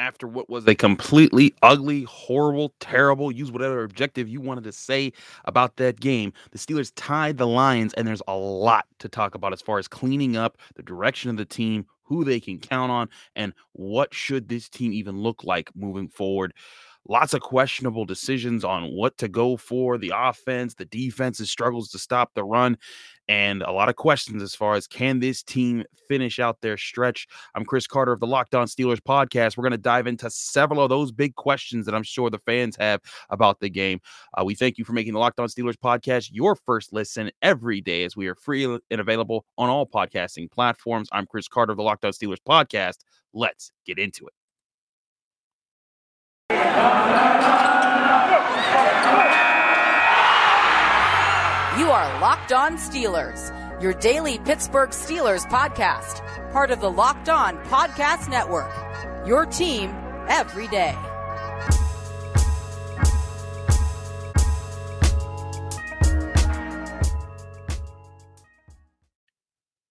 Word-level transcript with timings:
after 0.00 0.26
what 0.26 0.48
was 0.48 0.66
a 0.66 0.74
completely 0.74 1.54
ugly, 1.62 2.04
horrible, 2.04 2.72
terrible, 2.80 3.30
use 3.30 3.52
whatever 3.52 3.84
objective 3.84 4.28
you 4.28 4.40
wanted 4.40 4.64
to 4.64 4.72
say 4.72 5.12
about 5.44 5.76
that 5.76 6.00
game. 6.00 6.32
The 6.52 6.58
Steelers 6.58 6.90
tied 6.96 7.36
the 7.36 7.46
Lions, 7.46 7.92
and 7.94 8.08
there's 8.08 8.22
a 8.26 8.34
lot 8.34 8.86
to 9.00 9.08
talk 9.10 9.34
about 9.34 9.52
as 9.52 9.60
far 9.60 9.78
as 9.78 9.86
cleaning 9.86 10.38
up 10.38 10.56
the 10.74 10.82
direction 10.82 11.30
of 11.30 11.36
the 11.36 11.44
team, 11.44 11.84
who 12.02 12.24
they 12.24 12.40
can 12.40 12.58
count 12.58 12.90
on, 12.90 13.08
and 13.36 13.52
what 13.72 14.12
should 14.14 14.48
this 14.48 14.68
team 14.70 14.92
even 14.92 15.20
look 15.20 15.44
like 15.44 15.70
moving 15.76 16.08
forward. 16.08 16.54
Lots 17.08 17.32
of 17.32 17.40
questionable 17.40 18.04
decisions 18.04 18.62
on 18.62 18.92
what 18.92 19.16
to 19.18 19.28
go 19.28 19.56
for 19.56 19.96
the 19.96 20.12
offense, 20.14 20.74
the 20.74 20.84
defense's 20.84 21.50
struggles 21.50 21.88
to 21.90 21.98
stop 21.98 22.30
the 22.34 22.44
run, 22.44 22.76
and 23.26 23.62
a 23.62 23.72
lot 23.72 23.88
of 23.88 23.96
questions 23.96 24.42
as 24.42 24.54
far 24.54 24.74
as 24.74 24.86
can 24.86 25.18
this 25.18 25.42
team 25.42 25.84
finish 26.08 26.38
out 26.38 26.60
their 26.60 26.76
stretch. 26.76 27.26
I'm 27.54 27.64
Chris 27.64 27.86
Carter 27.86 28.12
of 28.12 28.20
the 28.20 28.26
Locked 28.26 28.54
On 28.54 28.66
Steelers 28.66 29.00
podcast. 29.00 29.56
We're 29.56 29.62
going 29.62 29.70
to 29.70 29.78
dive 29.78 30.06
into 30.06 30.28
several 30.30 30.82
of 30.82 30.90
those 30.90 31.10
big 31.10 31.36
questions 31.36 31.86
that 31.86 31.94
I'm 31.94 32.02
sure 32.02 32.28
the 32.28 32.38
fans 32.40 32.76
have 32.76 33.00
about 33.30 33.60
the 33.60 33.70
game. 33.70 34.00
Uh, 34.36 34.44
we 34.44 34.54
thank 34.54 34.76
you 34.76 34.84
for 34.84 34.92
making 34.92 35.14
the 35.14 35.20
Locked 35.20 35.40
On 35.40 35.48
Steelers 35.48 35.76
podcast 35.76 36.28
your 36.32 36.54
first 36.54 36.92
listen 36.92 37.30
every 37.40 37.80
day 37.80 38.04
as 38.04 38.16
we 38.16 38.26
are 38.26 38.34
free 38.34 38.64
and 38.64 39.00
available 39.00 39.46
on 39.56 39.70
all 39.70 39.86
podcasting 39.86 40.50
platforms. 40.50 41.08
I'm 41.12 41.26
Chris 41.26 41.48
Carter 41.48 41.72
of 41.72 41.78
the 41.78 41.84
Locked 41.84 42.04
On 42.04 42.12
Steelers 42.12 42.42
podcast. 42.46 42.98
Let's 43.32 43.72
get 43.86 43.98
into 43.98 44.26
it. 44.26 44.39
You 51.78 51.90
are 51.90 52.20
Locked 52.20 52.52
On 52.52 52.76
Steelers, 52.76 53.82
your 53.82 53.94
daily 53.94 54.38
Pittsburgh 54.38 54.90
Steelers 54.90 55.48
podcast, 55.48 56.20
part 56.52 56.70
of 56.70 56.80
the 56.80 56.90
Locked 56.90 57.28
On 57.28 57.56
Podcast 57.64 58.28
Network. 58.28 58.72
Your 59.26 59.46
team 59.46 59.90
every 60.28 60.68
day. 60.68 60.96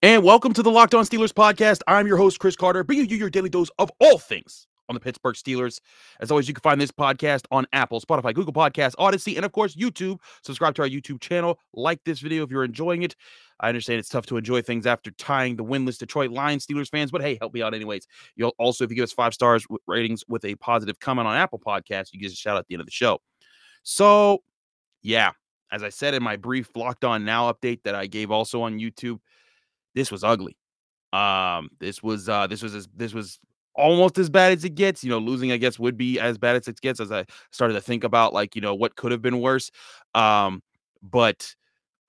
And 0.02 0.24
welcome 0.24 0.54
to 0.54 0.62
the 0.62 0.70
Locked 0.70 0.94
On 0.94 1.04
Steelers 1.04 1.32
podcast. 1.32 1.80
I'm 1.86 2.06
your 2.06 2.16
host, 2.16 2.38
Chris 2.38 2.56
Carter, 2.56 2.84
bringing 2.84 3.10
you 3.10 3.18
your 3.18 3.28
daily 3.28 3.50
dose 3.50 3.70
of 3.78 3.90
all 4.00 4.18
things 4.18 4.66
on 4.90 4.94
the 4.94 5.00
Pittsburgh 5.00 5.36
Steelers. 5.36 5.80
As 6.20 6.30
always, 6.30 6.48
you 6.48 6.52
can 6.52 6.60
find 6.60 6.78
this 6.80 6.90
podcast 6.90 7.46
on 7.50 7.66
Apple, 7.72 8.00
Spotify, 8.00 8.34
Google 8.34 8.52
Podcasts, 8.52 8.94
Odyssey, 8.98 9.36
and 9.36 9.46
of 9.46 9.52
course, 9.52 9.74
YouTube. 9.74 10.18
Subscribe 10.42 10.74
to 10.74 10.82
our 10.82 10.88
YouTube 10.88 11.20
channel. 11.20 11.58
Like 11.72 12.00
this 12.04 12.18
video 12.18 12.44
if 12.44 12.50
you're 12.50 12.64
enjoying 12.64 13.02
it. 13.02 13.16
I 13.60 13.68
understand 13.68 14.00
it's 14.00 14.08
tough 14.08 14.26
to 14.26 14.36
enjoy 14.36 14.62
things 14.62 14.86
after 14.86 15.10
tying 15.12 15.56
the 15.56 15.64
winless 15.64 15.98
Detroit 15.98 16.30
Lions 16.30 16.66
Steelers 16.66 16.90
fans, 16.90 17.10
but 17.10 17.22
hey, 17.22 17.38
help 17.40 17.54
me 17.54 17.62
out 17.62 17.72
anyways. 17.72 18.06
You'll 18.34 18.54
also, 18.58 18.84
if 18.84 18.90
you 18.90 18.96
give 18.96 19.04
us 19.04 19.12
five 19.12 19.32
stars 19.32 19.66
ratings 19.86 20.24
with 20.28 20.44
a 20.44 20.54
positive 20.56 20.98
comment 20.98 21.28
on 21.28 21.36
Apple 21.36 21.58
Podcasts, 21.58 22.12
you 22.12 22.20
get 22.20 22.32
a 22.32 22.34
shout 22.34 22.56
out 22.56 22.60
at 22.60 22.66
the 22.66 22.74
end 22.74 22.80
of 22.80 22.86
the 22.86 22.92
show. 22.92 23.20
So, 23.82 24.42
yeah, 25.02 25.32
as 25.70 25.82
I 25.82 25.90
said 25.90 26.14
in 26.14 26.22
my 26.22 26.36
brief 26.36 26.74
Locked 26.74 27.04
On 27.04 27.24
Now 27.24 27.52
update 27.52 27.82
that 27.84 27.94
I 27.94 28.06
gave 28.06 28.30
also 28.30 28.62
on 28.62 28.78
YouTube, 28.78 29.18
this 29.94 30.10
was 30.10 30.24
ugly. 30.24 30.56
Um, 31.12 31.70
this 31.80 32.02
was 32.02 32.28
uh, 32.28 32.46
this 32.46 32.62
was 32.62 32.88
this 32.94 33.12
was 33.12 33.38
almost 33.74 34.18
as 34.18 34.30
bad 34.30 34.52
as 34.52 34.64
it 34.64 34.74
gets. 34.74 35.04
You 35.04 35.10
know, 35.10 35.18
losing, 35.18 35.52
I 35.52 35.56
guess, 35.56 35.78
would 35.78 35.96
be 35.96 36.18
as 36.20 36.38
bad 36.38 36.56
as 36.56 36.68
it 36.68 36.80
gets 36.80 37.00
as 37.00 37.12
I 37.12 37.24
started 37.50 37.74
to 37.74 37.80
think 37.80 38.04
about 38.04 38.32
like, 38.32 38.54
you 38.54 38.60
know, 38.60 38.74
what 38.74 38.96
could 38.96 39.12
have 39.12 39.22
been 39.22 39.40
worse. 39.40 39.70
Um, 40.14 40.62
but 41.02 41.54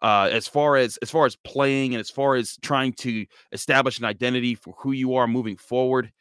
uh, 0.01 0.29
as 0.31 0.47
far 0.47 0.77
as 0.77 0.97
as 0.97 1.11
far 1.11 1.25
as 1.25 1.35
playing 1.37 1.93
and 1.93 1.99
as 1.99 2.09
far 2.09 2.35
as 2.35 2.57
trying 2.61 2.93
to 2.93 3.25
establish 3.51 3.99
an 3.99 4.05
identity 4.05 4.55
for 4.55 4.73
who 4.79 4.91
you 4.91 5.15
are 5.15 5.27
moving 5.27 5.57
forward, 5.57 6.11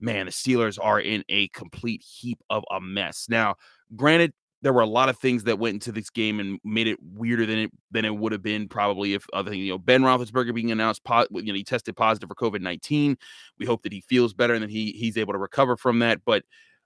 man, 0.00 0.26
the 0.26 0.32
Steelers 0.32 0.78
are 0.82 1.00
in 1.00 1.24
a 1.28 1.48
complete 1.48 2.02
heap 2.02 2.38
of 2.50 2.64
a 2.70 2.80
mess. 2.80 3.26
Now, 3.28 3.54
granted, 3.96 4.32
there 4.62 4.72
were 4.72 4.80
a 4.80 4.86
lot 4.86 5.08
of 5.08 5.18
things 5.18 5.44
that 5.44 5.58
went 5.58 5.74
into 5.74 5.92
this 5.92 6.08
game 6.08 6.38
and 6.38 6.58
made 6.64 6.86
it 6.86 6.98
weirder 7.02 7.44
than 7.46 7.58
it 7.58 7.70
than 7.90 8.04
it 8.04 8.16
would 8.16 8.32
have 8.32 8.42
been 8.42 8.68
probably 8.68 9.14
if 9.14 9.26
other 9.32 9.50
things. 9.50 9.64
You 9.64 9.72
know, 9.72 9.78
Ben 9.78 10.02
Roethlisberger 10.02 10.54
being 10.54 10.70
announced, 10.70 11.02
po- 11.04 11.26
you 11.32 11.52
know, 11.52 11.54
he 11.54 11.64
tested 11.64 11.96
positive 11.96 12.28
for 12.28 12.34
COVID 12.36 12.60
nineteen. 12.60 13.16
We 13.58 13.66
hope 13.66 13.82
that 13.82 13.92
he 13.92 14.00
feels 14.02 14.32
better 14.32 14.54
and 14.54 14.62
that 14.62 14.70
he 14.70 14.92
he's 14.92 15.18
able 15.18 15.32
to 15.32 15.38
recover 15.38 15.76
from 15.76 15.98
that. 15.98 16.24
But 16.24 16.44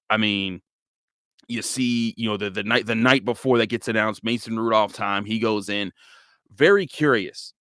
I 0.09 0.17
mean, 0.17 0.63
you 1.49 1.63
see, 1.63 2.15
you 2.17 2.29
know, 2.29 2.39
the 2.39 2.51
the 2.51 2.65
night 2.65 2.87
the 2.87 2.95
night 2.95 3.25
before 3.25 3.59
that 3.59 3.69
gets 3.69 3.89
announced, 3.89 4.25
Mason 4.25 4.59
Rudolph 4.59 4.95
time, 4.95 5.25
he 5.25 5.39
goes 5.39 5.69
in. 5.69 5.93
Very 6.55 6.87
curious 6.87 7.53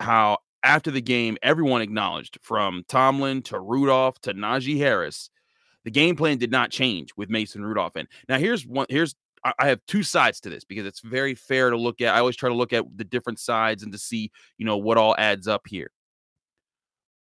how 0.00 0.38
after 0.62 0.90
the 0.90 1.00
game, 1.00 1.38
everyone 1.42 1.80
acknowledged 1.80 2.38
from 2.42 2.84
Tomlin 2.88 3.42
to 3.42 3.58
Rudolph 3.58 4.18
to 4.22 4.34
Najee 4.34 4.78
Harris, 4.78 5.30
the 5.84 5.90
game 5.90 6.16
plan 6.16 6.38
did 6.38 6.50
not 6.50 6.70
change 6.70 7.10
with 7.16 7.30
Mason 7.30 7.64
Rudolph 7.64 7.96
in. 7.96 8.08
Now, 8.28 8.38
here's 8.38 8.66
one. 8.66 8.86
Here's 8.88 9.14
I 9.58 9.68
have 9.68 9.80
two 9.86 10.02
sides 10.02 10.40
to 10.40 10.50
this 10.50 10.64
because 10.64 10.86
it's 10.86 11.00
very 11.00 11.34
fair 11.34 11.70
to 11.70 11.76
look 11.76 12.00
at. 12.00 12.14
I 12.14 12.20
always 12.20 12.36
try 12.36 12.48
to 12.48 12.54
look 12.54 12.72
at 12.72 12.84
the 12.96 13.04
different 13.04 13.38
sides 13.38 13.82
and 13.82 13.92
to 13.92 13.98
see, 13.98 14.30
you 14.56 14.64
know, 14.64 14.78
what 14.78 14.96
all 14.96 15.14
adds 15.18 15.46
up 15.46 15.62
here. 15.66 15.90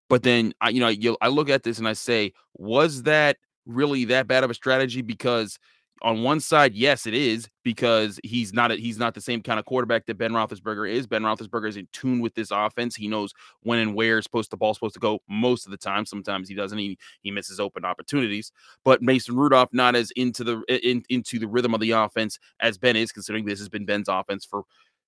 But 0.09 0.22
then, 0.22 0.53
I, 0.61 0.69
you 0.69 0.81
know, 0.81 1.16
I 1.21 1.28
look 1.28 1.49
at 1.49 1.62
this 1.62 1.78
and 1.78 1.88
I 1.88 1.94
say, 1.94 2.32
was 2.55 3.05
that 3.05 3.38
really 3.66 4.05
that 4.06 4.27
bad 4.28 4.44
of 4.44 4.50
a 4.50 4.55
strategy? 4.55 5.03
Because 5.03 5.59
on 6.03 6.23
one 6.23 6.41
side, 6.41 6.75
yes, 6.75 7.07
it 7.07 7.15
is 7.15 7.49
because 7.63 8.19
he's 8.25 8.53
not 8.53 8.73
a, 8.73 8.77
he's 8.77 8.99
not 8.99 9.15
the 9.15 9.21
same 9.21 9.43
kind 9.43 9.59
of 9.59 9.65
quarterback 9.65 10.05
that 10.07 10.19
Ben 10.19 10.33
Roethlisberger 10.33 10.91
is. 10.91 11.07
Ben 11.07 11.23
Roethlisberger 11.23 11.69
is 11.69 11.77
in 11.77 11.89
tune 11.93 12.21
with 12.21 12.35
this 12.35 12.51
offense. 12.51 12.97
He 12.97 13.09
knows 13.09 13.33
when 13.63 13.79
and 13.79 13.95
where 13.95 14.21
supposed 14.21 14.51
the 14.51 14.57
ball's 14.57 14.77
supposed 14.77 14.95
to 14.95 15.01
go 15.01 15.21
most 15.29 15.65
of 15.65 15.71
the 15.71 15.77
time. 15.77 16.05
Sometimes 16.05 16.49
he 16.49 16.55
doesn't. 16.55 16.79
He 16.79 16.99
he 17.23 17.31
misses 17.31 17.61
open 17.61 17.85
opportunities. 17.85 18.53
But 18.85 19.01
Mason 19.03 19.37
Rudolph 19.37 19.71
not 19.73 19.95
as 19.95 20.11
into 20.12 20.45
the 20.45 20.62
in, 20.69 21.05
into 21.09 21.39
the 21.39 21.49
rhythm 21.49 21.75
of 21.75 21.81
the 21.81 21.93
offense 21.93 22.39
as 22.61 22.79
Ben 22.79 22.97
is, 22.97 23.12
considering 23.12 23.45
this 23.45 23.61
has 23.61 23.69
been 23.69 23.87
Ben's 23.87 24.09
offense 24.09 24.45
for 24.45 24.65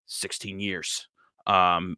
16 0.06 0.60
years. 0.60 1.08
Um, 1.46 1.96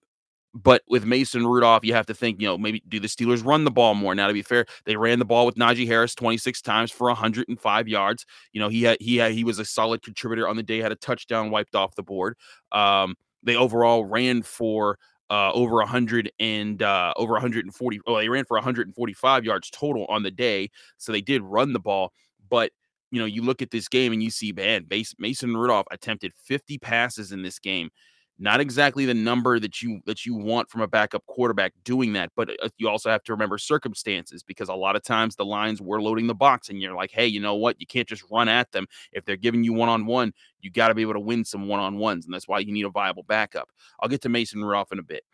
but 0.57 0.83
with 0.89 1.05
Mason 1.05 1.47
Rudolph, 1.47 1.85
you 1.85 1.93
have 1.93 2.07
to 2.07 2.15
think, 2.15 2.41
you 2.41 2.47
know, 2.47 2.57
maybe 2.57 2.83
do 2.89 2.99
the 2.99 3.09
Steelers 3.09 3.45
run 3.45 3.65
the 3.65 3.71
ball 3.71 3.95
more? 3.95 4.15
Now, 4.15 4.27
to 4.27 4.33
be 4.33 4.43
fair, 4.43 4.65
they 4.87 4.97
ran 4.97 5.19
the 5.19 5.25
ball 5.25 5.45
with 5.45 5.57
Najee 5.57 5.87
Harris 5.87 6.15
26 6.15 6.63
times 6.63 6.91
for 6.91 7.09
105 7.09 7.89
yards. 7.89 8.25
You 8.53 8.61
know, 8.61 8.69
he 8.69 8.83
had 8.83 8.97
he 8.99 9.19
had 9.19 9.33
he 9.33 9.45
was 9.45 9.59
a 9.59 9.65
solid 9.67 10.03
contributor 10.03 10.49
on 10.49 10.57
the 10.57 10.63
day, 10.63 10.79
had 10.79 10.93
a 10.93 10.97
touchdown 10.97 11.51
wiped 11.51 11.75
off 11.75 11.95
the 11.95 12.03
board. 12.03 12.37
Um, 12.73 13.17
they 13.43 13.55
overall 13.55 14.07
ran 14.07 14.43
for 14.43 14.99
uh, 15.29 15.53
over 15.53 15.77
100 15.77 16.33
and 16.41 16.83
uh, 16.83 17.13
over 17.17 17.35
140. 17.35 18.01
Oh, 18.07 18.17
they 18.17 18.29
ran 18.31 18.47
for 18.47 18.57
145 18.57 19.45
yards 19.45 19.71
total 19.71 20.07
on 20.07 20.23
the 20.23 20.31
day, 20.31 20.71
so 20.97 21.13
they 21.13 21.21
did 21.21 21.43
run 21.43 21.75
the 21.75 21.81
ball. 21.81 22.13
But 22.49 22.73
you 23.11 23.21
know, 23.21 23.27
you 23.27 23.43
look 23.43 23.61
at 23.61 23.71
this 23.71 23.89
game 23.89 24.13
and 24.13 24.23
you 24.23 24.31
see, 24.31 24.53
man, 24.53 24.87
Mason 25.19 25.55
Rudolph 25.55 25.87
attempted 25.91 26.33
50 26.35 26.79
passes 26.79 27.31
in 27.31 27.43
this 27.43 27.59
game 27.59 27.91
not 28.39 28.61
exactly 28.61 29.07
the 29.07 29.15
number 29.15 29.59
that 29.59 29.81
you 29.83 30.01
that 30.07 30.27
you 30.27 30.35
want 30.35 30.71
from 30.71 30.83
a 30.83 30.87
backup 30.87 31.25
quarterback 31.27 31.73
doing 31.85 32.13
that 32.13 32.31
but 32.37 32.51
uh, 32.63 32.69
you 32.77 32.89
also 32.89 33.11
have 33.11 33.23
to 33.23 33.33
remember 33.33 33.57
circumstances 33.59 34.43
because 34.43 34.69
a 34.69 34.75
lot 34.75 34.97
of 34.97 35.03
times 35.03 35.37
the 35.37 35.45
lines 35.45 35.81
were 35.81 36.03
loading 36.03 36.27
the 36.27 36.35
box 36.35 36.69
and 36.69 36.81
you're 36.81 36.95
like 36.95 37.11
hey 37.11 37.27
you 37.27 37.41
know 37.41 37.55
what? 37.55 37.81
You 37.81 37.87
can't 37.87 38.09
just 38.09 38.25
run 38.31 38.49
at 38.49 38.71
them. 38.73 38.87
If 39.13 39.25
they're 39.25 39.37
giving 39.37 39.65
you 39.65 39.73
one-on-one 39.73 40.33
you 40.61 40.71
got 40.71 40.89
to 40.89 40.95
be 40.95 41.03
able 41.03 41.15
to 41.15 41.21
win 41.21 41.45
some 41.45 41.69
one-on-ones 41.69 42.25
and 42.25 42.35
that's 42.35 42.49
why 42.49 42.59
you 42.59 42.73
need 42.73 42.85
a 42.85 42.91
viable 42.91 43.23
backup. 43.23 43.69
I'll 44.01 44.09
get 44.09 44.23
to 44.23 44.29
mason 44.29 44.65
rudolph 44.65 44.93
in 44.93 44.99
a 44.99 45.03
bit 45.03 45.25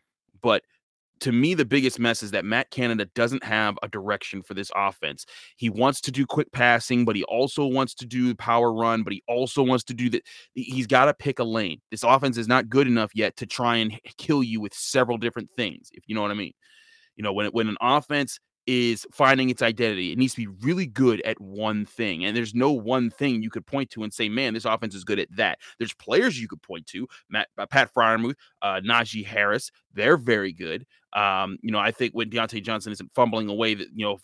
but 0.43 0.63
to 1.21 1.33
me, 1.33 1.55
the 1.55 1.65
biggest 1.65 1.99
mess 2.01 2.23
is 2.23 2.33
that 2.33 2.45
Matt 2.45 2.71
Canada 2.71 3.07
doesn't 3.15 3.45
have 3.45 3.79
a 3.83 3.89
direction 3.89 4.43
for 4.43 4.55
this 4.55 4.71
offense. 4.75 5.25
He 5.57 5.71
wants 5.71 6.01
to 6.03 6.11
do 6.11 6.27
quick 6.27 6.51
passing, 6.53 7.05
but 7.05 7.15
he 7.17 7.23
also 7.25 7.67
wants 7.67 7.95
to 7.97 8.07
do 8.07 8.35
power 8.35 8.73
run, 8.73 9.03
but 9.03 9.13
he 9.13 9.23
also 9.29 9.63
wants 9.63 9.85
to 9.85 9.95
do 9.95 10.11
that. 10.11 10.23
He's 10.55 10.87
got 10.87 11.05
to 11.05 11.15
pick 11.15 11.39
a 11.39 11.45
lane. 11.45 11.81
This 11.91 12.03
offense 12.03 12.37
is 12.37 12.49
not 12.49 12.69
good 12.69 12.87
enough 12.87 13.13
yet 13.15 13.37
to 13.37 13.47
try 13.47 13.77
and 13.77 13.99
kill 14.19 14.43
you 14.43 14.61
with 14.61 14.75
several 14.75 15.19
different 15.19 15.51
things, 15.57 15.91
if 15.93 16.05
you 16.07 16.15
know 16.15 16.23
what 16.23 16.31
I 16.31 16.35
mean. 16.35 16.53
You 17.17 17.23
know, 17.23 17.33
when 17.33 17.47
when 17.49 17.69
an 17.69 17.77
offense 17.81 18.39
is 18.67 19.07
finding 19.13 19.51
its 19.51 19.63
identity. 19.63 20.13
It 20.13 20.19
needs 20.19 20.35
to 20.35 20.47
be 20.47 20.55
really 20.63 20.87
good 20.87 21.21
at 21.23 21.41
one 21.41 21.85
thing. 21.85 22.25
And 22.25 22.37
there's 22.37 22.55
no 22.55 22.71
one 22.71 23.11
thing 23.11 23.43
you 23.43 23.51
could 23.51 23.67
point 23.67 23.91
to 23.91 24.03
and 24.03 24.13
say, 24.13 24.29
man, 24.29 24.55
this 24.55 24.65
offense 24.65 24.95
is 24.95 25.05
good 25.05 25.19
at 25.19 25.35
that. 25.37 25.59
There's 25.79 25.95
players 25.95 26.41
you 26.41 26.49
could 26.49 26.63
point 26.63 26.87
to, 26.89 27.09
Matt, 27.29 27.49
uh, 27.59 27.67
Pat 27.67 27.93
Freiermuth, 27.93 28.37
uh, 28.63 28.81
Najee 28.85 29.27
Harris. 29.27 29.71
They're 29.95 30.17
very 30.17 30.53
good. 30.53 30.87
Um, 31.15 31.59
you 31.63 31.71
know, 31.71 31.79
I 31.79 31.91
think 31.91 32.15
when 32.15 32.31
Diontae 32.31 32.63
Johnson 32.63 32.93
isn't 32.93 33.11
fumbling 33.15 33.49
away 33.49 33.75
the, 33.75 33.87
you 33.95 34.05
know, 34.05 34.19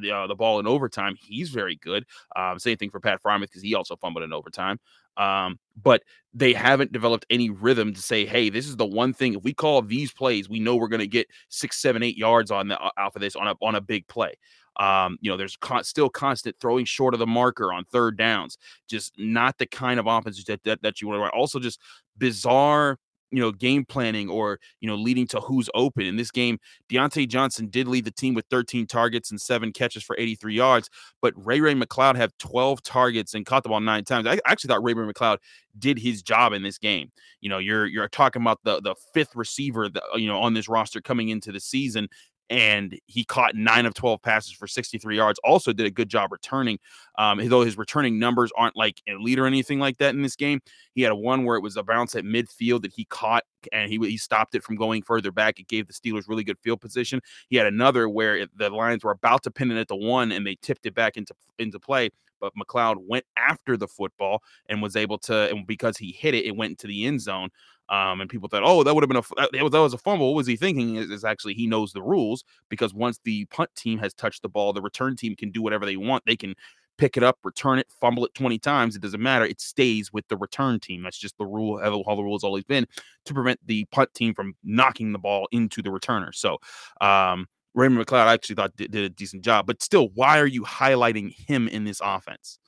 the, 0.00 0.10
uh, 0.10 0.26
the 0.26 0.34
ball 0.34 0.58
in 0.60 0.66
overtime, 0.66 1.14
he's 1.18 1.50
very 1.50 1.76
good. 1.76 2.04
Um, 2.36 2.58
same 2.58 2.76
thing 2.76 2.90
for 2.90 3.00
Pat 3.00 3.22
Freiermuth 3.22 3.42
because 3.42 3.62
he 3.62 3.74
also 3.74 3.96
fumbled 3.96 4.24
in 4.24 4.32
overtime. 4.32 4.78
Um, 5.16 5.58
but 5.80 6.02
they 6.32 6.52
haven't 6.52 6.92
developed 6.92 7.26
any 7.30 7.50
rhythm 7.50 7.94
to 7.94 8.02
say, 8.02 8.26
hey, 8.26 8.50
this 8.50 8.66
is 8.66 8.76
the 8.76 8.86
one 8.86 9.12
thing. 9.12 9.34
If 9.34 9.42
we 9.42 9.54
call 9.54 9.80
these 9.82 10.12
plays, 10.12 10.48
we 10.48 10.60
know 10.60 10.76
we're 10.76 10.88
going 10.88 11.00
to 11.00 11.06
get 11.06 11.28
six, 11.48 11.80
seven, 11.80 12.02
eight 12.02 12.16
yards 12.16 12.50
on 12.50 12.68
the 12.68 12.78
off 12.78 13.16
of 13.16 13.22
this 13.22 13.36
on 13.36 13.48
a 13.48 13.54
on 13.62 13.74
a 13.74 13.80
big 13.80 14.06
play. 14.08 14.34
Um, 14.76 15.18
you 15.20 15.30
know, 15.30 15.36
there's 15.36 15.56
con- 15.56 15.84
still 15.84 16.08
constant 16.08 16.56
throwing 16.60 16.84
short 16.84 17.14
of 17.14 17.20
the 17.20 17.26
marker 17.26 17.72
on 17.72 17.84
third 17.84 18.18
downs. 18.18 18.58
Just 18.88 19.14
not 19.16 19.58
the 19.58 19.66
kind 19.66 20.00
of 20.00 20.06
offense 20.06 20.42
that 20.44 20.64
that, 20.64 20.82
that 20.82 21.00
you 21.00 21.08
want 21.08 21.18
to 21.18 21.22
run. 21.22 21.30
Also, 21.30 21.60
just 21.60 21.80
bizarre 22.18 22.98
you 23.30 23.40
know, 23.40 23.50
game 23.50 23.84
planning 23.84 24.28
or, 24.28 24.58
you 24.80 24.88
know, 24.88 24.94
leading 24.94 25.26
to 25.28 25.40
who's 25.40 25.68
open. 25.74 26.06
In 26.06 26.16
this 26.16 26.30
game, 26.30 26.58
Diontae 26.88 27.28
Johnson 27.28 27.68
did 27.68 27.88
lead 27.88 28.04
the 28.04 28.10
team 28.10 28.34
with 28.34 28.46
13 28.50 28.86
targets 28.86 29.30
and 29.30 29.40
seven 29.40 29.72
catches 29.72 30.02
for 30.02 30.16
83 30.18 30.54
yards, 30.54 30.90
but 31.20 31.34
Ray 31.36 31.60
Ray 31.60 31.74
McCloud 31.74 32.16
had 32.16 32.30
12 32.38 32.82
targets 32.82 33.34
and 33.34 33.44
caught 33.44 33.62
the 33.62 33.68
ball 33.68 33.80
nine 33.80 34.04
times. 34.04 34.26
I 34.26 34.38
actually 34.46 34.68
thought 34.68 34.84
Ray 34.84 34.94
Ray 34.94 35.12
McCloud 35.12 35.38
did 35.78 35.98
his 35.98 36.22
job 36.22 36.52
in 36.52 36.62
this 36.62 36.78
game. 36.78 37.10
You 37.40 37.50
know, 37.50 37.58
you're 37.58 37.86
you're 37.86 38.08
talking 38.08 38.42
about 38.42 38.60
the 38.64 38.80
the 38.80 38.94
fifth 39.12 39.34
receiver, 39.34 39.88
that, 39.88 40.02
uh, 40.14 40.16
you 40.16 40.28
know, 40.28 40.38
on 40.40 40.54
this 40.54 40.68
roster 40.68 41.00
coming 41.00 41.28
into 41.28 41.50
the 41.52 41.60
season 41.60 42.08
and 42.50 42.98
he 43.06 43.24
caught 43.24 43.54
nine 43.54 43.86
of 43.86 43.94
12 43.94 44.22
passes 44.22 44.52
for 44.52 44.66
63 44.66 45.16
yards. 45.16 45.38
Also, 45.44 45.72
did 45.72 45.86
a 45.86 45.90
good 45.90 46.08
job 46.08 46.32
returning. 46.32 46.78
Um, 47.16 47.40
though 47.48 47.62
his 47.62 47.78
returning 47.78 48.18
numbers 48.18 48.52
aren't 48.56 48.76
like 48.76 49.00
elite 49.06 49.38
or 49.38 49.46
anything 49.46 49.78
like 49.78 49.98
that 49.98 50.14
in 50.14 50.22
this 50.22 50.36
game, 50.36 50.60
he 50.94 51.02
had 51.02 51.12
a 51.12 51.16
one 51.16 51.44
where 51.44 51.56
it 51.56 51.62
was 51.62 51.76
a 51.76 51.82
bounce 51.82 52.14
at 52.14 52.24
midfield 52.24 52.82
that 52.82 52.92
he 52.92 53.04
caught 53.06 53.44
and 53.72 53.90
he, 53.90 53.98
he 53.98 54.16
stopped 54.16 54.54
it 54.54 54.62
from 54.62 54.76
going 54.76 55.02
further 55.02 55.32
back. 55.32 55.58
It 55.58 55.68
gave 55.68 55.86
the 55.86 55.92
Steelers 55.92 56.28
really 56.28 56.44
good 56.44 56.58
field 56.58 56.80
position. 56.80 57.20
He 57.48 57.56
had 57.56 57.66
another 57.66 58.08
where 58.08 58.36
it, 58.36 58.50
the 58.56 58.70
Lions 58.70 59.04
were 59.04 59.12
about 59.12 59.42
to 59.44 59.50
pin 59.50 59.70
it 59.70 59.78
at 59.78 59.88
the 59.88 59.96
one 59.96 60.32
and 60.32 60.46
they 60.46 60.56
tipped 60.60 60.86
it 60.86 60.94
back 60.94 61.16
into 61.16 61.34
into 61.58 61.78
play. 61.78 62.10
But 62.44 62.52
McCloud 62.54 62.96
went 62.98 63.24
after 63.38 63.76
the 63.76 63.88
football 63.88 64.42
and 64.68 64.82
was 64.82 64.96
able 64.96 65.16
to, 65.20 65.48
and 65.50 65.66
because 65.66 65.96
he 65.96 66.12
hit 66.12 66.34
it, 66.34 66.44
it 66.44 66.56
went 66.56 66.72
into 66.72 66.86
the 66.86 67.06
end 67.06 67.22
zone. 67.22 67.48
Um, 67.88 68.20
and 68.20 68.28
people 68.28 68.48
thought, 68.48 68.62
oh, 68.64 68.82
that 68.82 68.94
would 68.94 69.02
have 69.02 69.08
been 69.08 69.18
a 69.18 69.50
that 69.52 69.62
was, 69.62 69.72
that 69.72 69.78
was 69.78 69.94
a 69.94 69.98
fumble. 69.98 70.28
What 70.28 70.38
was 70.38 70.46
he 70.46 70.56
thinking? 70.56 70.96
Is, 70.96 71.10
is 71.10 71.24
actually 71.24 71.54
he 71.54 71.66
knows 71.66 71.92
the 71.92 72.02
rules 72.02 72.44
because 72.70 72.94
once 72.94 73.20
the 73.24 73.44
punt 73.46 73.70
team 73.76 73.98
has 73.98 74.14
touched 74.14 74.42
the 74.42 74.48
ball, 74.48 74.72
the 74.72 74.82
return 74.82 75.16
team 75.16 75.36
can 75.36 75.50
do 75.50 75.62
whatever 75.62 75.84
they 75.84 75.96
want. 75.96 76.24
They 76.26 76.36
can 76.36 76.54
pick 76.96 77.16
it 77.16 77.22
up, 77.22 77.38
return 77.44 77.78
it, 77.78 77.86
fumble 78.00 78.24
it 78.24 78.34
20 78.34 78.58
times. 78.58 78.96
It 78.96 79.02
doesn't 79.02 79.22
matter. 79.22 79.44
It 79.44 79.60
stays 79.60 80.12
with 80.12 80.26
the 80.28 80.36
return 80.36 80.80
team. 80.80 81.02
That's 81.02 81.18
just 81.18 81.36
the 81.38 81.46
rule, 81.46 81.78
how 81.78 82.14
the 82.14 82.22
rule 82.22 82.36
has 82.36 82.44
always 82.44 82.64
been 82.64 82.86
to 83.24 83.34
prevent 83.34 83.60
the 83.66 83.84
punt 83.86 84.12
team 84.14 84.34
from 84.34 84.54
knocking 84.62 85.12
the 85.12 85.18
ball 85.18 85.48
into 85.50 85.82
the 85.82 85.90
returner. 85.90 86.34
So, 86.34 86.58
um, 87.00 87.46
Raymond 87.74 88.06
McCloud 88.06 88.26
I 88.26 88.34
actually 88.34 88.56
thought 88.56 88.76
did, 88.76 88.90
did, 88.90 89.04
a 89.04 89.08
decent 89.08 89.42
job, 89.44 89.66
but 89.66 89.82
still, 89.82 90.08
why 90.14 90.38
are 90.38 90.46
you 90.46 90.62
highlighting 90.62 91.34
him 91.48 91.68
in 91.68 91.84
this 91.84 92.00
offense? 92.02 92.58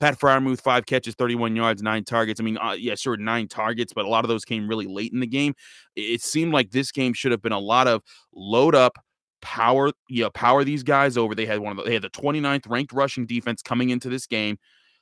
Pat 0.00 0.18
Freiermuth, 0.18 0.60
five 0.60 0.86
catches, 0.86 1.14
31 1.14 1.56
yards, 1.56 1.82
nine 1.82 2.04
targets. 2.04 2.40
I 2.40 2.44
mean, 2.44 2.56
uh, 2.58 2.76
yeah, 2.78 2.94
sure, 2.94 3.16
nine 3.16 3.48
targets, 3.48 3.92
but 3.92 4.04
a 4.04 4.08
lot 4.08 4.24
of 4.24 4.28
those 4.28 4.44
came 4.44 4.68
really 4.68 4.86
late 4.86 5.12
in 5.12 5.20
the 5.20 5.26
game. 5.26 5.54
It 5.96 6.22
seemed 6.22 6.52
like 6.52 6.70
this 6.70 6.92
game 6.92 7.12
should 7.12 7.32
have 7.32 7.42
been 7.42 7.52
a 7.52 7.58
lot 7.58 7.88
of 7.88 8.02
load 8.32 8.74
up, 8.74 8.98
power, 9.42 9.90
you 10.08 10.22
know, 10.22 10.30
power 10.30 10.62
these 10.62 10.84
guys 10.84 11.16
over. 11.16 11.34
They 11.34 11.46
had 11.46 11.58
one 11.58 11.72
of 11.72 11.78
the, 11.78 11.84
they 11.84 11.94
had 11.94 12.02
the 12.02 12.10
29th 12.10 12.68
ranked 12.68 12.92
rushing 12.92 13.26
defense 13.26 13.60
coming 13.60 13.90
into 13.90 14.08
this 14.08 14.26
game. 14.26 14.58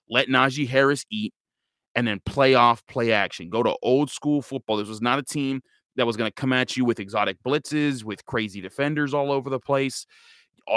Let 0.08 0.28
Najee 0.28 0.68
Harris 0.68 1.04
eat, 1.10 1.34
and 1.94 2.06
then 2.06 2.20
play 2.24 2.54
off 2.54 2.86
play 2.86 3.12
action. 3.12 3.50
Go 3.50 3.62
to 3.62 3.76
old 3.82 4.10
school 4.10 4.40
football. 4.40 4.76
This 4.76 4.88
was 4.88 5.02
not 5.02 5.18
a 5.18 5.22
team 5.22 5.62
that 5.96 6.06
was 6.06 6.16
going 6.16 6.30
to 6.30 6.34
come 6.34 6.52
at 6.52 6.76
you 6.76 6.84
with 6.84 7.00
exotic 7.00 7.38
blitzes, 7.44 8.04
with 8.04 8.24
crazy 8.26 8.60
defenders 8.60 9.14
all 9.14 9.32
over 9.32 9.50
the 9.50 9.60
place 9.60 10.06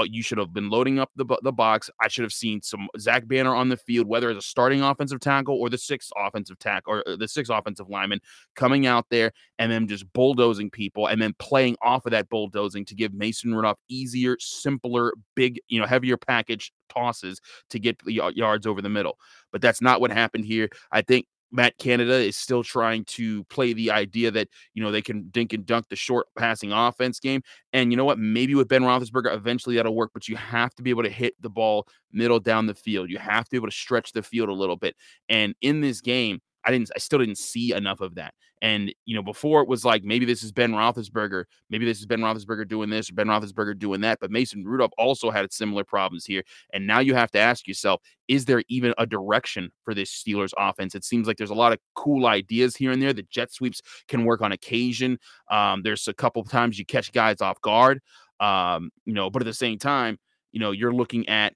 you 0.05 0.21
should 0.21 0.37
have 0.37 0.53
been 0.53 0.69
loading 0.69 0.99
up 0.99 1.09
the, 1.15 1.25
the 1.41 1.51
box. 1.51 1.89
I 2.01 2.07
should 2.07 2.23
have 2.23 2.33
seen 2.33 2.61
some 2.61 2.87
Zach 2.99 3.27
Banner 3.27 3.55
on 3.55 3.69
the 3.69 3.77
field, 3.77 4.07
whether 4.07 4.29
as 4.29 4.37
a 4.37 4.41
starting 4.41 4.81
offensive 4.81 5.19
tackle 5.19 5.59
or 5.59 5.69
the 5.69 5.77
sixth 5.77 6.11
offensive 6.17 6.59
tackle 6.59 6.93
or 6.93 7.03
uh, 7.07 7.15
the 7.15 7.27
sixth 7.27 7.51
offensive 7.51 7.89
lineman 7.89 8.19
coming 8.55 8.85
out 8.85 9.05
there 9.09 9.31
and 9.57 9.71
then 9.71 9.87
just 9.87 10.11
bulldozing 10.13 10.69
people 10.69 11.07
and 11.07 11.21
then 11.21 11.33
playing 11.39 11.75
off 11.81 12.05
of 12.05 12.11
that 12.11 12.29
bulldozing 12.29 12.85
to 12.85 12.95
give 12.95 13.13
Mason 13.13 13.53
Rudolph 13.53 13.79
easier, 13.89 14.37
simpler, 14.39 15.13
big, 15.35 15.59
you 15.67 15.79
know, 15.79 15.87
heavier 15.87 16.17
package 16.17 16.71
tosses 16.89 17.39
to 17.69 17.79
get 17.79 17.97
yards 18.05 18.67
over 18.67 18.81
the 18.81 18.89
middle. 18.89 19.17
But 19.51 19.61
that's 19.61 19.81
not 19.81 20.01
what 20.01 20.11
happened 20.11 20.45
here. 20.45 20.69
I 20.91 21.01
think 21.01 21.25
Matt 21.51 21.77
Canada 21.77 22.13
is 22.13 22.37
still 22.37 22.63
trying 22.63 23.05
to 23.05 23.43
play 23.45 23.73
the 23.73 23.91
idea 23.91 24.31
that 24.31 24.47
you 24.73 24.83
know 24.83 24.91
they 24.91 25.01
can 25.01 25.29
dink 25.31 25.53
and 25.53 25.65
dunk 25.65 25.87
the 25.89 25.95
short 25.95 26.27
passing 26.37 26.71
offense 26.71 27.19
game. 27.19 27.41
And 27.73 27.91
you 27.91 27.97
know 27.97 28.05
what? 28.05 28.19
Maybe 28.19 28.55
with 28.55 28.67
Ben 28.67 28.83
Roethlisberger, 28.83 29.33
eventually 29.33 29.75
that'll 29.75 29.95
work. 29.95 30.11
But 30.13 30.27
you 30.27 30.35
have 30.35 30.73
to 30.75 30.83
be 30.83 30.89
able 30.89 31.03
to 31.03 31.09
hit 31.09 31.33
the 31.41 31.49
ball 31.49 31.87
middle 32.11 32.39
down 32.39 32.65
the 32.65 32.75
field. 32.75 33.09
You 33.09 33.17
have 33.17 33.45
to 33.45 33.51
be 33.51 33.57
able 33.57 33.67
to 33.67 33.75
stretch 33.75 34.11
the 34.13 34.23
field 34.23 34.49
a 34.49 34.53
little 34.53 34.77
bit. 34.77 34.95
And 35.27 35.55
in 35.61 35.81
this 35.81 36.01
game, 36.01 36.41
I 36.65 36.71
didn't. 36.71 36.91
I 36.95 36.99
still 36.99 37.19
didn't 37.19 37.37
see 37.37 37.73
enough 37.73 38.01
of 38.01 38.15
that. 38.15 38.33
And 38.61 38.93
you 39.05 39.15
know, 39.15 39.23
before 39.23 39.61
it 39.61 39.69
was 39.69 39.85
like 39.85 40.03
maybe 40.03 40.25
this 40.25 40.43
is 40.43 40.51
Ben 40.51 40.71
Roethlisberger, 40.73 41.45
maybe 41.69 41.85
this 41.85 41.99
is 41.99 42.05
Ben 42.05 42.19
Roethlisberger 42.19 42.67
doing 42.67 42.89
this 42.89 43.09
or 43.09 43.13
Ben 43.13 43.27
Roethlisberger 43.27 43.77
doing 43.77 44.01
that. 44.01 44.19
But 44.19 44.31
Mason 44.31 44.65
Rudolph 44.65 44.91
also 44.97 45.31
had 45.31 45.51
similar 45.53 45.83
problems 45.83 46.25
here. 46.25 46.43
And 46.73 46.85
now 46.85 46.99
you 46.99 47.15
have 47.15 47.31
to 47.31 47.39
ask 47.39 47.67
yourself: 47.67 48.01
Is 48.27 48.45
there 48.45 48.63
even 48.67 48.93
a 48.97 49.05
direction 49.05 49.71
for 49.83 49.93
this 49.93 50.11
Steelers 50.11 50.51
offense? 50.57 50.95
It 50.95 51.05
seems 51.05 51.27
like 51.27 51.37
there's 51.37 51.49
a 51.49 51.55
lot 51.55 51.71
of 51.71 51.79
cool 51.95 52.25
ideas 52.25 52.75
here 52.75 52.91
and 52.91 53.01
there. 53.01 53.13
The 53.13 53.23
jet 53.23 53.53
sweeps 53.53 53.81
can 54.07 54.25
work 54.25 54.41
on 54.41 54.51
occasion. 54.51 55.19
Um, 55.49 55.81
there's 55.83 56.07
a 56.07 56.13
couple 56.13 56.43
times 56.43 56.77
you 56.77 56.85
catch 56.85 57.11
guys 57.11 57.41
off 57.41 57.61
guard. 57.61 58.01
Um, 58.39 58.91
you 59.05 59.13
know, 59.13 59.29
but 59.29 59.41
at 59.41 59.45
the 59.45 59.53
same 59.53 59.77
time, 59.77 60.17
you 60.51 60.59
know, 60.59 60.71
you're 60.71 60.93
looking 60.93 61.27
at 61.29 61.53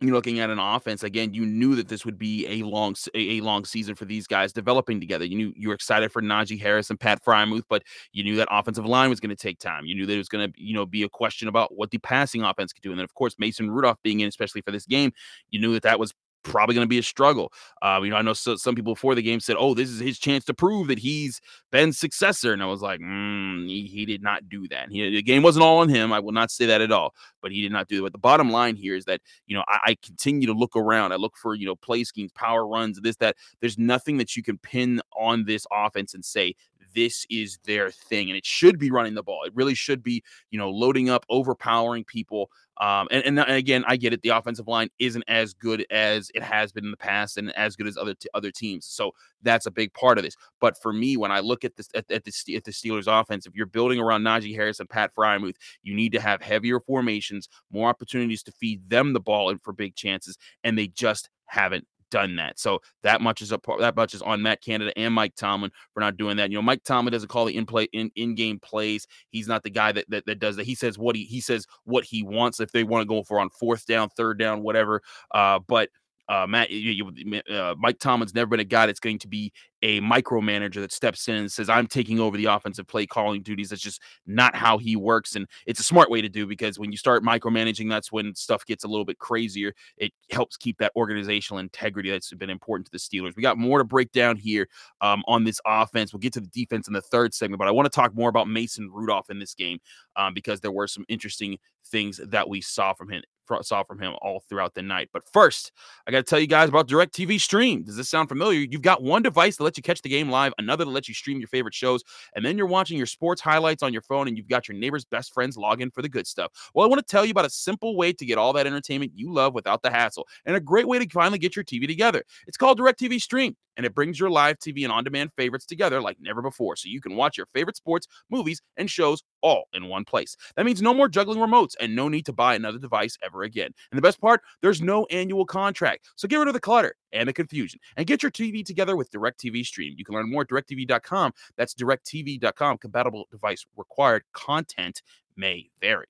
you're 0.00 0.14
looking 0.14 0.40
at 0.40 0.48
an 0.48 0.58
offense 0.58 1.02
again. 1.02 1.34
You 1.34 1.44
knew 1.44 1.74
that 1.74 1.88
this 1.88 2.04
would 2.04 2.18
be 2.18 2.46
a 2.48 2.66
long, 2.66 2.94
a, 3.14 3.40
long 3.42 3.64
season 3.64 3.94
for 3.94 4.06
these 4.06 4.26
guys 4.26 4.52
developing 4.52 4.98
together. 4.98 5.24
You 5.24 5.36
knew 5.36 5.52
you 5.54 5.68
were 5.68 5.74
excited 5.74 6.10
for 6.10 6.22
Najee 6.22 6.60
Harris 6.60 6.88
and 6.88 6.98
Pat 6.98 7.22
Freiermuth, 7.22 7.64
but 7.68 7.82
you 8.12 8.24
knew 8.24 8.36
that 8.36 8.48
offensive 8.50 8.86
line 8.86 9.10
was 9.10 9.20
going 9.20 9.30
to 9.30 9.36
take 9.36 9.58
time. 9.58 9.84
You 9.84 9.94
knew 9.94 10.06
that 10.06 10.14
it 10.14 10.18
was 10.18 10.28
going 10.28 10.50
to, 10.50 10.62
you 10.62 10.74
know, 10.74 10.86
be 10.86 11.02
a 11.02 11.08
question 11.08 11.48
about 11.48 11.76
what 11.76 11.90
the 11.90 11.98
passing 11.98 12.42
offense 12.42 12.72
could 12.72 12.82
do. 12.82 12.90
And 12.90 12.98
then, 12.98 13.04
of 13.04 13.14
course, 13.14 13.36
Mason 13.38 13.70
Rudolph 13.70 13.98
being 14.02 14.20
in, 14.20 14.28
especially 14.28 14.62
for 14.62 14.70
this 14.70 14.86
game, 14.86 15.12
you 15.50 15.60
knew 15.60 15.74
that 15.74 15.82
that 15.82 15.98
was 15.98 16.14
probably 16.42 16.74
going 16.74 16.84
to 16.84 16.88
be 16.88 16.98
a 16.98 17.02
struggle. 17.02 17.52
Uh, 17.82 18.00
you 18.02 18.10
know, 18.10 18.16
I 18.16 18.22
know 18.22 18.32
so, 18.32 18.56
some 18.56 18.74
people 18.74 18.94
before 18.94 19.14
the 19.14 19.22
game 19.22 19.40
said, 19.40 19.56
"Oh, 19.58 19.74
this 19.74 19.88
is 19.88 20.00
his 20.00 20.18
chance 20.18 20.44
to 20.46 20.54
prove 20.54 20.88
that 20.88 20.98
he's 20.98 21.40
Ben's 21.70 21.98
successor," 21.98 22.52
and 22.52 22.62
I 22.62 22.66
was 22.66 22.82
like, 22.82 23.00
mm, 23.00 23.66
he, 23.66 23.86
he, 23.86 24.06
did 24.06 24.22
not 24.22 24.48
do 24.48 24.66
that. 24.68 24.90
He, 24.90 25.08
the 25.10 25.22
game 25.22 25.42
wasn't 25.42 25.64
all 25.64 25.78
on 25.78 25.88
him. 25.88 26.12
I 26.12 26.20
will 26.20 26.32
not 26.32 26.50
say 26.50 26.66
that 26.66 26.80
at 26.80 26.92
all, 26.92 27.14
but 27.42 27.52
he 27.52 27.62
did 27.62 27.72
not 27.72 27.88
do 27.88 27.96
that. 27.96 28.02
But 28.02 28.12
the 28.12 28.18
bottom 28.18 28.50
line 28.50 28.76
here 28.76 28.94
is 28.94 29.04
that 29.06 29.20
you 29.46 29.56
know 29.56 29.64
I, 29.68 29.78
I 29.84 29.96
continue 30.02 30.46
to 30.46 30.54
look 30.54 30.76
around. 30.76 31.12
I 31.12 31.16
look 31.16 31.36
for 31.36 31.54
you 31.54 31.66
know 31.66 31.76
play 31.76 32.04
schemes, 32.04 32.32
power 32.32 32.66
runs, 32.66 33.00
this 33.00 33.16
that. 33.16 33.36
There's 33.60 33.78
nothing 33.78 34.18
that 34.18 34.36
you 34.36 34.42
can 34.42 34.58
pin 34.58 35.00
on 35.16 35.44
this 35.44 35.66
offense 35.72 36.14
and 36.14 36.24
say 36.24 36.54
this 36.94 37.26
is 37.30 37.58
their 37.64 37.90
thing 37.90 38.28
and 38.28 38.36
it 38.36 38.44
should 38.44 38.78
be 38.78 38.90
running 38.90 39.14
the 39.14 39.22
ball 39.22 39.42
it 39.44 39.52
really 39.54 39.74
should 39.74 40.02
be 40.02 40.22
you 40.50 40.58
know 40.58 40.70
loading 40.70 41.10
up 41.10 41.24
overpowering 41.28 42.04
people 42.04 42.50
um, 42.80 43.08
and, 43.10 43.38
and, 43.38 43.50
again, 43.50 43.84
I 43.86 43.96
get 43.96 44.14
it. 44.14 44.22
The 44.22 44.30
offensive 44.30 44.66
line 44.66 44.88
isn't 44.98 45.24
as 45.28 45.52
good 45.52 45.84
as 45.90 46.30
it 46.34 46.42
has 46.42 46.72
been 46.72 46.86
in 46.86 46.90
the 46.90 46.96
past, 46.96 47.36
and 47.36 47.54
as 47.54 47.76
good 47.76 47.86
as 47.86 47.98
other 47.98 48.14
t- 48.14 48.30
other 48.32 48.50
teams. 48.50 48.86
So 48.86 49.12
that's 49.42 49.66
a 49.66 49.70
big 49.70 49.92
part 49.92 50.16
of 50.16 50.24
this. 50.24 50.34
But 50.62 50.80
for 50.80 50.90
me, 50.90 51.18
when 51.18 51.30
I 51.30 51.40
look 51.40 51.62
at 51.62 51.76
this 51.76 51.90
at, 51.94 52.10
at, 52.10 52.24
the 52.24 52.56
at 52.56 52.64
the 52.64 52.70
Steelers 52.70 53.06
offense, 53.06 53.44
if 53.44 53.54
you're 53.54 53.66
building 53.66 54.00
around 54.00 54.22
Najee 54.22 54.54
Harris 54.54 54.80
and 54.80 54.88
Pat 54.88 55.14
Freiermuth, 55.14 55.56
you 55.82 55.94
need 55.94 56.12
to 56.12 56.20
have 56.20 56.40
heavier 56.40 56.80
formations, 56.80 57.50
more 57.70 57.90
opportunities 57.90 58.42
to 58.44 58.52
feed 58.52 58.88
them 58.88 59.12
the 59.12 59.20
ball 59.20 59.50
and 59.50 59.62
for 59.62 59.74
big 59.74 59.94
chances, 59.94 60.38
and 60.64 60.78
they 60.78 60.86
just 60.86 61.28
haven't 61.44 61.86
done 62.10 62.36
that. 62.36 62.58
So 62.58 62.80
that 63.02 63.20
much 63.20 63.42
is 63.42 63.52
a 63.52 63.58
part 63.58 63.80
that 63.80 63.96
much 63.96 64.14
is 64.14 64.22
on 64.22 64.42
Matt 64.42 64.62
Canada 64.62 64.92
and 64.96 65.14
Mike 65.14 65.34
Tomlin 65.36 65.70
for 65.94 66.00
not 66.00 66.16
doing 66.16 66.36
that. 66.36 66.50
You 66.50 66.58
know, 66.58 66.62
Mike 66.62 66.84
Tomlin 66.84 67.12
doesn't 67.12 67.28
call 67.28 67.46
the 67.46 67.56
in 67.56 67.66
play 67.66 67.88
in 67.92 68.10
in 68.16 68.34
game 68.34 68.58
plays. 68.58 69.06
He's 69.30 69.48
not 69.48 69.62
the 69.62 69.70
guy 69.70 69.92
that, 69.92 70.08
that 70.10 70.26
that 70.26 70.38
does 70.38 70.56
that. 70.56 70.66
He 70.66 70.74
says 70.74 70.98
what 70.98 71.16
he 71.16 71.24
he 71.24 71.40
says 71.40 71.66
what 71.84 72.04
he 72.04 72.22
wants 72.22 72.60
if 72.60 72.72
they 72.72 72.84
want 72.84 73.02
to 73.02 73.06
go 73.06 73.22
for 73.22 73.40
on 73.40 73.50
fourth 73.50 73.86
down, 73.86 74.08
third 74.10 74.38
down, 74.38 74.62
whatever. 74.62 75.02
Uh, 75.32 75.58
but 75.66 75.90
uh, 76.30 76.46
Matt, 76.46 76.70
you, 76.70 77.12
you, 77.16 77.40
uh, 77.52 77.74
Mike 77.76 77.98
Tomlin's 77.98 78.34
never 78.34 78.46
been 78.46 78.60
a 78.60 78.64
guy 78.64 78.86
that's 78.86 79.00
going 79.00 79.18
to 79.18 79.26
be 79.26 79.52
a 79.82 80.00
micromanager 80.00 80.76
that 80.76 80.92
steps 80.92 81.26
in 81.26 81.34
and 81.34 81.50
says, 81.50 81.68
"I'm 81.68 81.88
taking 81.88 82.20
over 82.20 82.36
the 82.36 82.44
offensive 82.44 82.86
play 82.86 83.04
calling 83.04 83.42
duties." 83.42 83.70
That's 83.70 83.82
just 83.82 84.00
not 84.26 84.54
how 84.54 84.78
he 84.78 84.94
works, 84.94 85.34
and 85.34 85.48
it's 85.66 85.80
a 85.80 85.82
smart 85.82 86.08
way 86.08 86.22
to 86.22 86.28
do 86.28 86.46
because 86.46 86.78
when 86.78 86.92
you 86.92 86.98
start 86.98 87.24
micromanaging, 87.24 87.90
that's 87.90 88.12
when 88.12 88.32
stuff 88.36 88.64
gets 88.64 88.84
a 88.84 88.86
little 88.86 89.04
bit 89.04 89.18
crazier. 89.18 89.74
It 89.96 90.12
helps 90.30 90.56
keep 90.56 90.78
that 90.78 90.92
organizational 90.94 91.58
integrity 91.58 92.10
that's 92.10 92.32
been 92.34 92.48
important 92.48 92.86
to 92.86 92.92
the 92.92 92.98
Steelers. 92.98 93.34
We 93.34 93.42
got 93.42 93.58
more 93.58 93.78
to 93.78 93.84
break 93.84 94.12
down 94.12 94.36
here 94.36 94.68
um, 95.00 95.24
on 95.26 95.42
this 95.42 95.60
offense. 95.66 96.12
We'll 96.12 96.20
get 96.20 96.34
to 96.34 96.40
the 96.40 96.46
defense 96.46 96.86
in 96.86 96.94
the 96.94 97.02
third 97.02 97.34
segment, 97.34 97.58
but 97.58 97.66
I 97.66 97.72
want 97.72 97.86
to 97.86 97.90
talk 97.90 98.14
more 98.14 98.28
about 98.28 98.46
Mason 98.46 98.88
Rudolph 98.88 99.30
in 99.30 99.40
this 99.40 99.54
game 99.54 99.80
um, 100.14 100.32
because 100.32 100.60
there 100.60 100.70
were 100.70 100.86
some 100.86 101.04
interesting 101.08 101.58
things 101.86 102.20
that 102.28 102.48
we 102.48 102.60
saw 102.60 102.92
from 102.94 103.10
him 103.10 103.22
saw 103.62 103.82
from 103.82 104.00
him 104.00 104.14
all 104.22 104.42
throughout 104.48 104.74
the 104.74 104.82
night. 104.82 105.10
But 105.12 105.22
first, 105.32 105.72
I 106.06 106.10
got 106.10 106.18
to 106.18 106.22
tell 106.22 106.40
you 106.40 106.46
guys 106.46 106.68
about 106.68 106.88
DirecTV 106.88 107.40
Stream. 107.40 107.82
Does 107.82 107.96
this 107.96 108.08
sound 108.08 108.28
familiar? 108.28 108.60
You've 108.60 108.82
got 108.82 109.02
one 109.02 109.22
device 109.22 109.56
that 109.56 109.64
lets 109.64 109.76
you 109.76 109.82
catch 109.82 110.02
the 110.02 110.08
game 110.08 110.30
live, 110.30 110.52
another 110.58 110.84
that 110.84 110.90
lets 110.90 111.08
you 111.08 111.14
stream 111.14 111.38
your 111.38 111.48
favorite 111.48 111.74
shows, 111.74 112.02
and 112.34 112.44
then 112.44 112.56
you're 112.56 112.66
watching 112.66 112.96
your 112.96 113.06
sports 113.06 113.40
highlights 113.40 113.82
on 113.82 113.92
your 113.92 114.02
phone 114.02 114.28
and 114.28 114.36
you've 114.36 114.48
got 114.48 114.68
your 114.68 114.76
neighbor's 114.76 115.04
best 115.04 115.34
friends 115.34 115.56
log 115.56 115.80
in 115.80 115.90
for 115.90 116.02
the 116.02 116.08
good 116.08 116.26
stuff. 116.26 116.52
Well, 116.74 116.84
I 116.84 116.88
want 116.88 117.04
to 117.04 117.10
tell 117.10 117.24
you 117.24 117.30
about 117.32 117.44
a 117.44 117.50
simple 117.50 117.96
way 117.96 118.12
to 118.12 118.26
get 118.26 118.38
all 118.38 118.52
that 118.54 118.66
entertainment 118.66 119.12
you 119.14 119.32
love 119.32 119.54
without 119.54 119.82
the 119.82 119.90
hassle 119.90 120.26
and 120.46 120.56
a 120.56 120.60
great 120.60 120.86
way 120.88 120.98
to 120.98 121.08
finally 121.08 121.38
get 121.38 121.56
your 121.56 121.64
TV 121.64 121.86
together. 121.86 122.22
It's 122.46 122.56
called 122.56 122.78
DirecTV 122.78 123.20
Stream 123.20 123.56
and 123.76 123.86
it 123.86 123.94
brings 123.94 124.20
your 124.20 124.30
live 124.30 124.58
TV 124.58 124.82
and 124.84 124.92
on 124.92 125.04
demand 125.04 125.30
favorites 125.36 125.64
together 125.64 126.00
like 126.00 126.18
never 126.20 126.42
before. 126.42 126.76
So 126.76 126.88
you 126.88 127.00
can 127.00 127.16
watch 127.16 127.36
your 127.36 127.46
favorite 127.54 127.76
sports, 127.76 128.06
movies, 128.30 128.60
and 128.76 128.90
shows 128.90 129.22
all 129.40 129.64
in 129.72 129.86
one 129.86 130.04
place. 130.04 130.36
That 130.56 130.66
means 130.66 130.82
no 130.82 130.92
more 130.92 131.08
juggling 131.08 131.38
remotes 131.38 131.74
and 131.80 131.96
no 131.96 132.08
need 132.08 132.26
to 132.26 132.32
buy 132.32 132.54
another 132.54 132.78
device 132.78 133.16
ever 133.24 133.39
ever 133.40 133.44
again. 133.44 133.72
And 133.90 133.98
the 133.98 134.02
best 134.02 134.20
part, 134.20 134.42
there's 134.62 134.80
no 134.80 135.06
annual 135.06 135.44
contract. 135.44 136.08
So 136.16 136.28
get 136.28 136.36
rid 136.36 136.48
of 136.48 136.54
the 136.54 136.60
clutter 136.60 136.94
and 137.12 137.28
the 137.28 137.32
confusion 137.32 137.80
and 137.96 138.06
get 138.06 138.22
your 138.22 138.30
TV 138.30 138.64
together 138.64 138.96
with 138.96 139.10
DirecTV 139.10 139.64
Stream. 139.64 139.94
You 139.96 140.04
can 140.04 140.14
learn 140.14 140.30
more 140.30 140.42
at 140.42 140.48
directv.com. 140.48 141.32
That's 141.56 141.74
directv.com. 141.74 142.78
Compatible 142.78 143.26
device 143.30 143.66
required. 143.76 144.24
Content 144.32 145.02
may 145.36 145.70
vary. 145.80 146.06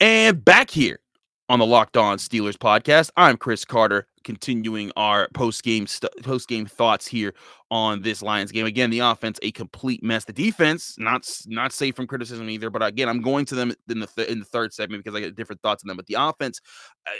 And 0.00 0.44
back 0.44 0.70
here 0.70 1.00
on 1.48 1.58
the 1.58 1.66
Locked 1.66 1.96
On 1.96 2.18
Steelers 2.18 2.56
podcast, 2.56 3.10
I'm 3.16 3.36
Chris 3.36 3.64
Carter, 3.64 4.06
continuing 4.28 4.92
our 4.94 5.26
post 5.32 5.62
game 5.62 5.86
st- 5.86 6.12
post 6.22 6.50
game 6.50 6.66
thoughts 6.66 7.06
here 7.06 7.32
on 7.70 8.02
this 8.02 8.20
Lions 8.20 8.52
game. 8.52 8.66
Again, 8.66 8.90
the 8.90 8.98
offense 8.98 9.38
a 9.40 9.50
complete 9.52 10.02
mess. 10.02 10.26
The 10.26 10.34
defense 10.34 10.96
not 10.98 11.26
not 11.46 11.72
safe 11.72 11.96
from 11.96 12.06
criticism 12.06 12.50
either. 12.50 12.68
But 12.68 12.82
again, 12.84 13.08
I'm 13.08 13.22
going 13.22 13.46
to 13.46 13.54
them 13.54 13.72
in 13.88 14.00
the 14.00 14.06
th- 14.06 14.28
in 14.28 14.38
the 14.40 14.44
third 14.44 14.74
segment 14.74 15.02
because 15.02 15.16
I 15.16 15.20
get 15.20 15.34
different 15.34 15.62
thoughts 15.62 15.82
on 15.82 15.88
them. 15.88 15.96
But 15.96 16.08
the 16.08 16.16
offense, 16.18 16.60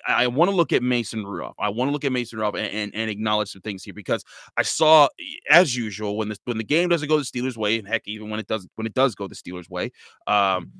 I, 0.06 0.24
I 0.24 0.26
want 0.26 0.50
to 0.50 0.54
look 0.54 0.74
at 0.74 0.82
Mason 0.82 1.24
Rudolph. 1.24 1.56
I 1.58 1.70
want 1.70 1.88
to 1.88 1.92
look 1.92 2.04
at 2.04 2.12
Mason 2.12 2.38
Rudolph 2.38 2.56
and, 2.56 2.66
and, 2.66 2.94
and 2.94 3.10
acknowledge 3.10 3.52
some 3.52 3.62
things 3.62 3.82
here 3.82 3.94
because 3.94 4.22
I 4.58 4.62
saw 4.64 5.08
as 5.48 5.74
usual 5.74 6.18
when 6.18 6.28
the 6.28 6.36
when 6.44 6.58
the 6.58 6.64
game 6.64 6.90
doesn't 6.90 7.08
go 7.08 7.16
the 7.16 7.24
Steelers' 7.24 7.56
way, 7.56 7.78
and 7.78 7.88
heck, 7.88 8.02
even 8.06 8.28
when 8.28 8.38
it 8.38 8.48
does 8.48 8.68
when 8.74 8.86
it 8.86 8.92
does 8.92 9.14
go 9.14 9.28
the 9.28 9.34
Steelers' 9.34 9.70
way. 9.70 9.92
Um, 10.26 10.72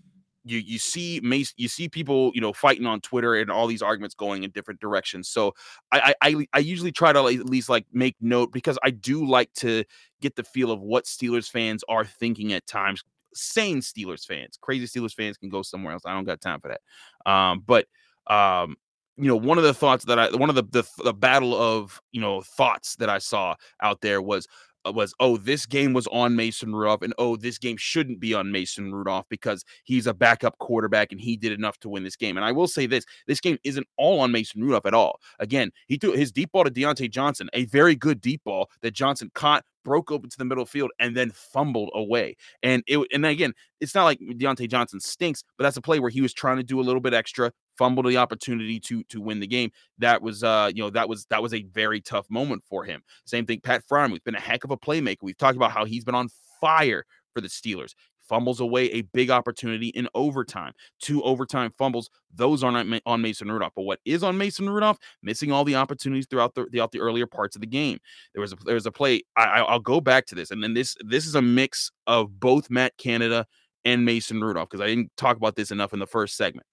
you 0.48 0.58
you 0.58 0.78
see 0.78 1.20
you 1.56 1.68
see 1.68 1.88
people 1.88 2.32
you 2.34 2.40
know 2.40 2.52
fighting 2.52 2.86
on 2.86 3.00
Twitter 3.00 3.34
and 3.36 3.50
all 3.50 3.66
these 3.66 3.82
arguments 3.82 4.14
going 4.14 4.44
in 4.44 4.50
different 4.50 4.80
directions. 4.80 5.28
So 5.28 5.54
I 5.92 6.14
I 6.22 6.46
I 6.52 6.58
usually 6.58 6.92
try 6.92 7.12
to 7.12 7.18
at 7.18 7.46
least 7.46 7.68
like 7.68 7.86
make 7.92 8.16
note 8.20 8.52
because 8.52 8.78
I 8.82 8.90
do 8.90 9.24
like 9.24 9.52
to 9.54 9.84
get 10.20 10.36
the 10.36 10.44
feel 10.44 10.70
of 10.70 10.80
what 10.80 11.04
Steelers 11.04 11.50
fans 11.50 11.84
are 11.88 12.04
thinking 12.04 12.52
at 12.52 12.66
times. 12.66 13.02
Sane 13.34 13.80
Steelers 13.80 14.26
fans, 14.26 14.58
crazy 14.60 14.86
Steelers 14.86 15.14
fans 15.14 15.36
can 15.36 15.48
go 15.48 15.62
somewhere 15.62 15.92
else. 15.92 16.02
I 16.06 16.14
don't 16.14 16.24
got 16.24 16.40
time 16.40 16.60
for 16.60 16.68
that. 16.68 17.30
Um, 17.30 17.62
but 17.64 17.86
um, 18.26 18.76
you 19.18 19.26
know, 19.26 19.36
one 19.36 19.58
of 19.58 19.64
the 19.64 19.74
thoughts 19.74 20.04
that 20.04 20.18
I, 20.18 20.30
one 20.34 20.48
of 20.48 20.54
the, 20.54 20.62
the 20.62 20.84
the 21.04 21.12
battle 21.12 21.54
of 21.54 22.00
you 22.12 22.20
know 22.20 22.40
thoughts 22.40 22.96
that 22.96 23.08
I 23.08 23.18
saw 23.18 23.56
out 23.82 24.00
there 24.00 24.22
was 24.22 24.46
Uh, 24.86 24.92
was 24.92 25.14
oh 25.18 25.36
this 25.36 25.66
game 25.66 25.92
was 25.92 26.06
on 26.08 26.36
Mason 26.36 26.74
Rudolph 26.74 27.02
and 27.02 27.12
oh 27.18 27.36
this 27.36 27.58
game 27.58 27.76
shouldn't 27.76 28.20
be 28.20 28.32
on 28.32 28.52
Mason 28.52 28.92
Rudolph 28.92 29.26
because 29.28 29.64
he's 29.84 30.06
a 30.06 30.14
backup 30.14 30.58
quarterback 30.58 31.10
and 31.10 31.20
he 31.20 31.36
did 31.36 31.52
enough 31.52 31.78
to 31.80 31.88
win 31.88 32.04
this 32.04 32.16
game. 32.16 32.36
And 32.36 32.44
I 32.44 32.52
will 32.52 32.68
say 32.68 32.86
this, 32.86 33.04
this 33.26 33.40
game 33.40 33.58
isn't 33.64 33.86
all 33.96 34.20
on 34.20 34.32
Mason 34.32 34.62
Rudolph 34.62 34.86
at 34.86 34.94
all. 34.94 35.20
Again, 35.38 35.70
he 35.86 35.96
threw 35.96 36.12
his 36.12 36.30
deep 36.30 36.52
ball 36.52 36.64
to 36.64 36.70
Diontae 36.70 37.10
Johnson, 37.10 37.48
a 37.52 37.64
very 37.66 37.96
good 37.96 38.20
deep 38.20 38.42
ball 38.44 38.70
that 38.82 38.92
Johnson 38.92 39.30
caught 39.34 39.64
broke 39.84 40.12
open 40.12 40.28
to 40.28 40.36
the 40.36 40.44
middle 40.44 40.66
field 40.66 40.90
and 40.98 41.16
then 41.16 41.30
fumbled 41.30 41.90
away. 41.94 42.36
And 42.62 42.82
it 42.86 42.98
and 43.12 43.24
again, 43.24 43.54
it's 43.80 43.94
not 43.94 44.04
like 44.04 44.20
Diontae 44.20 44.68
Johnson 44.68 45.00
stinks, 45.00 45.42
but 45.56 45.64
that's 45.64 45.76
a 45.76 45.82
play 45.82 45.98
where 45.98 46.10
he 46.10 46.20
was 46.20 46.34
trying 46.34 46.58
to 46.58 46.62
do 46.62 46.80
a 46.80 46.82
little 46.82 47.00
bit 47.00 47.14
extra, 47.14 47.52
fumbled 47.78 48.06
the 48.06 48.16
opportunity 48.16 48.78
to 48.80 49.02
to 49.04 49.20
win 49.20 49.40
the 49.40 49.46
game. 49.46 49.70
That 49.98 50.20
was 50.20 50.42
uh, 50.44 50.70
you 50.74 50.82
know, 50.82 50.90
that 50.90 51.08
was 51.08 51.26
that 51.26 51.42
was 51.42 51.54
a 51.54 51.62
very 51.62 52.00
tough 52.00 52.26
moment 52.28 52.64
for 52.68 52.84
him. 52.84 53.02
Same 53.24 53.46
thing, 53.46 53.60
Pat 53.60 53.82
Freiermuth 53.88 54.24
been 54.24 54.34
a 54.34 54.40
heck 54.40 54.64
of 54.64 54.70
a 54.70 54.76
playmaker. 54.76 55.22
We've 55.22 55.38
talked 55.38 55.56
about 55.56 55.72
how 55.72 55.84
he's 55.84 56.04
been 56.04 56.14
on 56.14 56.28
fire 56.60 57.04
for 57.32 57.40
the 57.40 57.48
Steelers 57.48 57.94
fumbles 58.28 58.60
away 58.60 58.90
a 58.92 59.02
big 59.02 59.30
opportunity 59.30 59.88
in 59.88 60.06
overtime. 60.14 60.72
Two 61.00 61.22
overtime 61.22 61.72
fumbles; 61.78 62.10
those 62.34 62.62
are 62.62 62.70
not 62.70 62.86
on 63.06 63.22
Mason 63.22 63.50
Rudolph. 63.50 63.72
But 63.74 63.82
what 63.82 64.00
is 64.04 64.22
on 64.22 64.38
Mason 64.38 64.68
Rudolph? 64.68 64.98
Missing 65.22 65.50
all 65.50 65.64
the 65.64 65.76
opportunities 65.76 66.26
throughout 66.28 66.54
the 66.54 66.66
throughout 66.66 66.92
the 66.92 67.00
earlier 67.00 67.26
parts 67.26 67.56
of 67.56 67.60
the 67.60 67.66
game. 67.66 67.98
There 68.34 68.40
was 68.40 68.52
a 68.52 68.56
there 68.64 68.74
was 68.74 68.86
a 68.86 68.92
play. 68.92 69.22
I, 69.36 69.60
I'll 69.60 69.80
go 69.80 70.00
back 70.00 70.26
to 70.26 70.34
this, 70.34 70.50
and 70.50 70.62
then 70.62 70.74
this 70.74 70.94
this 71.00 71.26
is 71.26 71.34
a 71.34 71.42
mix 71.42 71.90
of 72.06 72.38
both 72.38 72.70
Matt 72.70 72.96
Canada 72.98 73.46
and 73.84 74.04
Mason 74.04 74.42
Rudolph 74.42 74.68
because 74.68 74.82
I 74.82 74.88
didn't 74.88 75.10
talk 75.16 75.36
about 75.36 75.56
this 75.56 75.70
enough 75.70 75.92
in 75.92 75.98
the 75.98 76.06
first 76.06 76.36
segment. 76.36 76.66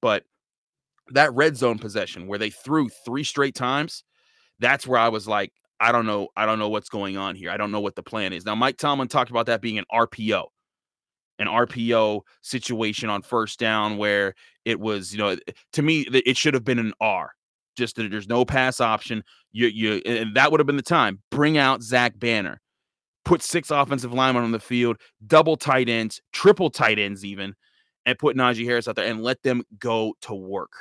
But 0.00 0.24
that 1.10 1.32
red 1.34 1.56
zone 1.56 1.78
possession 1.78 2.26
where 2.26 2.38
they 2.38 2.50
threw 2.50 2.88
three 2.88 3.24
straight 3.24 3.54
times, 3.54 4.04
that's 4.58 4.86
where 4.86 4.98
I 4.98 5.08
was 5.08 5.26
like, 5.26 5.52
I 5.80 5.92
don't 5.92 6.06
know, 6.06 6.28
I 6.36 6.46
don't 6.46 6.58
know 6.58 6.68
what's 6.68 6.90
going 6.90 7.16
on 7.16 7.34
here. 7.34 7.50
I 7.50 7.56
don't 7.56 7.72
know 7.72 7.80
what 7.80 7.96
the 7.96 8.02
plan 8.02 8.32
is. 8.32 8.44
Now, 8.44 8.54
Mike 8.54 8.76
Tomlin 8.76 9.08
talked 9.08 9.30
about 9.30 9.46
that 9.46 9.62
being 9.62 9.78
an 9.78 9.84
RPO 9.92 10.44
an 11.40 11.46
RPO 11.46 12.20
situation 12.42 13.08
on 13.08 13.22
first 13.22 13.58
down 13.58 13.96
where 13.96 14.34
it 14.64 14.78
was, 14.78 15.12
you 15.12 15.18
know, 15.18 15.36
to 15.72 15.82
me, 15.82 16.02
it 16.12 16.36
should 16.36 16.54
have 16.54 16.64
been 16.64 16.78
an 16.78 16.92
R. 17.00 17.32
Just 17.76 17.96
that 17.96 18.10
there's 18.10 18.28
no 18.28 18.44
pass 18.44 18.80
option. 18.80 19.24
You, 19.52 19.68
you, 19.68 20.02
and 20.04 20.36
that 20.36 20.50
would 20.50 20.60
have 20.60 20.66
been 20.66 20.76
the 20.76 20.82
time. 20.82 21.20
Bring 21.30 21.56
out 21.56 21.82
Zach 21.82 22.18
Banner, 22.18 22.60
put 23.24 23.42
six 23.42 23.70
offensive 23.70 24.12
linemen 24.12 24.44
on 24.44 24.52
the 24.52 24.60
field, 24.60 24.98
double 25.26 25.56
tight 25.56 25.88
ends, 25.88 26.20
triple 26.32 26.68
tight 26.68 26.98
ends, 26.98 27.24
even, 27.24 27.54
and 28.04 28.18
put 28.18 28.36
Najee 28.36 28.66
Harris 28.66 28.86
out 28.86 28.96
there 28.96 29.06
and 29.06 29.22
let 29.22 29.42
them 29.42 29.62
go 29.78 30.14
to 30.22 30.34
work 30.34 30.72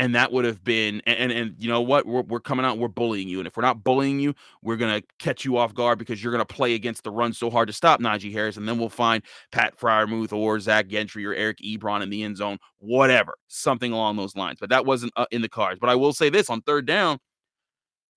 and 0.00 0.14
that 0.14 0.32
would 0.32 0.46
have 0.46 0.64
been 0.64 1.02
and, 1.06 1.18
and, 1.18 1.32
and 1.32 1.54
you 1.58 1.68
know 1.68 1.82
what? 1.82 2.06
We're, 2.06 2.22
we're 2.22 2.40
coming 2.40 2.64
out 2.64 2.78
we're 2.78 2.88
bullying 2.88 3.28
you 3.28 3.38
and 3.38 3.46
if 3.46 3.56
we're 3.56 3.62
not 3.62 3.84
bullying 3.84 4.18
you 4.18 4.34
we're 4.62 4.76
gonna 4.76 5.02
catch 5.18 5.44
you 5.44 5.58
off 5.58 5.74
guard 5.74 5.98
because 5.98 6.24
you're 6.24 6.32
gonna 6.32 6.44
play 6.44 6.74
against 6.74 7.04
the 7.04 7.10
run 7.10 7.34
so 7.34 7.50
hard 7.50 7.68
to 7.68 7.72
stop 7.74 8.00
Najee 8.00 8.32
Harris 8.32 8.56
and 8.56 8.66
then 8.66 8.78
we'll 8.78 8.88
find 8.88 9.22
Pat 9.52 9.78
Freiermuth 9.78 10.32
or 10.32 10.58
Zach 10.58 10.88
Gentry 10.88 11.26
or 11.26 11.34
Eric 11.34 11.58
Ebron 11.58 12.02
in 12.02 12.08
the 12.08 12.22
end 12.22 12.38
zone 12.38 12.58
whatever 12.78 13.36
something 13.48 13.92
along 13.92 14.16
those 14.16 14.34
lines 14.34 14.58
but 14.58 14.70
that 14.70 14.86
wasn't 14.86 15.12
uh, 15.16 15.26
in 15.30 15.42
the 15.42 15.48
cards 15.48 15.78
but 15.78 15.90
I 15.90 15.94
will 15.94 16.14
say 16.14 16.30
this 16.30 16.48
on 16.48 16.62
third 16.62 16.86
down 16.86 17.18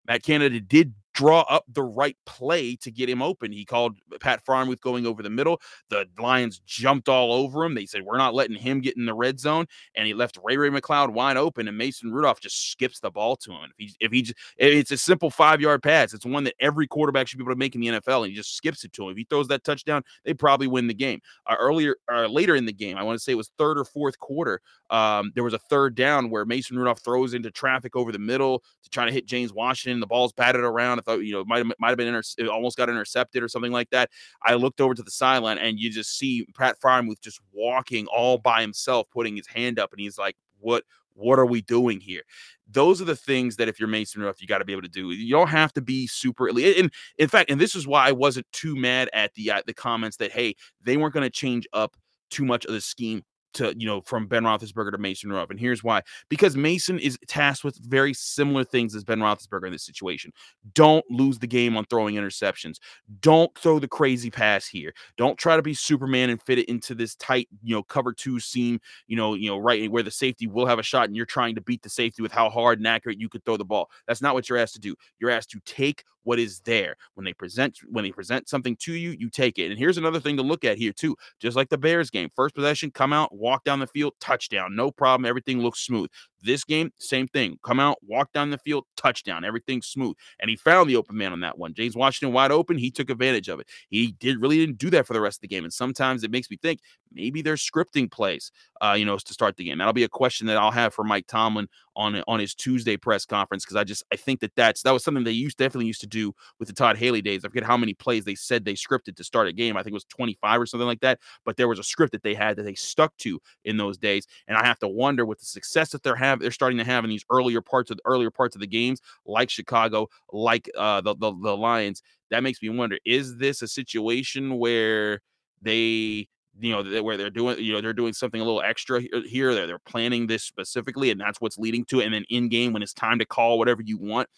Matt 0.08 0.24
Canada 0.24 0.62
did 0.62 0.94
draw 1.14 1.42
up 1.42 1.64
the 1.68 1.84
right 1.84 2.18
play 2.26 2.76
to 2.78 2.92
get 2.92 3.10
him 3.10 3.22
open. 3.22 3.52
He 3.52 3.66
called 3.66 3.98
Pat 4.20 4.46
Freiermuth 4.46 4.82
going 4.82 5.06
over 5.06 5.24
the 5.24 5.30
middle. 5.30 5.62
The 5.90 6.08
Lions 6.20 6.62
jumped 6.66 7.08
all 7.08 7.32
over 7.34 7.64
him. 7.64 7.76
They 7.76 7.86
said, 7.86 8.04
We're 8.04 8.18
not 8.18 8.34
letting 8.34 8.58
him 8.58 8.82
get 8.82 8.98
in 8.98 9.06
the 9.06 9.14
red 9.14 9.40
zone. 9.40 9.66
And 9.96 10.08
he 10.08 10.14
left 10.14 10.40
Ray 10.44 10.58
Ray 10.58 10.70
McCloud 10.70 11.14
wide 11.14 11.38
open, 11.38 11.68
and 11.68 11.78
Mason 11.78 12.12
Rudolph 12.12 12.40
just 12.40 12.72
skips 12.72 13.00
the 13.00 13.12
ball 13.12 13.36
to 13.38 13.52
him. 13.52 13.72
If 13.78 13.90
he, 13.90 13.96
if 14.00 14.12
he, 14.12 14.22
just, 14.24 14.38
it's 14.58 14.92
a 14.92 14.98
simple 14.98 15.30
five 15.30 15.62
yard 15.62 15.84
pass. 15.84 16.14
It's 16.14 16.26
one 16.26 16.44
that 16.46 16.56
every 16.60 16.88
quarterback 16.88 17.28
should 17.28 17.38
be 17.38 17.44
able 17.44 17.54
to 17.54 17.60
make 17.60 17.76
in 17.76 17.82
the 17.82 17.88
NFL, 17.88 18.24
and 18.24 18.30
he 18.30 18.36
just 18.36 18.56
skips 18.56 18.84
it 18.84 18.94
to 18.94 19.04
him. 19.04 19.12
If 19.12 19.18
he 19.18 19.28
throws 19.30 19.48
that 19.50 19.64
touchdown, 19.64 20.04
they 20.26 20.34
probably 20.34 20.68
win 20.68 20.88
the 20.88 20.94
game. 20.94 21.22
Uh, 21.46 21.56
earlier, 21.60 21.96
uh, 22.12 22.28
later 22.28 22.56
in 22.56 22.66
the 22.66 22.74
game, 22.74 22.98
I 22.98 23.04
want 23.04 23.18
to 23.18 23.24
say 23.24 23.34
it 23.34 23.36
was 23.36 23.52
third 23.58 23.78
or 23.78 23.86
fourth 23.86 24.18
quarter. 24.20 24.62
Um, 24.90 25.32
there 25.36 25.44
was 25.44 25.54
a 25.54 25.60
third 25.60 25.96
down 25.96 26.30
where 26.30 26.46
Mason 26.46 26.78
Rudolph 26.78 27.02
throws 27.02 27.34
into 27.34 27.52
traffic 27.52 27.96
over 27.96 28.12
the 28.12 28.20
middle 28.20 28.64
to 28.84 28.90
try 28.90 29.06
to 29.06 29.12
hit 29.12 29.26
James 29.26 29.54
Washington. 29.54 30.00
The 30.00 30.08
ball's 30.08 30.34
batted 30.34 30.62
around. 30.62 31.00
Thought, 31.04 31.20
you 31.20 31.34
know, 31.34 31.44
might 31.46 31.66
might 31.80 31.90
have 31.90 31.98
been 31.98 32.08
inter- 32.08 32.48
almost 32.52 32.78
got 32.78 32.90
intercepted 32.90 33.44
or 33.44 33.48
something 33.48 33.72
like 33.72 33.90
that. 33.92 34.10
I 34.44 34.56
looked 34.56 34.82
over 34.82 34.94
to 34.94 35.04
the 35.04 35.12
sideline 35.12 35.58
and 35.58 35.80
you 35.80 35.90
just 35.90 36.18
see 36.18 36.46
Pat 36.58 36.80
Freiermuth 36.80 37.22
just 37.22 37.40
walking 37.52 38.08
all 38.08 38.38
by 38.38 38.62
himself, 38.62 39.08
putting 39.12 39.36
his 39.36 39.48
hand 39.48 39.80
up, 39.80 39.92
and 39.92 40.00
he's 40.00 40.18
like, 40.18 40.36
"What? 40.60 40.84
What 41.16 41.38
are 41.40 41.46
we 41.46 41.62
doing 41.62 42.00
here?" 42.00 42.24
Those 42.72 43.02
are 43.02 43.06
the 43.06 43.16
things 43.16 43.58
that 43.58 43.68
if 43.68 43.80
you're 43.80 43.90
Mason 43.90 44.22
Rudolph, 44.22 44.42
you 44.42 44.48
got 44.48 44.60
to 44.60 44.66
be 44.66 44.72
able 44.72 44.82
to 44.82 44.88
do. 44.88 45.12
You 45.12 45.32
don't 45.32 45.50
have 45.50 45.74
to 45.74 45.82
be 45.82 46.08
super 46.08 46.50
elite. 46.50 46.78
And 46.78 46.92
in 47.18 47.28
fact, 47.28 47.52
and 47.52 47.62
this 47.62 47.76
is 47.76 47.86
why 47.86 48.08
I 48.08 48.12
wasn't 48.12 48.52
too 48.52 48.76
mad 48.76 49.10
at 49.14 49.34
the 49.36 49.52
uh, 49.52 49.62
the 49.68 49.74
comments 49.74 50.18
that 50.18 50.32
hey, 50.32 50.56
they 50.82 50.98
weren't 50.98 51.14
going 51.14 51.26
to 51.26 51.30
change 51.30 51.68
up 51.74 51.96
too 52.30 52.46
much 52.46 52.66
of 52.66 52.74
the 52.74 52.82
scheme 52.82 53.24
to 53.54 53.74
you 53.78 53.86
know 53.86 54.02
from 54.02 54.28
Ben 54.28 54.44
Roethlisberger 54.44 54.92
to 54.92 54.98
Mason 54.98 55.30
Rudolph, 55.30 55.50
and 55.50 55.60
here's 55.60 55.84
why: 55.84 56.02
because 56.30 56.56
Mason 56.56 57.00
is 57.00 57.18
tasked 57.28 57.64
with 57.64 57.78
very 57.78 58.14
similar 58.14 58.64
things 58.64 58.96
as 58.96 59.04
Ben 59.04 59.20
Roethlisberger 59.20 59.66
in 59.66 59.72
this 59.72 59.84
situation. 59.84 60.32
Don't 60.74 61.06
lose 61.10 61.40
the 61.40 61.48
game 61.48 61.78
on 61.78 61.86
throwing 61.86 62.16
interceptions. 62.16 62.78
Don't 63.22 63.56
throw 63.58 63.80
the 63.80 63.88
crazy 63.88 64.30
pass 64.30 64.68
here. 64.68 64.94
Don't 65.18 65.38
try 65.38 65.56
to 65.56 65.62
be 65.62 65.74
Superman 65.74 66.30
and 66.30 66.42
fit 66.42 66.60
it 66.60 66.70
into 66.70 66.96
this 66.96 67.16
tight 67.16 67.48
you 67.64 67.76
know 67.76 67.84
cover 67.84 68.14
two 68.14 68.40
seam. 68.40 68.80
You 69.08 69.18
know 69.18 69.34
you 69.34 69.50
know 69.50 69.58
right 69.58 69.92
where 69.92 70.04
the 70.04 70.12
safety 70.12 70.48
will 70.48 70.66
have 70.66 70.80
a 70.80 70.84
shot, 70.84 71.06
and 71.06 71.16
you're 71.16 71.26
trying 71.26 71.56
to 71.56 71.62
beat 71.62 71.82
the 71.82 71.90
safety 71.90 72.22
with 72.22 72.32
how 72.32 72.50
hard 72.50 72.80
and 72.80 72.88
accurate 72.88 73.20
you 73.20 73.30
could 73.30 73.46
throw 73.46 73.58
the 73.58 73.66
ball. 73.66 73.90
That's 74.08 74.22
not 74.22 74.34
what 74.34 74.50
you're 74.50 74.58
asked 74.58 74.76
to 74.76 74.80
do. 74.80 74.96
You're 75.20 75.32
asked 75.32 75.52
to 75.52 75.60
take 75.66 76.04
what 76.24 76.40
is 76.40 76.60
there. 76.62 76.96
When 77.16 77.26
they 77.26 77.34
present 77.34 77.80
when 77.90 78.04
they 78.04 78.12
present 78.12 78.50
something 78.50 78.76
to 78.78 78.94
you 78.94 79.12
you 79.12 79.30
take 79.30 79.60
it. 79.60 79.70
And 79.70 79.80
here's 79.80 79.98
another 79.98 80.20
thing 80.20 80.38
to 80.38 80.44
look 80.44 80.64
at 80.64 80.78
here 80.78 80.94
too. 80.94 81.16
Just 81.40 81.56
like 81.56 81.70
the 81.70 81.78
bears 81.78 82.10
game 82.10 82.30
first 82.36 82.56
possession 82.56 82.92
come 82.92 83.14
out 83.14 83.36
walk 83.36 83.64
down 83.64 83.80
the 83.80 83.88
field 83.88 84.14
touchdown 84.20 84.76
no 84.76 84.92
problem 84.92 85.26
everything 85.26 85.60
looks 85.60 85.80
smooth 85.80 86.10
this 86.44 86.64
game, 86.64 86.92
same 87.00 87.28
thing. 87.28 87.58
Come 87.64 87.80
out, 87.80 87.98
walk 88.06 88.32
down 88.34 88.50
the 88.50 88.58
field, 88.58 88.86
touchdown, 88.98 89.44
everything's 89.44 89.88
smooth. 89.88 90.16
And 90.40 90.50
he 90.50 90.56
found 90.56 90.90
the 90.90 90.96
open 90.96 91.18
man 91.18 91.34
on 91.34 91.40
that 91.42 91.58
one. 91.58 91.74
James 91.74 91.96
Washington 91.96 92.34
wide 92.34 92.52
open. 92.52 92.78
He 92.78 92.92
took 92.92 93.10
advantage 93.10 93.50
of 93.50 93.60
it. 93.60 93.68
He 93.90 94.14
did 94.20 94.42
really 94.42 94.58
didn't 94.58 94.78
do 94.78 94.90
that 94.92 95.08
for 95.08 95.14
the 95.14 95.22
rest 95.22 95.38
of 95.38 95.42
the 95.42 95.48
game. 95.48 95.64
And 95.64 95.74
sometimes 95.74 96.24
it 96.24 96.32
makes 96.32 96.50
me 96.50 96.58
think 96.58 96.80
maybe 97.12 97.42
they're 97.42 97.56
scripting 97.56 98.12
plays, 98.12 98.52
uh, 98.82 98.96
you 98.98 99.06
know, 99.06 99.18
to 99.18 99.34
start 99.34 99.58
the 99.58 99.64
game. 99.64 99.78
That'll 99.78 99.94
be 99.94 100.04
a 100.04 100.10
question 100.10 100.48
that 100.48 100.58
I'll 100.58 100.72
have 100.72 100.94
for 100.94 101.04
Mike 101.04 101.28
Tomlin 101.28 101.68
on 101.96 102.24
on 102.28 102.40
his 102.40 102.56
Tuesday 102.56 102.98
press 102.98 103.26
conference 103.26 103.64
because 103.64 103.76
I 103.76 103.84
just 103.84 104.04
I 104.12 104.16
think 104.16 104.40
that 104.40 104.56
that's 104.56 104.82
that 104.84 104.92
was 104.92 105.04
something 105.04 105.24
they 105.24 105.32
used 105.32 105.58
definitely 105.58 105.86
used 105.86 106.02
to 106.02 106.08
do 106.08 106.34
with 106.60 106.68
the 106.68 106.74
Todd 106.74 106.98
Haley 106.98 107.22
days. 107.22 107.46
I 107.46 107.50
forget 107.50 107.64
how 107.64 107.78
many 107.78 107.94
plays 107.94 108.26
they 108.26 108.36
said 108.36 108.66
they 108.66 108.74
scripted 108.74 109.16
to 109.18 109.24
start 109.24 109.48
a 109.48 109.54
game. 109.54 109.78
I 109.78 109.84
think 109.84 109.92
it 109.92 109.94
was 109.94 110.06
25 110.06 110.62
or 110.62 110.66
something 110.66 110.88
like 110.88 111.02
that. 111.02 111.20
But 111.46 111.58
there 111.58 111.68
was 111.68 111.80
a 111.80 111.84
script 111.84 112.12
that 112.14 112.24
they 112.24 112.34
had 112.34 112.58
that 112.58 112.64
they 112.64 112.74
stuck 112.74 113.16
to 113.18 113.40
in 113.64 113.78
those 113.78 113.98
days. 113.98 114.26
And 114.48 114.58
I 114.58 114.66
have 114.66 114.80
to 114.80 114.88
wonder 114.88 115.26
with 115.26 115.40
the 115.40 115.46
success 115.46 115.92
that 115.92 116.04
they're 116.04 116.16
having 116.16 116.33
have 116.34 116.40
they're 116.40 116.52
starting 116.52 116.78
to 116.80 116.84
have 116.84 117.04
in 117.04 117.10
these 117.10 117.26
earlier 117.32 117.62
parts 117.62 117.92
of 117.92 117.98
the 117.98 118.04
earlier 118.06 118.32
parts 118.32 118.56
of 118.56 118.62
the 118.62 118.68
games, 118.68 119.02
like 119.26 119.50
Chicago, 119.50 120.08
like 120.32 120.70
uh, 120.78 121.02
the, 121.02 121.16
the 121.16 121.32
the 121.42 121.56
Lions. 121.56 122.02
That 122.32 122.44
makes 122.44 122.62
me 122.62 122.70
wonder: 122.70 122.98
is 123.06 123.38
this 123.38 123.62
a 123.62 123.68
situation 123.68 124.58
where 124.58 125.22
they 125.62 126.28
you 126.60 126.72
know 126.72 127.02
where 127.02 127.18
they're 127.18 127.30
doing 127.30 127.58
you 127.60 127.74
know 127.74 127.82
they're 127.82 127.94
doing 127.94 128.14
something 128.14 128.40
a 128.40 128.44
little 128.44 128.62
extra 128.62 129.02
here 129.26 129.56
they're, 129.56 129.66
they're 129.66 129.80
planning 129.80 130.28
this 130.28 130.44
specifically 130.44 131.10
and 131.10 131.20
that's 131.20 131.42
what's 131.42 131.58
leading 131.58 131.84
to 131.86 132.00
it 132.00 132.06
and 132.06 132.14
then 132.14 132.26
in 132.30 132.48
game 132.48 132.74
when 132.74 132.84
it's 132.84 132.94
time 132.94 133.18
to 133.18 133.26
call 133.26 133.58
whatever 133.58 133.82
you 133.82 133.98
want 133.98 134.30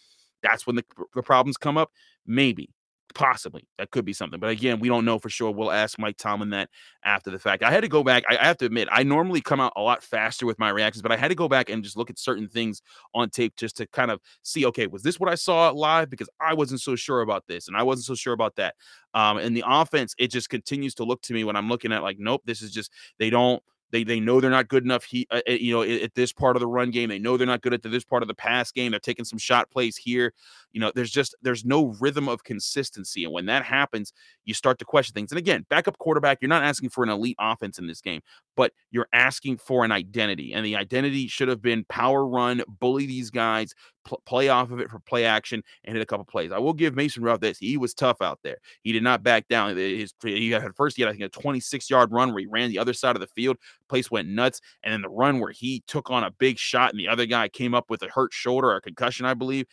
that's 0.42 0.66
when 0.66 0.76
the, 0.76 0.84
the 1.14 1.22
problems 1.22 1.58
come 1.58 1.76
up 1.76 1.90
maybe 2.26 2.70
Possibly 3.14 3.66
that 3.78 3.90
could 3.90 4.04
be 4.04 4.12
something, 4.12 4.38
but 4.38 4.50
again, 4.50 4.78
we 4.78 4.88
don't 4.88 5.04
know 5.04 5.18
for 5.18 5.30
sure. 5.30 5.50
We'll 5.50 5.70
ask 5.70 5.98
Mike 5.98 6.18
Tomlin 6.18 6.50
that 6.50 6.68
after 7.04 7.30
the 7.30 7.38
fact. 7.38 7.62
I 7.62 7.70
had 7.70 7.80
to 7.80 7.88
go 7.88 8.02
back. 8.02 8.24
I, 8.28 8.36
I, 8.36 8.44
have 8.44 8.58
to 8.58 8.66
admit, 8.66 8.88
I 8.90 9.04
normally 9.04 9.40
come 9.40 9.58
out 9.58 9.72
a 9.76 9.80
lot 9.80 10.02
faster 10.02 10.44
with 10.44 10.58
my 10.58 10.68
reactions, 10.68 11.02
but 11.02 11.12
I 11.12 11.16
had 11.16 11.28
to 11.28 11.34
go 11.34 11.48
back 11.48 11.70
and 11.70 11.82
just 11.82 11.96
look 11.96 12.10
at 12.10 12.18
certain 12.18 12.48
things 12.48 12.82
on 13.14 13.30
tape 13.30 13.56
just 13.56 13.76
to 13.78 13.86
kind 13.86 14.10
of 14.10 14.20
see, 14.42 14.66
okay, 14.66 14.86
was 14.86 15.02
this 15.02 15.18
what 15.18 15.30
I 15.30 15.34
saw 15.34 15.70
live? 15.70 16.10
Because 16.10 16.28
I 16.40 16.52
wasn't 16.52 16.80
so 16.80 16.94
sure 16.94 17.22
about 17.22 17.46
this 17.46 17.68
and 17.68 17.76
I 17.76 17.82
wasn't 17.84 18.06
so 18.06 18.14
sure 18.14 18.34
about 18.34 18.56
that. 18.56 18.74
Um, 19.14 19.38
and 19.38 19.56
the 19.56 19.64
offense, 19.66 20.14
it 20.18 20.28
just 20.28 20.50
continues 20.50 20.94
to 20.96 21.04
look 21.04 21.22
to 21.22 21.32
me 21.32 21.44
when 21.44 21.56
I'm 21.56 21.68
looking 21.68 21.92
at 21.92 22.02
like, 22.02 22.18
nope, 22.18 22.42
this 22.44 22.60
is 22.60 22.70
just 22.70 22.92
they 23.18 23.30
don't 23.30 23.62
they 23.90 24.04
they 24.04 24.20
know 24.20 24.40
they're 24.40 24.50
not 24.50 24.68
good 24.68 24.84
enough. 24.84 25.04
He 25.04 25.26
uh, 25.30 25.40
you 25.46 25.72
know 25.72 25.82
at, 25.82 26.02
at, 26.02 26.14
this 26.14 26.32
part 26.32 26.56
of 26.56 26.60
the 26.60 26.66
run 26.66 26.90
game, 26.90 27.08
they 27.08 27.18
know 27.18 27.36
they're 27.36 27.46
not 27.46 27.62
good 27.62 27.74
at 27.74 27.82
the, 27.82 27.88
this 27.88 28.04
part 28.04 28.22
of 28.22 28.28
the 28.28 28.34
pass 28.34 28.72
game. 28.72 28.90
They're 28.90 29.00
taking 29.00 29.24
some 29.24 29.38
shot 29.38 29.70
plays 29.70 29.96
here. 29.96 30.32
You 30.76 30.80
know, 30.80 30.92
there's 30.94 31.10
just 31.10 31.34
there's 31.40 31.64
no 31.64 31.96
rhythm 32.02 32.28
of 32.28 32.44
consistency, 32.44 33.24
and 33.24 33.32
when 33.32 33.46
that 33.46 33.64
happens, 33.64 34.12
you 34.44 34.52
start 34.52 34.78
to 34.80 34.84
question 34.84 35.14
things. 35.14 35.32
And 35.32 35.38
again, 35.38 35.64
backup 35.70 35.96
quarterback, 35.96 36.36
you're 36.42 36.50
not 36.50 36.62
asking 36.62 36.90
for 36.90 37.02
an 37.02 37.08
elite 37.08 37.36
offense 37.40 37.78
in 37.78 37.86
this 37.86 38.02
game, 38.02 38.20
but 38.58 38.72
you're 38.90 39.08
asking 39.14 39.56
for 39.56 39.86
an 39.86 39.90
identity, 39.90 40.52
and 40.52 40.66
the 40.66 40.76
identity 40.76 41.28
should 41.28 41.48
have 41.48 41.62
been 41.62 41.86
power 41.88 42.26
run, 42.26 42.62
bully 42.68 43.06
these 43.06 43.30
guys, 43.30 43.72
pl- 44.04 44.20
play 44.26 44.50
off 44.50 44.70
of 44.70 44.78
it 44.78 44.90
for 44.90 44.98
play 45.00 45.24
action, 45.24 45.62
and 45.84 45.96
hit 45.96 46.02
a 46.02 46.04
couple 46.04 46.26
plays. 46.26 46.52
I 46.52 46.58
will 46.58 46.74
give 46.74 46.94
Mason 46.94 47.22
Rudolph 47.22 47.40
this. 47.40 47.56
He 47.56 47.78
was 47.78 47.94
tough 47.94 48.20
out 48.20 48.40
there. 48.44 48.58
He 48.82 48.92
did 48.92 49.02
not 49.02 49.22
back 49.22 49.48
down. 49.48 49.70
Eh, 49.70 49.96
his, 49.96 50.12
he 50.22 50.50
had 50.50 50.76
first, 50.76 50.96
he 50.98 51.02
had 51.04 51.08
I 51.08 51.12
think 51.12 51.24
a 51.24 51.28
26 51.30 51.88
yard 51.88 52.12
run 52.12 52.34
where 52.34 52.40
he 52.40 52.46
ran 52.46 52.68
the 52.68 52.78
other 52.78 52.92
side 52.92 53.16
of 53.16 53.20
the 53.20 53.28
field. 53.28 53.56
Place 53.88 54.10
went 54.10 54.28
nuts, 54.28 54.60
and 54.82 54.92
then 54.92 55.00
the 55.00 55.08
run 55.08 55.40
where 55.40 55.52
he 55.52 55.82
took 55.86 56.10
on 56.10 56.22
a 56.22 56.30
big 56.30 56.58
shot, 56.58 56.90
and 56.90 57.00
the 57.00 57.08
other 57.08 57.24
guy 57.24 57.48
came 57.48 57.72
up 57.72 57.88
with 57.88 58.02
a 58.02 58.08
hurt 58.08 58.34
shoulder, 58.34 58.72
a 58.72 58.80
concussion, 58.82 59.24
I 59.24 59.32
believe. 59.32 59.64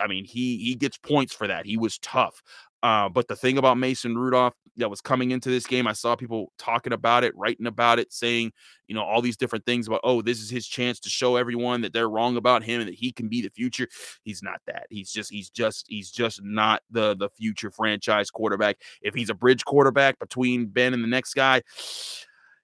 I 0.00 0.06
mean, 0.06 0.24
he 0.24 0.58
he 0.58 0.74
gets 0.74 0.98
points 0.98 1.34
for 1.34 1.46
that. 1.46 1.66
He 1.66 1.76
was 1.76 1.98
tough. 1.98 2.42
Uh, 2.82 3.08
but 3.10 3.28
the 3.28 3.36
thing 3.36 3.58
about 3.58 3.76
Mason 3.76 4.16
Rudolph 4.16 4.54
that 4.76 4.88
was 4.88 5.02
coming 5.02 5.32
into 5.32 5.50
this 5.50 5.66
game, 5.66 5.86
I 5.86 5.92
saw 5.92 6.16
people 6.16 6.50
talking 6.58 6.94
about 6.94 7.24
it, 7.24 7.36
writing 7.36 7.66
about 7.66 7.98
it, 7.98 8.10
saying, 8.10 8.52
you 8.86 8.94
know, 8.94 9.02
all 9.02 9.20
these 9.20 9.36
different 9.36 9.66
things 9.66 9.86
about, 9.86 10.00
oh, 10.02 10.22
this 10.22 10.40
is 10.40 10.48
his 10.48 10.66
chance 10.66 10.98
to 11.00 11.10
show 11.10 11.36
everyone 11.36 11.82
that 11.82 11.92
they're 11.92 12.08
wrong 12.08 12.38
about 12.38 12.62
him 12.62 12.80
and 12.80 12.88
that 12.88 12.94
he 12.94 13.12
can 13.12 13.28
be 13.28 13.42
the 13.42 13.50
future. 13.50 13.86
He's 14.22 14.42
not 14.42 14.60
that. 14.66 14.86
He's 14.88 15.12
just, 15.12 15.30
he's 15.30 15.50
just, 15.50 15.84
he's 15.88 16.10
just 16.10 16.42
not 16.42 16.82
the 16.90 17.14
the 17.14 17.28
future 17.28 17.70
franchise 17.70 18.30
quarterback. 18.30 18.78
If 19.02 19.14
he's 19.14 19.28
a 19.28 19.34
bridge 19.34 19.64
quarterback 19.66 20.18
between 20.18 20.66
Ben 20.66 20.94
and 20.94 21.04
the 21.04 21.08
next 21.08 21.34
guy, 21.34 21.60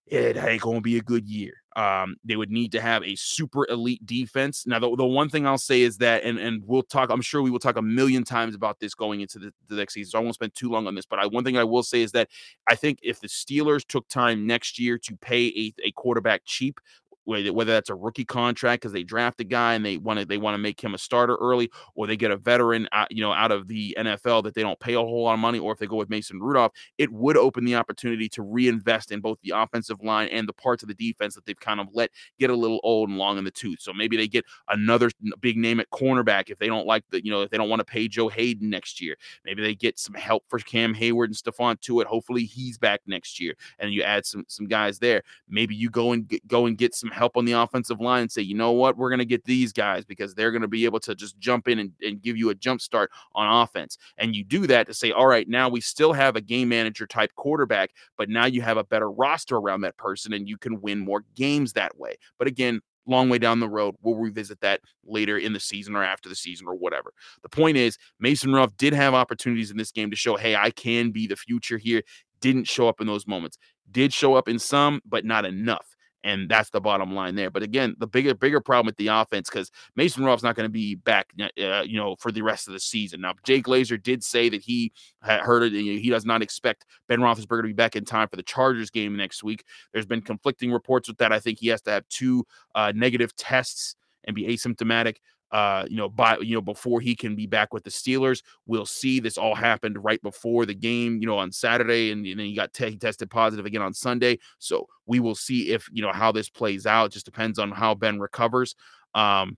it 0.06 0.38
ain't 0.38 0.62
gonna 0.62 0.80
be 0.80 0.96
a 0.96 1.02
good 1.02 1.28
year. 1.28 1.52
Um, 1.76 2.16
they 2.24 2.36
would 2.36 2.50
need 2.50 2.72
to 2.72 2.80
have 2.80 3.04
a 3.04 3.14
super 3.16 3.66
elite 3.68 4.04
defense. 4.06 4.66
Now, 4.66 4.78
the, 4.78 4.96
the 4.96 5.04
one 5.04 5.28
thing 5.28 5.46
I'll 5.46 5.58
say 5.58 5.82
is 5.82 5.98
that, 5.98 6.24
and 6.24 6.38
and 6.38 6.62
we'll 6.64 6.82
talk. 6.82 7.10
I'm 7.10 7.20
sure 7.20 7.42
we 7.42 7.50
will 7.50 7.58
talk 7.58 7.76
a 7.76 7.82
million 7.82 8.24
times 8.24 8.54
about 8.54 8.80
this 8.80 8.94
going 8.94 9.20
into 9.20 9.38
the, 9.38 9.52
the 9.68 9.76
next 9.76 9.92
season. 9.92 10.10
So 10.10 10.18
I 10.18 10.22
won't 10.22 10.34
spend 10.34 10.54
too 10.54 10.70
long 10.70 10.86
on 10.86 10.94
this. 10.94 11.04
But 11.04 11.18
I, 11.18 11.26
one 11.26 11.44
thing 11.44 11.58
I 11.58 11.64
will 11.64 11.82
say 11.82 12.00
is 12.00 12.12
that 12.12 12.30
I 12.66 12.76
think 12.76 12.98
if 13.02 13.20
the 13.20 13.28
Steelers 13.28 13.86
took 13.86 14.08
time 14.08 14.46
next 14.46 14.78
year 14.78 14.96
to 14.96 15.16
pay 15.16 15.48
a, 15.48 15.74
a 15.84 15.92
quarterback 15.92 16.42
cheap, 16.46 16.80
whether 17.26 17.72
that's 17.72 17.90
a 17.90 17.94
rookie 17.94 18.24
contract 18.24 18.82
because 18.82 18.92
they 18.92 19.02
draft 19.02 19.40
a 19.40 19.44
guy 19.44 19.74
and 19.74 19.84
they 19.84 19.96
want 19.96 20.18
to 20.20 20.24
they 20.24 20.38
want 20.38 20.54
to 20.54 20.58
make 20.58 20.80
him 20.82 20.94
a 20.94 20.98
starter 20.98 21.36
early, 21.36 21.70
or 21.94 22.06
they 22.06 22.16
get 22.16 22.30
a 22.30 22.36
veteran, 22.36 22.88
out, 22.92 23.10
you 23.10 23.22
know, 23.22 23.32
out 23.32 23.52
of 23.52 23.68
the 23.68 23.96
NFL 23.98 24.44
that 24.44 24.54
they 24.54 24.62
don't 24.62 24.78
pay 24.80 24.94
a 24.94 24.98
whole 24.98 25.24
lot 25.24 25.34
of 25.34 25.40
money, 25.40 25.58
or 25.58 25.72
if 25.72 25.78
they 25.78 25.86
go 25.86 25.96
with 25.96 26.08
Mason 26.08 26.40
Rudolph, 26.40 26.72
it 26.98 27.12
would 27.12 27.36
open 27.36 27.64
the 27.64 27.74
opportunity 27.74 28.28
to 28.30 28.42
reinvest 28.42 29.12
in 29.12 29.20
both 29.20 29.38
the 29.42 29.50
offensive 29.50 30.02
line 30.02 30.28
and 30.28 30.48
the 30.48 30.52
parts 30.52 30.82
of 30.82 30.88
the 30.88 30.94
defense 30.94 31.34
that 31.34 31.44
they've 31.46 31.58
kind 31.58 31.80
of 31.80 31.88
let 31.92 32.10
get 32.38 32.50
a 32.50 32.56
little 32.56 32.80
old 32.82 33.08
and 33.08 33.18
long 33.18 33.38
in 33.38 33.44
the 33.44 33.50
tooth. 33.50 33.80
So 33.80 33.92
maybe 33.92 34.16
they 34.16 34.28
get 34.28 34.44
another 34.68 35.10
big 35.40 35.56
name 35.56 35.80
at 35.80 35.90
cornerback 35.90 36.50
if 36.50 36.58
they 36.58 36.68
don't 36.68 36.86
like 36.86 37.04
the, 37.10 37.24
you 37.24 37.30
know, 37.30 37.42
if 37.42 37.50
they 37.50 37.56
don't 37.56 37.68
want 37.68 37.80
to 37.80 37.84
pay 37.84 38.08
Joe 38.08 38.28
Haden 38.28 38.68
next 38.70 39.00
year. 39.00 39.16
Maybe 39.44 39.62
they 39.62 39.74
get 39.74 39.98
some 39.98 40.14
help 40.14 40.44
for 40.48 40.58
Cam 40.58 40.94
Hayward 40.94 41.30
and 41.30 41.36
Stephon 41.36 41.80
Tuitt. 41.80 42.06
Hopefully 42.06 42.44
he's 42.44 42.78
back 42.78 43.00
next 43.06 43.40
year, 43.40 43.54
and 43.78 43.92
you 43.92 44.02
add 44.02 44.24
some 44.26 44.44
some 44.48 44.66
guys 44.66 44.98
there. 44.98 45.22
Maybe 45.48 45.74
you 45.74 45.90
go 45.90 46.12
and 46.12 46.26
get, 46.28 46.46
go 46.46 46.66
and 46.66 46.76
get 46.78 46.94
some 46.94 47.10
help 47.16 47.36
on 47.36 47.44
the 47.44 47.52
offensive 47.52 48.00
line 48.00 48.22
and 48.22 48.32
say, 48.32 48.42
you 48.42 48.54
know 48.54 48.72
what, 48.72 48.96
we're 48.96 49.08
going 49.08 49.18
to 49.18 49.24
get 49.24 49.44
these 49.44 49.72
guys 49.72 50.04
because 50.04 50.34
they're 50.34 50.52
going 50.52 50.62
to 50.62 50.68
be 50.68 50.84
able 50.84 51.00
to 51.00 51.14
just 51.14 51.38
jump 51.38 51.66
in 51.66 51.78
and, 51.78 51.92
and 52.02 52.22
give 52.22 52.36
you 52.36 52.50
a 52.50 52.54
jump 52.54 52.80
start 52.80 53.10
on 53.34 53.62
offense. 53.62 53.98
And 54.18 54.36
you 54.36 54.44
do 54.44 54.66
that 54.66 54.86
to 54.86 54.94
say, 54.94 55.10
all 55.10 55.26
right, 55.26 55.48
now 55.48 55.68
we 55.68 55.80
still 55.80 56.12
have 56.12 56.36
a 56.36 56.40
game 56.40 56.68
manager 56.68 57.06
type 57.06 57.34
quarterback, 57.34 57.90
but 58.16 58.28
now 58.28 58.46
you 58.46 58.62
have 58.62 58.76
a 58.76 58.84
better 58.84 59.10
roster 59.10 59.56
around 59.56 59.80
that 59.80 59.96
person 59.96 60.32
and 60.32 60.48
you 60.48 60.58
can 60.58 60.80
win 60.80 61.00
more 61.00 61.24
games 61.34 61.72
that 61.72 61.98
way. 61.98 62.16
But 62.38 62.48
again, 62.48 62.80
long 63.06 63.28
way 63.28 63.38
down 63.38 63.60
the 63.60 63.68
road. 63.68 63.94
We'll 64.02 64.16
revisit 64.16 64.60
that 64.60 64.80
later 65.04 65.38
in 65.38 65.52
the 65.52 65.60
season 65.60 65.94
or 65.94 66.04
after 66.04 66.28
the 66.28 66.34
season 66.34 66.66
or 66.66 66.74
whatever. 66.74 67.12
The 67.42 67.48
point 67.48 67.76
is, 67.76 67.96
Mason 68.18 68.52
Ruff 68.52 68.76
did 68.76 68.92
have 68.92 69.14
opportunities 69.14 69.70
in 69.70 69.76
this 69.76 69.92
game 69.92 70.10
to 70.10 70.16
show, 70.16 70.36
hey, 70.36 70.56
I 70.56 70.70
can 70.70 71.12
be 71.12 71.26
the 71.26 71.36
future 71.36 71.78
here. 71.78 72.02
Didn't 72.40 72.64
show 72.64 72.88
up 72.88 73.00
in 73.00 73.06
those 73.06 73.26
moments. 73.26 73.58
Did 73.90 74.12
show 74.12 74.34
up 74.34 74.48
in 74.48 74.58
some, 74.58 75.00
but 75.06 75.24
not 75.24 75.44
enough 75.44 75.95
and 76.24 76.48
that's 76.48 76.70
the 76.70 76.80
bottom 76.80 77.14
line 77.14 77.34
there. 77.34 77.50
But 77.50 77.62
again, 77.62 77.94
the 77.98 78.06
bigger 78.06 78.34
bigger 78.34 78.60
problem 78.60 78.86
with 78.86 78.96
the 78.96 79.08
offense 79.08 79.48
because 79.48 79.70
Mason 79.94 80.22
Rudolph's 80.22 80.42
not 80.42 80.56
going 80.56 80.68
to 80.68 80.72
be 80.72 80.94
back, 80.94 81.28
uh, 81.40 81.82
you 81.86 81.96
know, 81.96 82.16
for 82.16 82.32
the 82.32 82.42
rest 82.42 82.66
of 82.66 82.72
the 82.74 82.80
season. 82.80 83.20
Now, 83.20 83.34
Jay 83.44 83.62
Glazer 83.62 84.02
did 84.02 84.24
say 84.24 84.48
that 84.48 84.62
he 84.62 84.92
had 85.22 85.40
heard 85.40 85.62
it. 85.62 85.72
He 85.72 86.10
does 86.10 86.24
not 86.24 86.42
expect 86.42 86.84
Ben 87.08 87.20
Roethlisberger 87.20 87.62
to 87.62 87.68
be 87.68 87.72
back 87.72 87.96
in 87.96 88.04
time 88.04 88.28
for 88.28 88.36
the 88.36 88.42
Chargers 88.42 88.90
game 88.90 89.16
next 89.16 89.42
week. 89.44 89.64
There's 89.92 90.06
been 90.06 90.22
conflicting 90.22 90.72
reports 90.72 91.08
with 91.08 91.18
that. 91.18 91.32
I 91.32 91.40
think 91.40 91.60
he 91.60 91.68
has 91.68 91.82
to 91.82 91.90
have 91.90 92.08
two 92.08 92.44
uh, 92.74 92.92
negative 92.94 93.34
tests 93.36 93.96
and 94.24 94.34
be 94.34 94.44
asymptomatic 94.44 95.16
uh, 95.52 95.86
you 95.88 95.96
know, 95.96 96.08
by 96.08 96.38
you 96.38 96.54
know, 96.54 96.60
before 96.60 97.00
he 97.00 97.14
can 97.14 97.36
be 97.36 97.46
back 97.46 97.72
with 97.72 97.84
the 97.84 97.90
Steelers. 97.90 98.42
We'll 98.66 98.86
see. 98.86 99.20
This 99.20 99.38
all 99.38 99.54
happened 99.54 100.02
right 100.02 100.20
before 100.22 100.66
the 100.66 100.74
game, 100.74 101.18
you 101.20 101.26
know, 101.26 101.38
on 101.38 101.52
Saturday, 101.52 102.10
and, 102.10 102.26
and 102.26 102.38
then 102.38 102.46
he 102.46 102.54
got 102.54 102.76
he 102.76 102.96
tested 102.96 103.30
positive 103.30 103.66
again 103.66 103.82
on 103.82 103.94
Sunday. 103.94 104.38
So 104.58 104.88
we 105.06 105.20
will 105.20 105.34
see 105.34 105.70
if 105.70 105.88
you 105.92 106.02
know 106.02 106.12
how 106.12 106.32
this 106.32 106.48
plays 106.48 106.86
out. 106.86 107.12
Just 107.12 107.26
depends 107.26 107.58
on 107.58 107.70
how 107.70 107.94
Ben 107.94 108.18
recovers. 108.18 108.74
Um, 109.14 109.56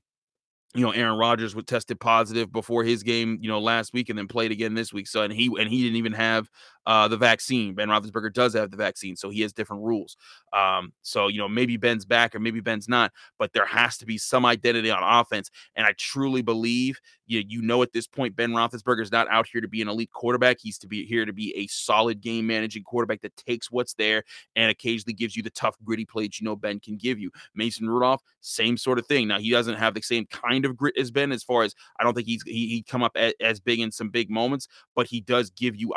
you 0.75 0.83
know, 0.85 0.91
Aaron 0.91 1.19
Rodgers 1.19 1.55
was 1.55 1.65
tested 1.65 1.99
positive 1.99 2.53
before 2.53 2.85
his 2.85 3.03
game, 3.03 3.39
you 3.41 3.49
know, 3.49 3.59
last 3.59 3.95
week 3.95 4.11
and 4.11 4.19
then 4.19 4.29
played 4.29 4.53
again 4.53 4.75
this 4.75 4.93
week. 4.93 5.09
So 5.09 5.23
and 5.23 5.33
he 5.33 5.47
and 5.59 5.69
he 5.69 5.83
didn't 5.83 5.97
even 5.97 6.13
have 6.13 6.51
uh, 6.89 7.07
the 7.07 7.19
vaccine. 7.19 7.75
Ben 7.75 7.89
Roethlisberger 7.89 8.33
does 8.33 8.55
have 8.55 8.71
the 8.71 8.77
vaccine, 8.79 9.15
so 9.15 9.29
he 9.29 9.43
has 9.43 9.53
different 9.53 9.83
rules. 9.83 10.17
Um, 10.55 10.95
so 11.03 11.29
you 11.29 11.39
know, 11.39 11.47
maybe 11.47 11.77
Ben's 11.77 12.07
back 12.07 12.35
or 12.35 12.41
maybe 12.41 12.61
Ben's 12.61 12.89
not, 12.89 13.13
but 13.39 13.53
there 13.53 13.67
has 13.67 13.99
to 13.99 14.07
be 14.07 14.17
some 14.17 14.47
identity 14.47 14.91
on 14.91 15.03
offense. 15.03 15.51
And 15.77 15.87
I 15.87 15.93
truly 15.99 16.41
believe 16.41 16.99
you 17.27 17.45
you 17.47 17.61
know 17.61 17.83
at 17.83 17.93
this 17.93 18.07
point 18.07 18.35
Ben 18.35 18.53
Roethlisberger 18.53 19.03
is 19.03 19.13
not 19.13 19.29
out 19.29 19.47
here 19.47 19.61
to 19.61 19.69
be 19.69 19.83
an 19.83 19.89
elite 19.89 20.11
quarterback. 20.13 20.57
He's 20.61 20.79
to 20.79 20.89
be 20.89 21.05
here 21.05 21.27
to 21.27 21.33
be 21.33 21.55
a 21.57 21.67
solid 21.67 22.23
game 22.23 22.47
managing 22.47 22.85
quarterback 22.85 23.21
that 23.21 23.37
takes 23.37 23.71
what's 23.71 23.93
there 23.93 24.25
and 24.57 24.71
occasionally 24.71 25.13
gives 25.13 25.37
you 25.37 25.43
the 25.43 25.51
tough 25.51 25.77
gritty 25.85 26.07
plays 26.07 26.41
you 26.41 26.47
know 26.47 26.57
Ben 26.57 26.81
can 26.81 26.97
give 26.97 27.19
you. 27.19 27.31
Mason 27.55 27.87
Rudolph, 27.87 28.23
same 28.41 28.79
sort 28.79 28.99
of 28.99 29.07
thing. 29.07 29.29
Now 29.29 29.39
he 29.39 29.51
doesn't 29.51 29.77
have 29.77 29.93
the 29.93 30.01
same 30.01 30.25
kind 30.25 30.65
of 30.65 30.75
grit 30.75 30.97
as 30.99 31.11
Ben 31.11 31.33
as 31.33 31.45
far 31.45 31.65
as 31.65 31.75
I 32.01 32.05
don't 32.05 32.15
think 32.15 32.27
he's 32.27 32.43
he, 32.45 32.67
he 32.69 32.83
come 32.83 33.03
up 33.03 33.13
as, 33.15 33.35
as 33.43 33.61
big 33.61 33.81
in 33.81 33.93
some 33.93 34.09
big 34.09 34.31
moments, 34.31 34.69
but 34.97 35.07
he 35.07 35.21
does 35.21 35.51
give 35.51 35.77
you 35.77 35.93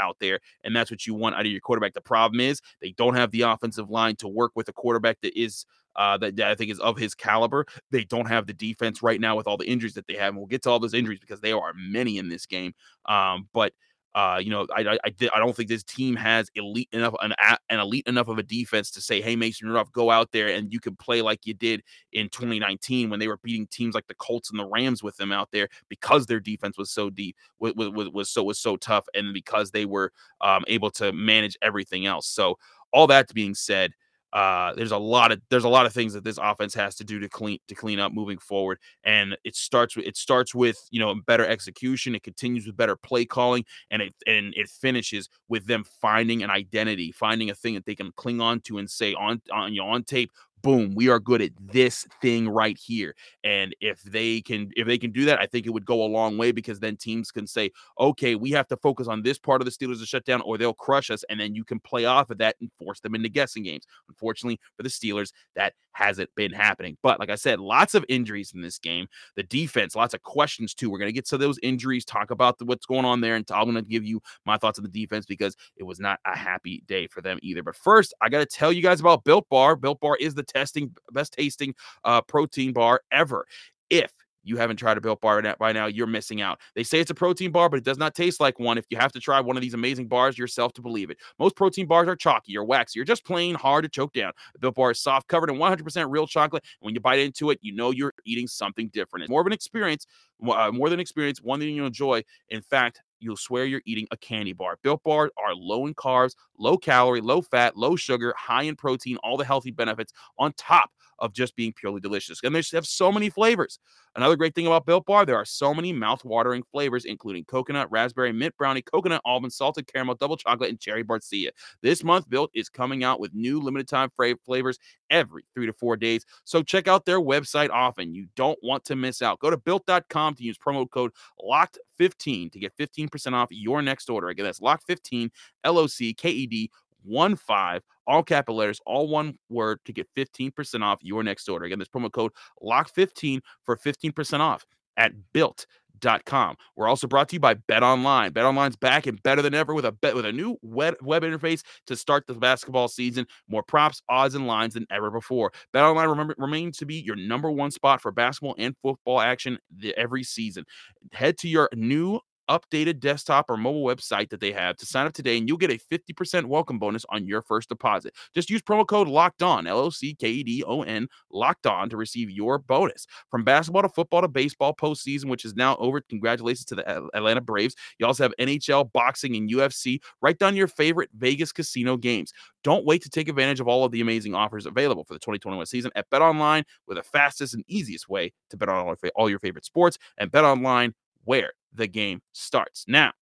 out 0.00 0.16
there, 0.20 0.40
and 0.62 0.74
that's 0.74 0.90
what 0.90 1.06
you 1.06 1.14
want 1.14 1.34
out 1.34 1.42
of 1.42 1.52
your 1.52 1.60
quarterback. 1.60 1.94
The 1.94 2.00
problem 2.00 2.40
is 2.40 2.60
they 2.80 2.92
don't 2.92 3.14
have 3.14 3.30
the 3.30 3.42
offensive 3.42 3.90
line 3.90 4.16
to 4.16 4.28
work 4.28 4.52
with 4.54 4.68
a 4.68 4.72
quarterback 4.72 5.20
that 5.22 5.38
is 5.40 5.66
uh, 5.96 6.18
that, 6.18 6.36
that, 6.36 6.50
I 6.50 6.54
think 6.54 6.70
is 6.70 6.80
of 6.80 6.96
his 6.96 7.14
caliber. 7.14 7.66
They 7.90 8.04
don't 8.04 8.26
have 8.26 8.46
the 8.46 8.52
defense 8.52 9.02
right 9.02 9.20
now 9.20 9.36
with 9.36 9.46
all 9.46 9.56
the 9.56 9.68
injuries 9.68 9.94
that 9.94 10.06
they 10.06 10.14
have. 10.14 10.30
And 10.30 10.38
we'll 10.38 10.46
get 10.46 10.62
to 10.62 10.70
all 10.70 10.80
those 10.80 10.94
injuries 10.94 11.20
because 11.20 11.40
there 11.40 11.58
are 11.58 11.72
many 11.76 12.18
in 12.18 12.28
this 12.28 12.46
game. 12.46 12.74
Um, 13.06 13.48
but 13.52 13.72
uh, 14.14 14.38
you 14.42 14.50
know, 14.50 14.66
I, 14.74 14.80
I 14.82 14.98
I, 15.04 15.30
I 15.34 15.38
don't 15.38 15.56
think 15.56 15.68
this 15.68 15.82
team 15.82 16.14
has 16.16 16.50
elite 16.54 16.88
enough 16.92 17.14
an, 17.20 17.34
an 17.68 17.80
elite 17.80 18.06
enough 18.06 18.28
of 18.28 18.38
a 18.38 18.42
defense 18.42 18.90
to 18.92 19.00
say, 19.00 19.20
hey, 19.20 19.34
Mason 19.36 19.68
Rudolph, 19.68 19.90
go 19.92 20.10
out 20.10 20.30
there 20.32 20.48
and 20.48 20.72
you 20.72 20.80
can 20.80 20.94
play 20.96 21.20
like 21.22 21.46
you 21.46 21.54
did 21.54 21.82
in 22.12 22.28
2019 22.28 23.10
when 23.10 23.18
they 23.18 23.28
were 23.28 23.38
beating 23.42 23.66
teams 23.66 23.94
like 23.94 24.06
the 24.06 24.14
Colts 24.14 24.50
and 24.50 24.58
the 24.58 24.66
Rams 24.66 25.02
with 25.02 25.16
them 25.16 25.32
out 25.32 25.50
there 25.50 25.68
because 25.88 26.26
their 26.26 26.40
defense 26.40 26.78
was 26.78 26.90
so 26.90 27.10
deep, 27.10 27.36
was, 27.58 27.74
was, 27.74 28.08
was 28.10 28.30
so 28.30 28.44
was 28.44 28.58
so 28.58 28.76
tough, 28.76 29.06
and 29.14 29.34
because 29.34 29.70
they 29.70 29.84
were 29.84 30.12
um, 30.40 30.64
able 30.68 30.90
to 30.92 31.12
manage 31.12 31.56
everything 31.62 32.06
else. 32.06 32.26
So 32.26 32.58
all 32.92 33.06
that 33.08 33.32
being 33.34 33.54
said, 33.54 33.92
uh, 34.34 34.74
there's 34.74 34.90
a 34.90 34.98
lot 34.98 35.30
of 35.30 35.40
there's 35.48 35.64
a 35.64 35.68
lot 35.68 35.86
of 35.86 35.92
things 35.92 36.12
that 36.12 36.24
this 36.24 36.38
offense 36.42 36.74
has 36.74 36.96
to 36.96 37.04
do 37.04 37.20
to 37.20 37.28
clean 37.28 37.58
to 37.68 37.74
clean 37.74 38.00
up 38.00 38.12
moving 38.12 38.38
forward, 38.38 38.78
and 39.04 39.36
it 39.44 39.54
starts 39.54 39.94
with 39.94 40.04
it 40.06 40.16
starts 40.16 40.54
with 40.54 40.76
you 40.90 40.98
know 40.98 41.14
better 41.26 41.46
execution. 41.46 42.16
It 42.16 42.24
continues 42.24 42.66
with 42.66 42.76
better 42.76 42.96
play 42.96 43.24
calling, 43.24 43.64
and 43.92 44.02
it 44.02 44.14
and 44.26 44.52
it 44.56 44.68
finishes 44.68 45.28
with 45.48 45.66
them 45.66 45.84
finding 46.00 46.42
an 46.42 46.50
identity, 46.50 47.12
finding 47.12 47.48
a 47.48 47.54
thing 47.54 47.74
that 47.74 47.86
they 47.86 47.94
can 47.94 48.10
cling 48.16 48.40
on 48.40 48.60
to 48.62 48.78
and 48.78 48.90
say 48.90 49.14
on 49.14 49.40
on 49.52 49.72
you 49.72 49.80
know, 49.80 49.88
on 49.88 50.02
tape 50.02 50.32
boom, 50.64 50.94
we 50.96 51.08
are 51.10 51.20
good 51.20 51.42
at 51.42 51.52
this 51.60 52.06
thing 52.22 52.48
right 52.48 52.76
here. 52.76 53.14
And 53.44 53.76
if 53.80 54.02
they 54.02 54.40
can 54.40 54.70
if 54.76 54.86
they 54.88 54.98
can 54.98 55.12
do 55.12 55.26
that, 55.26 55.38
I 55.38 55.46
think 55.46 55.66
it 55.66 55.70
would 55.70 55.84
go 55.84 56.02
a 56.02 56.08
long 56.08 56.38
way 56.38 56.50
because 56.52 56.80
then 56.80 56.96
teams 56.96 57.30
can 57.30 57.46
say, 57.46 57.70
okay, 58.00 58.34
we 58.34 58.50
have 58.52 58.66
to 58.68 58.76
focus 58.78 59.06
on 59.06 59.22
this 59.22 59.38
part 59.38 59.60
of 59.60 59.66
the 59.66 59.70
Steelers 59.70 60.00
to 60.00 60.06
shut 60.06 60.24
down, 60.24 60.40
or 60.40 60.58
they'll 60.58 60.74
crush 60.74 61.10
us, 61.10 61.22
and 61.28 61.38
then 61.38 61.54
you 61.54 61.64
can 61.64 61.78
play 61.80 62.06
off 62.06 62.30
of 62.30 62.38
that 62.38 62.56
and 62.60 62.70
force 62.78 63.00
them 63.00 63.14
into 63.14 63.28
guessing 63.28 63.62
games. 63.62 63.84
Unfortunately 64.08 64.58
for 64.76 64.82
the 64.82 64.88
Steelers, 64.88 65.32
that 65.54 65.74
hasn't 65.94 66.30
been 66.34 66.52
happening. 66.52 66.96
But 67.02 67.18
like 67.18 67.30
I 67.30 67.34
said, 67.36 67.60
lots 67.60 67.94
of 67.94 68.04
injuries 68.08 68.52
in 68.54 68.60
this 68.60 68.78
game. 68.78 69.06
The 69.36 69.42
defense, 69.42 69.96
lots 69.96 70.14
of 70.14 70.22
questions 70.22 70.74
too. 70.74 70.90
We're 70.90 70.98
gonna 70.98 71.12
get 71.12 71.26
to 71.28 71.38
those 71.38 71.58
injuries, 71.62 72.04
talk 72.04 72.30
about 72.30 72.58
the, 72.58 72.66
what's 72.66 72.86
going 72.86 73.04
on 73.04 73.20
there, 73.20 73.36
and 73.36 73.48
I'm 73.50 73.66
gonna 73.66 73.82
give 73.82 74.04
you 74.04 74.20
my 74.44 74.58
thoughts 74.58 74.78
on 74.78 74.84
the 74.84 74.90
defense 74.90 75.24
because 75.24 75.56
it 75.76 75.84
was 75.84 76.00
not 76.00 76.20
a 76.26 76.36
happy 76.36 76.82
day 76.86 77.06
for 77.06 77.22
them 77.22 77.38
either. 77.42 77.62
But 77.62 77.76
first, 77.76 78.12
I 78.20 78.28
gotta 78.28 78.46
tell 78.46 78.72
you 78.72 78.82
guys 78.82 79.00
about 79.00 79.24
Built 79.24 79.48
Bar. 79.48 79.76
Built 79.76 80.00
Bar 80.00 80.16
is 80.20 80.34
the 80.34 80.42
testing 80.42 80.94
best 81.12 81.32
tasting 81.32 81.74
uh, 82.04 82.20
protein 82.20 82.72
bar 82.72 83.02
ever. 83.10 83.46
If 83.90 84.12
you 84.44 84.56
haven't 84.56 84.76
tried 84.76 84.96
a 84.96 85.00
Built 85.00 85.20
Bar 85.20 85.42
by 85.58 85.72
now, 85.72 85.86
you're 85.86 86.06
missing 86.06 86.40
out. 86.40 86.60
They 86.74 86.82
say 86.84 87.00
it's 87.00 87.10
a 87.10 87.14
protein 87.14 87.50
bar, 87.50 87.68
but 87.68 87.78
it 87.78 87.84
does 87.84 87.98
not 87.98 88.14
taste 88.14 88.40
like 88.40 88.58
one 88.58 88.78
if 88.78 88.84
you 88.90 88.98
have 88.98 89.12
to 89.12 89.20
try 89.20 89.40
one 89.40 89.56
of 89.56 89.62
these 89.62 89.74
amazing 89.74 90.06
bars 90.06 90.38
yourself 90.38 90.72
to 90.74 90.82
believe 90.82 91.10
it. 91.10 91.18
Most 91.38 91.56
protein 91.56 91.86
bars 91.86 92.08
are 92.08 92.16
chalky 92.16 92.56
or 92.56 92.64
waxy. 92.64 92.98
You're 92.98 93.04
just 93.04 93.24
plain 93.24 93.54
hard 93.54 93.84
to 93.84 93.88
choke 93.88 94.12
down. 94.12 94.32
The 94.52 94.58
Built 94.60 94.74
Bar 94.76 94.90
is 94.92 95.00
soft, 95.00 95.28
covered 95.28 95.50
in 95.50 95.56
100% 95.56 96.06
real 96.10 96.26
chocolate. 96.26 96.62
And 96.80 96.86
when 96.86 96.94
you 96.94 97.00
bite 97.00 97.18
into 97.18 97.50
it, 97.50 97.58
you 97.62 97.74
know 97.74 97.90
you're 97.90 98.12
eating 98.24 98.46
something 98.46 98.88
different. 98.92 99.24
It's 99.24 99.30
more 99.30 99.40
of 99.40 99.46
an 99.46 99.52
experience, 99.52 100.06
uh, 100.46 100.70
more 100.72 100.88
than 100.88 101.00
experience, 101.00 101.40
one 101.42 101.58
that 101.60 101.66
you 101.66 101.84
enjoy. 101.84 102.22
In 102.50 102.62
fact, 102.62 103.00
you'll 103.20 103.36
swear 103.36 103.64
you're 103.64 103.82
eating 103.86 104.06
a 104.10 104.16
candy 104.16 104.52
bar. 104.52 104.78
Built 104.82 105.02
bars 105.02 105.30
are 105.42 105.54
low 105.54 105.86
in 105.86 105.94
carbs, 105.94 106.34
low 106.58 106.76
calorie, 106.76 107.20
low 107.20 107.40
fat, 107.42 107.76
low 107.76 107.96
sugar, 107.96 108.34
high 108.36 108.64
in 108.64 108.76
protein, 108.76 109.16
all 109.24 109.36
the 109.36 109.44
healthy 109.44 109.70
benefits 109.70 110.12
on 110.38 110.52
top 110.56 110.90
of 111.18 111.32
just 111.32 111.56
being 111.56 111.72
purely 111.72 112.00
delicious. 112.00 112.40
And 112.42 112.54
they 112.54 112.62
have 112.72 112.86
so 112.86 113.10
many 113.10 113.30
flavors. 113.30 113.78
Another 114.16 114.36
great 114.36 114.54
thing 114.54 114.68
about 114.68 114.86
Built 114.86 115.06
Bar, 115.06 115.26
there 115.26 115.36
are 115.36 115.44
so 115.44 115.74
many 115.74 115.92
mouth-watering 115.92 116.62
flavors, 116.70 117.04
including 117.04 117.44
coconut, 117.44 117.90
raspberry, 117.90 118.32
mint 118.32 118.56
brownie, 118.56 118.82
coconut 118.82 119.20
almond, 119.24 119.52
salted 119.52 119.92
caramel, 119.92 120.14
double 120.14 120.36
chocolate, 120.36 120.70
and 120.70 120.78
cherry 120.78 121.02
barcia. 121.02 121.48
This 121.82 122.04
month, 122.04 122.30
Built 122.30 122.50
is 122.54 122.68
coming 122.68 123.02
out 123.02 123.18
with 123.18 123.34
new 123.34 123.60
limited 123.60 123.88
time 123.88 124.10
flavors 124.44 124.78
every 125.10 125.44
three 125.54 125.66
to 125.66 125.72
four 125.72 125.96
days. 125.96 126.24
So 126.44 126.62
check 126.62 126.86
out 126.86 127.04
their 127.04 127.20
website 127.20 127.70
often. 127.70 128.14
You 128.14 128.26
don't 128.36 128.58
want 128.62 128.84
to 128.86 128.96
miss 128.96 129.20
out. 129.20 129.40
Go 129.40 129.50
to 129.50 129.56
built.com 129.56 130.34
to 130.34 130.42
use 130.44 130.58
promo 130.58 130.88
code 130.88 131.10
LOCKED15 131.40 132.52
to 132.52 132.58
get 132.58 132.76
15% 132.76 133.32
off 133.32 133.48
your 133.50 133.82
next 133.82 134.08
order. 134.08 134.28
Again, 134.28 134.44
that's 134.44 134.60
LOCKED15, 134.60 135.30
L 135.64 135.78
O 135.78 135.86
C 135.88 136.14
K 136.14 136.30
E 136.30 136.46
D 136.46 136.70
one 137.04 137.36
five, 137.36 137.82
all 138.06 138.22
capital 138.22 138.56
letters, 138.56 138.80
all 138.86 139.08
one 139.08 139.38
word 139.48 139.78
to 139.84 139.92
get 139.92 140.08
15% 140.16 140.82
off 140.82 140.98
your 141.02 141.22
next 141.22 141.48
order. 141.48 141.66
Again, 141.66 141.78
this 141.78 141.88
promo 141.88 142.10
code 142.10 142.32
LOCK15 142.62 143.40
for 143.64 143.76
15% 143.76 144.40
off 144.40 144.64
at 144.96 145.12
built.com. 145.32 146.56
We're 146.76 146.88
also 146.88 147.06
brought 147.06 147.28
to 147.30 147.36
you 147.36 147.40
by 147.40 147.54
Bet 147.54 147.82
Online. 147.82 148.32
Bet 148.32 148.44
Online's 148.44 148.76
back 148.76 149.06
and 149.06 149.22
better 149.22 149.42
than 149.42 149.54
ever 149.54 149.74
with 149.74 149.84
a 149.84 149.92
bet 149.92 150.14
with 150.14 150.24
a 150.24 150.32
new 150.32 150.56
web, 150.62 150.94
web 151.02 151.22
interface 151.22 151.62
to 151.86 151.96
start 151.96 152.26
the 152.26 152.34
basketball 152.34 152.88
season. 152.88 153.26
More 153.48 153.62
props, 153.62 154.02
odds, 154.08 154.34
and 154.34 154.46
lines 154.46 154.74
than 154.74 154.86
ever 154.90 155.10
before. 155.10 155.52
Bet 155.72 155.82
Online 155.82 156.08
remember, 156.08 156.34
remains 156.38 156.78
to 156.78 156.86
be 156.86 156.96
your 156.96 157.16
number 157.16 157.50
one 157.50 157.70
spot 157.70 158.00
for 158.00 158.12
basketball 158.12 158.54
and 158.58 158.76
football 158.82 159.20
action 159.20 159.58
the, 159.76 159.96
every 159.96 160.22
season. 160.22 160.64
Head 161.12 161.38
to 161.38 161.48
your 161.48 161.68
new 161.74 162.20
updated 162.48 163.00
desktop 163.00 163.46
or 163.48 163.56
mobile 163.56 163.84
website 163.84 164.30
that 164.30 164.40
they 164.40 164.52
have 164.52 164.76
to 164.76 164.86
sign 164.86 165.06
up 165.06 165.12
today, 165.12 165.38
and 165.38 165.48
you'll 165.48 165.56
get 165.56 165.70
a 165.70 165.78
50% 165.78 166.46
welcome 166.46 166.78
bonus 166.78 167.04
on 167.10 167.26
your 167.26 167.42
first 167.42 167.68
deposit. 167.68 168.14
Just 168.34 168.50
use 168.50 168.62
promo 168.62 168.86
code 168.86 169.08
locked 169.08 169.42
on, 169.42 169.66
L 169.66 169.78
O 169.78 169.90
C 169.90 170.14
K 170.14 170.30
E 170.30 170.42
D 170.42 170.64
O 170.66 170.82
N, 170.82 171.08
locked 171.30 171.66
on 171.66 171.88
to 171.90 171.96
receive 171.96 172.30
your 172.30 172.58
bonus. 172.58 173.06
From 173.30 173.44
basketball 173.44 173.82
to 173.82 173.88
football 173.88 174.22
to 174.22 174.28
baseball 174.28 174.74
postseason, 174.74 175.26
which 175.26 175.44
is 175.44 175.54
now 175.54 175.76
over. 175.76 176.00
Congratulations 176.00 176.64
to 176.66 176.74
the 176.74 176.88
Atlanta 177.14 177.40
Braves. 177.40 177.74
You 177.98 178.06
also 178.06 178.24
have 178.24 178.34
NHL, 178.38 178.92
boxing, 178.92 179.36
and 179.36 179.50
UFC. 179.50 180.00
Write 180.20 180.38
down 180.38 180.56
your 180.56 180.68
favorite 180.68 181.10
Vegas 181.16 181.52
casino 181.52 181.96
games. 181.96 182.32
Don't 182.62 182.86
wait 182.86 183.02
to 183.02 183.10
take 183.10 183.28
advantage 183.28 183.60
of 183.60 183.68
all 183.68 183.84
of 183.84 183.92
the 183.92 184.00
amazing 184.00 184.34
offers 184.34 184.66
available 184.66 185.04
for 185.04 185.14
the 185.14 185.20
2021 185.20 185.66
season 185.66 185.90
at 185.94 186.08
Bet 186.10 186.22
Online 186.22 186.64
with 186.88 186.96
the 186.96 187.02
fastest 187.02 187.54
and 187.54 187.64
easiest 187.68 188.08
way 188.08 188.32
to 188.50 188.56
bet 188.56 188.68
on 188.68 188.96
all 189.14 189.30
your 189.30 189.38
favorite 189.38 189.64
sports 189.64 189.98
and 190.18 190.30
Bet 190.30 190.44
Online 190.44 190.94
where 191.24 191.52
the 191.74 191.86
game 191.86 192.22
starts. 192.32 192.84
Now, 192.88 193.12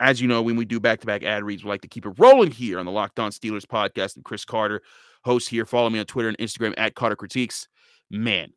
as 0.00 0.20
you 0.20 0.28
know, 0.28 0.42
when 0.42 0.56
we 0.56 0.64
do 0.64 0.78
back 0.80 1.00
to 1.00 1.06
back 1.06 1.22
ad 1.22 1.42
reads, 1.42 1.64
we 1.64 1.70
like 1.70 1.82
to 1.82 1.88
keep 1.88 2.04
it 2.06 2.12
rolling 2.18 2.50
here 2.50 2.78
on 2.78 2.84
the 2.84 2.92
Locked 2.92 3.18
On 3.18 3.30
Steelers 3.30 3.64
podcast. 3.64 4.16
And 4.16 4.24
Chris 4.24 4.44
Carter, 4.44 4.82
host 5.24 5.48
here. 5.48 5.64
Follow 5.64 5.88
me 5.90 5.98
on 5.98 6.06
Twitter 6.06 6.28
and 6.28 6.38
Instagram 6.38 6.74
at 6.76 6.94
Carter 6.94 7.16
Critiques. 7.16 7.68
Man, 8.10 8.52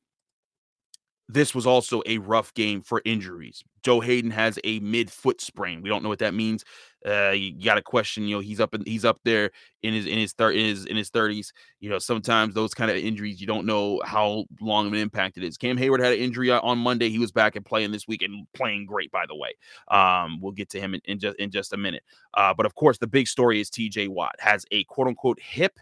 this 1.32 1.54
was 1.54 1.68
also 1.68 2.02
a 2.08 2.18
rough 2.18 2.52
game 2.56 2.82
for 2.82 3.04
injuries. 3.06 3.64
Joe 3.84 4.00
Haden 4.00 4.32
has 4.32 4.58
a 4.64 4.80
mid 4.80 5.12
foot 5.12 5.40
sprain. 5.40 5.84
We 5.84 5.88
don't 5.88 6.02
know 6.02 6.10
what 6.10 6.20
that 6.20 6.34
means. 6.34 6.66
Uh, 7.06 7.30
you 7.30 7.54
got 7.64 7.76
to 7.76 7.84
question. 7.84 8.24
You 8.28 8.38
know, 8.38 8.40
he's 8.42 8.60
up 8.60 8.74
in, 8.74 8.84
he's 8.84 9.06
up 9.06 9.20
there 9.24 9.52
in 9.84 9.94
his 9.94 10.08
in 10.08 10.18
his 10.18 10.34
thir- 10.34 10.52
in 10.52 10.66
his 10.66 10.86
in 10.86 10.98
his 10.98 11.10
thirties. 11.10 11.54
You 11.80 11.92
know, 11.92 12.00
sometimes 12.00 12.56
those 12.56 12.74
kind 12.74 12.90
of 12.90 12.98
injuries 12.98 13.40
you 13.40 13.46
don't 13.46 13.68
know 13.68 14.02
how 14.04 14.46
long 14.60 14.88
of 14.88 14.94
an 14.94 15.00
impact 15.00 15.38
it 15.38 15.44
is. 15.44 15.56
Cam 15.56 15.78
Hayward 15.78 16.02
had 16.02 16.14
an 16.14 16.20
injury 16.20 16.52
on 16.52 16.80
Monday. 16.80 17.10
He 17.10 17.20
was 17.20 17.32
back 17.32 17.56
and 17.56 17.64
playing 17.64 17.92
this 17.92 18.08
week 18.08 18.24
and 18.24 18.48
playing 18.56 18.88
great. 18.88 19.12
By 19.12 19.26
the 19.28 19.36
way, 19.36 19.54
um, 19.90 20.42
we'll 20.42 20.52
get 20.52 20.70
to 20.72 20.82
him 20.82 20.96
in, 20.96 21.02
in 21.06 21.20
just 21.20 21.38
in 21.38 21.52
just 21.52 21.74
a 21.74 21.78
minute. 21.78 22.04
Uh, 22.34 22.56
but 22.56 22.66
of 22.66 22.74
course, 22.74 22.98
the 22.98 23.08
big 23.08 23.28
story 23.28 23.62
is 23.62 23.70
T.J. 23.70 24.08
Watt 24.08 24.36
has 24.40 24.66
a 24.72 24.84
quote 24.86 25.08
unquote 25.08 25.40
hip 25.40 25.80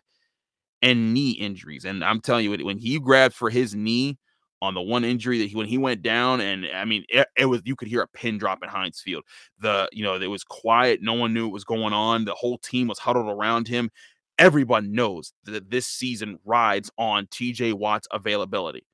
and 0.81 1.13
knee 1.13 1.31
injuries, 1.31 1.85
and 1.85 2.03
I'm 2.03 2.19
telling 2.19 2.43
you, 2.43 2.65
when 2.65 2.77
he 2.77 2.99
grabbed 2.99 3.33
for 3.33 3.49
his 3.49 3.73
knee 3.73 4.19
on 4.61 4.73
the 4.73 4.81
one 4.81 5.03
injury 5.03 5.39
that 5.39 5.49
he 5.49 5.55
when 5.55 5.67
he 5.67 5.77
went 5.77 6.01
down 6.01 6.41
and 6.41 6.65
I 6.73 6.85
mean 6.85 7.03
it, 7.09 7.27
it, 7.37 7.45
was 7.45 7.61
you 7.65 7.75
could 7.75 7.87
hear 7.87 8.01
a 8.01 8.07
pin 8.07 8.37
drop 8.37 8.59
in 8.63 8.69
Heinz 8.69 8.99
Field. 8.99 9.23
The 9.59 9.87
you 9.91 10.03
know 10.03 10.15
it 10.15 10.27
was 10.27 10.43
quiet, 10.43 11.01
no 11.01 11.13
one 11.13 11.33
knew 11.33 11.45
what 11.45 11.53
was 11.53 11.63
going 11.63 11.93
on. 11.93 12.25
The 12.25 12.33
whole 12.33 12.57
team 12.57 12.87
was 12.87 12.99
huddled 12.99 13.29
around 13.29 13.67
him. 13.67 13.89
Everyone 14.39 14.91
knows 14.91 15.33
that 15.45 15.69
this 15.69 15.87
season 15.87 16.39
rides 16.45 16.91
on 16.97 17.25
TJ 17.27 17.73
Watt's 17.73 18.07
availability. 18.11 18.85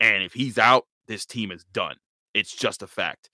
And 0.00 0.22
if 0.22 0.32
he's 0.32 0.58
out, 0.58 0.86
this 1.06 1.24
team 1.24 1.50
is 1.50 1.64
done. 1.72 1.96
It's 2.34 2.54
just 2.54 2.82
a 2.82 2.86
fact. 2.86 3.30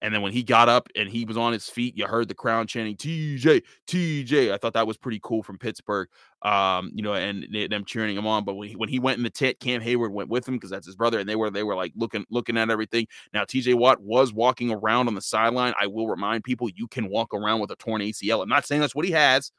And 0.00 0.14
then 0.14 0.22
when 0.22 0.32
he 0.32 0.42
got 0.44 0.68
up 0.68 0.88
and 0.94 1.08
he 1.08 1.24
was 1.24 1.36
on 1.36 1.52
his 1.52 1.68
feet, 1.68 1.96
you 1.96 2.06
heard 2.06 2.28
the 2.28 2.34
crowd 2.34 2.68
chanting 2.68 2.96
TJ, 2.96 3.62
TJ. 3.88 4.52
I 4.52 4.56
thought 4.56 4.74
that 4.74 4.86
was 4.86 4.96
pretty 4.96 5.20
cool 5.22 5.42
from 5.42 5.58
Pittsburgh. 5.58 6.08
Um, 6.42 6.92
you 6.94 7.02
know, 7.02 7.14
and 7.14 7.48
they, 7.52 7.66
them 7.66 7.84
cheering 7.84 8.16
him 8.16 8.26
on. 8.26 8.44
But 8.44 8.54
when 8.54 8.68
he, 8.68 8.76
when 8.76 8.88
he 8.88 9.00
went 9.00 9.18
in 9.18 9.24
the 9.24 9.30
tit, 9.30 9.58
Cam 9.58 9.80
Hayward 9.80 10.12
went 10.12 10.28
with 10.28 10.46
him 10.46 10.54
because 10.54 10.70
that's 10.70 10.86
his 10.86 10.94
brother, 10.94 11.18
and 11.18 11.28
they 11.28 11.34
were 11.34 11.50
they 11.50 11.64
were 11.64 11.74
like 11.74 11.92
looking 11.96 12.24
looking 12.30 12.56
at 12.56 12.70
everything. 12.70 13.08
Now 13.32 13.44
TJ 13.44 13.74
Watt 13.74 14.00
was 14.00 14.32
walking 14.32 14.70
around 14.70 15.08
on 15.08 15.14
the 15.14 15.20
sideline. 15.20 15.74
I 15.80 15.88
will 15.88 16.06
remind 16.06 16.44
people 16.44 16.68
you 16.68 16.86
can 16.86 17.08
walk 17.08 17.34
around 17.34 17.60
with 17.60 17.72
a 17.72 17.76
torn 17.76 18.00
ACL. 18.00 18.42
I'm 18.42 18.48
not 18.48 18.66
saying 18.66 18.80
that's 18.80 18.94
what 18.94 19.04
he 19.04 19.10
has. 19.10 19.50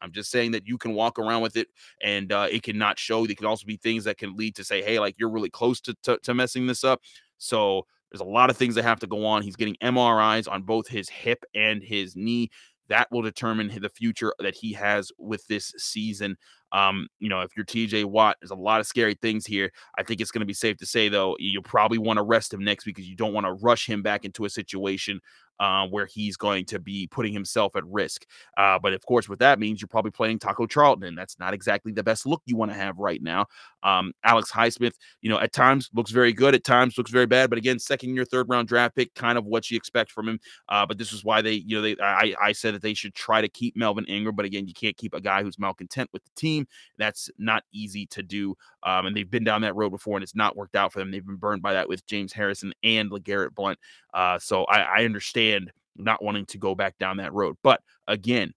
I'm 0.00 0.10
just 0.10 0.30
saying 0.30 0.50
that 0.52 0.66
you 0.66 0.78
can 0.78 0.94
walk 0.94 1.18
around 1.18 1.42
with 1.42 1.56
it 1.56 1.68
and 2.00 2.32
uh, 2.32 2.48
it 2.50 2.64
cannot 2.64 2.98
show. 2.98 3.24
There 3.24 3.36
can 3.36 3.46
also 3.46 3.64
be 3.64 3.76
things 3.76 4.04
that 4.04 4.18
can 4.18 4.36
lead 4.36 4.56
to 4.56 4.64
say, 4.64 4.82
hey, 4.82 4.98
like 4.98 5.14
you're 5.16 5.30
really 5.30 5.48
close 5.48 5.80
to, 5.82 5.94
to, 6.02 6.18
to 6.24 6.34
messing 6.34 6.66
this 6.66 6.82
up. 6.82 7.00
So 7.38 7.86
there's 8.12 8.20
a 8.20 8.24
lot 8.24 8.50
of 8.50 8.56
things 8.56 8.74
that 8.74 8.82
have 8.84 9.00
to 9.00 9.06
go 9.06 9.24
on. 9.24 9.42
He's 9.42 9.56
getting 9.56 9.76
MRIs 9.82 10.50
on 10.50 10.62
both 10.62 10.86
his 10.86 11.08
hip 11.08 11.44
and 11.54 11.82
his 11.82 12.14
knee. 12.14 12.50
That 12.88 13.08
will 13.10 13.22
determine 13.22 13.72
the 13.80 13.88
future 13.88 14.34
that 14.40 14.54
he 14.54 14.74
has 14.74 15.10
with 15.18 15.46
this 15.46 15.72
season. 15.78 16.36
Um, 16.72 17.08
you 17.20 17.28
know, 17.30 17.40
if 17.40 17.50
you're 17.56 17.64
TJ 17.64 18.04
Watt, 18.04 18.36
there's 18.40 18.50
a 18.50 18.54
lot 18.54 18.80
of 18.80 18.86
scary 18.86 19.14
things 19.14 19.46
here. 19.46 19.70
I 19.98 20.02
think 20.02 20.20
it's 20.20 20.30
going 20.30 20.40
to 20.40 20.46
be 20.46 20.52
safe 20.52 20.76
to 20.78 20.86
say, 20.86 21.08
though, 21.08 21.36
you'll 21.38 21.62
probably 21.62 21.98
want 21.98 22.18
to 22.18 22.22
rest 22.22 22.52
him 22.52 22.62
next 22.62 22.84
because 22.84 23.08
you 23.08 23.16
don't 23.16 23.32
want 23.32 23.46
to 23.46 23.52
rush 23.52 23.88
him 23.88 24.02
back 24.02 24.24
into 24.26 24.44
a 24.44 24.50
situation 24.50 25.20
uh, 25.62 25.86
where 25.86 26.06
he's 26.06 26.36
going 26.36 26.64
to 26.64 26.80
be 26.80 27.06
putting 27.06 27.32
himself 27.32 27.76
at 27.76 27.86
risk. 27.86 28.26
Uh, 28.56 28.80
but 28.80 28.92
of 28.92 29.06
course, 29.06 29.28
what 29.28 29.38
that 29.38 29.60
means, 29.60 29.80
you're 29.80 29.86
probably 29.86 30.10
playing 30.10 30.40
Taco 30.40 30.66
Charlton, 30.66 31.04
and 31.04 31.16
that's 31.16 31.38
not 31.38 31.54
exactly 31.54 31.92
the 31.92 32.02
best 32.02 32.26
look 32.26 32.42
you 32.46 32.56
want 32.56 32.72
to 32.72 32.76
have 32.76 32.98
right 32.98 33.22
now. 33.22 33.46
Um, 33.84 34.12
Alex 34.24 34.50
Highsmith, 34.50 34.94
you 35.20 35.30
know, 35.30 35.38
at 35.38 35.52
times 35.52 35.88
looks 35.94 36.10
very 36.10 36.32
good, 36.32 36.56
at 36.56 36.64
times 36.64 36.98
looks 36.98 37.12
very 37.12 37.26
bad. 37.26 37.48
But 37.48 37.60
again, 37.60 37.78
second 37.78 38.12
year, 38.16 38.24
third 38.24 38.48
round 38.48 38.66
draft 38.66 38.96
pick, 38.96 39.14
kind 39.14 39.38
of 39.38 39.44
what 39.44 39.70
you 39.70 39.76
expect 39.76 40.10
from 40.10 40.28
him. 40.28 40.40
Uh, 40.68 40.84
but 40.84 40.98
this 40.98 41.12
is 41.12 41.24
why 41.24 41.40
they, 41.40 41.54
you 41.54 41.76
know, 41.76 41.82
they 41.82 41.96
I, 42.02 42.34
I 42.42 42.50
said 42.50 42.74
that 42.74 42.82
they 42.82 42.94
should 42.94 43.14
try 43.14 43.40
to 43.40 43.48
keep 43.48 43.76
Melvin 43.76 44.04
Ingram. 44.06 44.34
But 44.34 44.46
again, 44.46 44.66
you 44.66 44.74
can't 44.74 44.96
keep 44.96 45.14
a 45.14 45.20
guy 45.20 45.44
who's 45.44 45.60
malcontent 45.60 46.10
with 46.12 46.24
the 46.24 46.30
team. 46.34 46.66
That's 46.98 47.30
not 47.38 47.62
easy 47.72 48.06
to 48.06 48.24
do. 48.24 48.56
Um, 48.82 49.06
and 49.06 49.16
they've 49.16 49.30
been 49.30 49.44
down 49.44 49.62
that 49.62 49.76
road 49.76 49.90
before, 49.90 50.16
and 50.16 50.24
it's 50.24 50.34
not 50.34 50.56
worked 50.56 50.74
out 50.74 50.92
for 50.92 50.98
them. 50.98 51.12
They've 51.12 51.24
been 51.24 51.36
burned 51.36 51.62
by 51.62 51.74
that 51.74 51.88
with 51.88 52.04
James 52.06 52.32
Harrison 52.32 52.72
and 52.82 53.12
LeGarrette 53.12 53.54
Blunt. 53.54 53.78
Uh, 54.12 54.40
so 54.40 54.64
I, 54.64 54.80
I 54.80 55.04
understand 55.04 55.51
not 55.96 56.22
wanting 56.22 56.46
to 56.46 56.58
go 56.58 56.74
back 56.74 56.98
down 56.98 57.18
that 57.18 57.32
road. 57.32 57.56
But 57.62 57.80
again, 58.06 58.52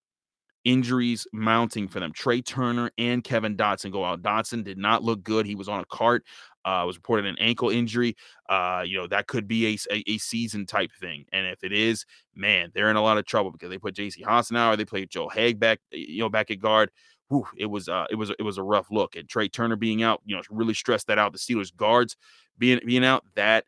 injuries 0.66 1.28
mounting 1.32 1.88
for 1.88 2.00
them. 2.00 2.12
Trey 2.12 2.42
Turner 2.42 2.92
and 2.98 3.24
Kevin 3.24 3.56
Dotson 3.56 3.92
go 3.92 4.04
out. 4.04 4.22
Dotson 4.22 4.64
did 4.64 4.78
not 4.78 5.04
look 5.04 5.24
good. 5.24 5.46
He 5.46 5.56
was 5.56 5.70
on 5.70 5.80
a 5.80 5.86
cart. 5.86 6.26
Uh, 6.66 6.84
was 6.84 6.98
reported 6.98 7.28
an 7.28 7.38
ankle 7.40 7.70
injury. 7.70 8.16
Uh, 8.50 8.82
you 8.84 8.98
know 8.98 9.06
that 9.06 9.28
could 9.28 9.48
be 9.48 9.68
a, 9.68 9.78
a, 9.94 10.04
a, 10.08 10.18
season 10.18 10.66
type 10.66 10.90
thing, 11.00 11.24
and 11.32 11.46
if 11.46 11.64
it 11.64 11.72
is, 11.72 12.08
man, 12.34 12.72
they're 12.74 12.90
in 12.90 12.96
a 12.96 13.04
lot 13.04 13.20
of 13.20 13.26
trouble 13.28 13.52
because 13.52 13.70
they 13.70 13.78
put 13.78 13.94
J.C. 13.94 14.24
Hassenauer, 14.24 14.76
they 14.76 14.84
played 14.84 15.12
Joe 15.12 15.30
Haeg 15.30 15.60
back, 15.60 15.80
you 15.92 16.22
know, 16.22 16.30
back 16.30 16.50
at 16.50 16.60
guard. 16.60 16.90
whew, 17.28 17.46
it 17.56 17.68
was 17.68 17.88
uh, 17.88 18.08
it 18.10 18.16
was 18.16 18.32
it 18.32 18.42
was 18.42 18.58
a 18.58 18.64
rough 18.64 18.88
look. 18.90 19.16
And 19.16 19.30
Trey 19.30 19.48
Turner 19.48 19.76
being 19.76 20.02
out, 20.02 20.22
you 20.26 20.36
know, 20.36 20.42
really 20.50 20.74
stressed 20.74 21.06
that 21.06 21.20
out. 21.20 21.34
The 21.34 21.38
Steelers 21.38 21.76
guards 21.76 22.18
being 22.58 22.80
being 22.84 23.06
out, 23.06 23.24
that 23.36 23.66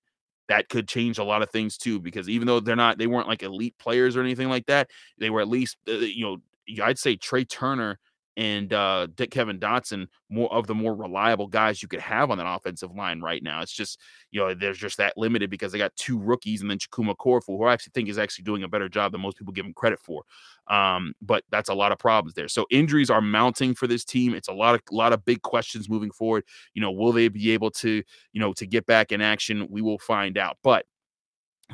that 0.48 0.70
could 0.70 0.88
change 0.88 1.18
a 1.18 1.24
lot 1.24 1.42
of 1.42 1.50
things 1.50 1.78
too. 1.78 2.00
Because 2.00 2.30
even 2.30 2.48
though 2.48 2.60
they're 2.60 2.76
not, 2.76 2.98
they 2.98 3.08
weren't 3.08 3.28
like 3.28 3.44
elite 3.44 3.76
players 3.78 4.16
or 4.16 4.22
anything 4.22 4.50
like 4.50 4.66
that, 4.68 4.90
they 5.18 5.30
were 5.30 5.42
at 5.42 5.48
least 5.48 5.78
uh, 5.88 5.94
you 5.94 6.24
know, 6.24 6.38
I'd 6.84 7.00
say 7.00 7.16
Trey 7.16 7.46
Turner 7.46 8.00
and 8.38 8.72
uh, 8.72 9.08
Dick 9.16 9.32
Kevin 9.32 9.60
Dotson 9.60 10.08
more 10.30 10.54
of 10.54 10.68
the 10.68 10.76
more 10.76 10.96
reliable 10.96 11.48
guys 11.48 11.82
you 11.82 11.88
could 11.88 12.00
have 12.00 12.30
on 12.30 12.38
that 12.38 12.48
offensive 12.48 12.96
line 12.96 13.20
right 13.20 13.42
now. 13.42 13.62
It's 13.62 13.74
just 13.74 14.00
you 14.32 14.40
know 14.40 14.54
there's 14.54 14.78
just 14.78 14.98
that 14.98 15.18
limited 15.18 15.50
because 15.50 15.72
they 15.72 15.80
got 15.80 15.96
two 15.96 16.20
rookies 16.20 16.62
and 16.62 16.70
then 16.70 16.78
Chukwuma 16.78 17.16
Okorafor, 17.18 17.58
who 17.58 17.64
I 17.64 17.74
actually 17.74 17.92
think 17.96 18.10
is 18.10 18.20
actually 18.20 18.44
doing 18.44 18.64
a 18.64 18.68
better 18.68 18.88
job 18.88 19.12
than 19.12 19.22
most 19.22 19.38
people 19.38 19.54
give 19.54 19.66
him 19.66 19.74
credit 19.74 20.00
for. 20.00 20.24
Um, 20.68 21.14
but 21.20 21.44
that's 21.50 21.70
a 21.70 21.74
lot 21.74 21.92
of 21.92 21.98
problems 21.98 22.36
there. 22.36 22.48
So 22.48 22.68
injuries 22.70 23.10
are 23.10 23.22
mounting 23.22 23.74
for 23.74 23.88
this 23.88 24.06
team. 24.06 24.36
It's 24.36 24.50
a 24.50 24.54
lot 24.54 24.76
of 24.76 24.82
a 24.92 24.96
lot 24.96 25.14
of 25.14 25.26
big 25.26 25.42
questions 25.42 25.90
moving 25.90 26.12
forward. 26.12 26.44
You 26.76 26.82
know, 26.82 26.92
will 26.92 27.12
they 27.12 27.30
be 27.30 27.52
able 27.52 27.72
to 27.72 28.04
you 28.34 28.40
know 28.40 28.54
to 28.54 28.68
get 28.68 28.86
back 28.86 29.12
in 29.12 29.20
action? 29.20 29.68
We 29.70 29.82
will 29.82 30.00
find 30.00 30.38
out. 30.38 30.58
But 30.62 30.86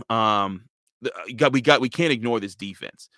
um, 0.10 0.70
we 1.26 1.34
got 1.34 1.52
we 1.52 1.60
got 1.60 1.82
we 1.82 1.90
can't 1.90 2.14
ignore 2.14 2.40
this 2.40 2.56
defense 2.56 3.10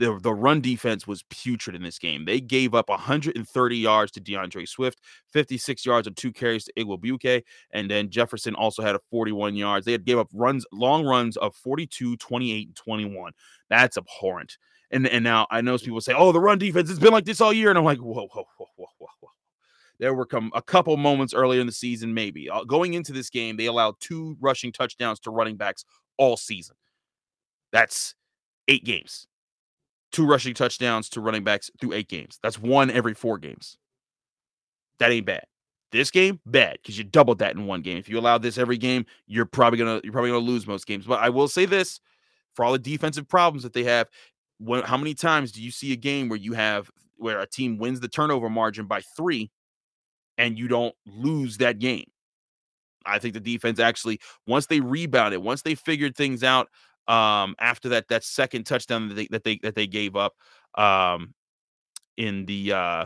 the, 0.00 0.18
the 0.22 0.32
run 0.32 0.62
defense 0.62 1.06
was 1.06 1.22
putrid 1.24 1.76
in 1.76 1.82
this 1.82 1.98
game. 1.98 2.24
They 2.24 2.40
gave 2.40 2.74
up 2.74 2.88
130 2.88 3.76
yards 3.76 4.10
to 4.12 4.20
D'Andre 4.20 4.64
Swift, 4.64 5.00
56 5.28 5.84
yards 5.84 6.06
and 6.06 6.16
two 6.16 6.32
carries 6.32 6.64
to 6.64 6.72
Igwebuike, 6.72 7.42
and 7.72 7.90
then 7.90 8.08
Jefferson 8.08 8.54
also 8.54 8.82
had 8.82 8.94
a 8.94 9.00
41 9.10 9.54
yards. 9.54 9.84
They 9.84 9.92
had 9.92 10.06
gave 10.06 10.18
up 10.18 10.28
runs, 10.32 10.64
long 10.72 11.04
runs 11.04 11.36
of 11.36 11.54
42, 11.54 12.16
28, 12.16 12.68
and 12.68 12.76
21. 12.76 13.32
That's 13.68 13.98
abhorrent. 13.98 14.56
And 14.90 15.06
and 15.06 15.22
now 15.22 15.46
I 15.50 15.60
know 15.60 15.78
people 15.78 16.00
say, 16.00 16.14
"Oh, 16.16 16.32
the 16.32 16.40
run 16.40 16.58
defense 16.58 16.88
has 16.88 16.98
been 16.98 17.12
like 17.12 17.24
this 17.24 17.40
all 17.40 17.52
year," 17.52 17.68
and 17.68 17.78
I'm 17.78 17.84
like, 17.84 17.98
"Whoa, 17.98 18.26
whoa, 18.26 18.44
whoa, 18.56 18.66
whoa, 18.76 18.86
whoa, 18.98 19.06
whoa." 19.20 19.30
There 20.00 20.14
were 20.14 20.26
come 20.26 20.50
a 20.52 20.62
couple 20.62 20.96
moments 20.96 21.32
earlier 21.32 21.60
in 21.60 21.66
the 21.68 21.72
season, 21.72 22.12
maybe 22.12 22.50
uh, 22.50 22.64
going 22.64 22.94
into 22.94 23.12
this 23.12 23.30
game, 23.30 23.56
they 23.56 23.66
allowed 23.66 23.94
two 24.00 24.36
rushing 24.40 24.72
touchdowns 24.72 25.20
to 25.20 25.30
running 25.30 25.56
backs 25.56 25.84
all 26.16 26.36
season. 26.36 26.74
That's 27.70 28.16
eight 28.66 28.84
games 28.84 29.28
two 30.12 30.26
rushing 30.26 30.54
touchdowns 30.54 31.08
to 31.10 31.20
running 31.20 31.44
backs 31.44 31.70
through 31.80 31.92
eight 31.92 32.08
games. 32.08 32.38
That's 32.42 32.58
one 32.58 32.90
every 32.90 33.14
four 33.14 33.38
games. 33.38 33.78
That 34.98 35.12
ain't 35.12 35.26
bad. 35.26 35.44
This 35.92 36.10
game, 36.10 36.40
bad 36.46 36.78
because 36.80 36.96
you 36.96 37.04
doubled 37.04 37.38
that 37.40 37.56
in 37.56 37.66
one 37.66 37.82
game. 37.82 37.96
If 37.96 38.08
you 38.08 38.18
allow 38.18 38.38
this 38.38 38.58
every 38.58 38.78
game, 38.78 39.06
you're 39.26 39.46
probably 39.46 39.78
gonna 39.78 40.00
you're 40.04 40.12
probably 40.12 40.30
gonna 40.30 40.44
lose 40.44 40.66
most 40.66 40.86
games. 40.86 41.06
But 41.06 41.20
I 41.20 41.30
will 41.30 41.48
say 41.48 41.64
this: 41.64 42.00
for 42.54 42.64
all 42.64 42.72
the 42.72 42.78
defensive 42.78 43.28
problems 43.28 43.64
that 43.64 43.72
they 43.72 43.84
have, 43.84 44.08
when, 44.58 44.82
how 44.82 44.96
many 44.96 45.14
times 45.14 45.50
do 45.50 45.62
you 45.62 45.70
see 45.70 45.92
a 45.92 45.96
game 45.96 46.28
where 46.28 46.38
you 46.38 46.52
have 46.52 46.90
where 47.16 47.40
a 47.40 47.46
team 47.46 47.78
wins 47.78 48.00
the 48.00 48.08
turnover 48.08 48.48
margin 48.48 48.86
by 48.86 49.00
three, 49.16 49.50
and 50.38 50.58
you 50.58 50.68
don't 50.68 50.94
lose 51.06 51.56
that 51.56 51.80
game? 51.80 52.06
I 53.06 53.18
think 53.18 53.34
the 53.34 53.40
defense 53.40 53.80
actually, 53.80 54.20
once 54.46 54.66
they 54.66 54.80
rebounded, 54.80 55.42
once 55.42 55.62
they 55.62 55.74
figured 55.74 56.16
things 56.16 56.44
out, 56.44 56.68
um, 57.10 57.54
after 57.58 57.88
that 57.90 58.08
that 58.08 58.24
second 58.24 58.64
touchdown 58.64 59.08
that 59.08 59.14
they 59.14 59.26
that 59.30 59.44
they 59.44 59.58
that 59.62 59.74
they 59.74 59.86
gave 59.86 60.16
up 60.16 60.34
um, 60.76 61.34
in 62.16 62.46
the 62.46 62.72
uh, 62.72 63.04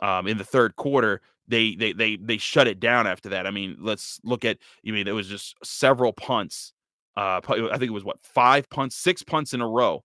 um, 0.00 0.26
in 0.26 0.36
the 0.38 0.44
third 0.44 0.76
quarter 0.76 1.20
they 1.50 1.74
they 1.74 1.92
they 1.92 2.16
they 2.16 2.38
shut 2.38 2.68
it 2.68 2.80
down 2.80 3.06
after 3.06 3.28
that. 3.30 3.46
I 3.46 3.50
mean, 3.50 3.76
let's 3.80 4.20
look 4.22 4.44
at 4.44 4.58
you 4.82 4.92
mean 4.92 5.04
there 5.04 5.14
was 5.14 5.28
just 5.28 5.56
several 5.64 6.12
punts. 6.12 6.72
Uh, 7.16 7.40
I 7.46 7.76
think 7.78 7.82
it 7.82 7.92
was 7.92 8.04
what 8.04 8.22
five 8.22 8.70
punts, 8.70 8.96
six 8.96 9.22
punts 9.22 9.52
in 9.52 9.60
a 9.60 9.68
row. 9.68 10.04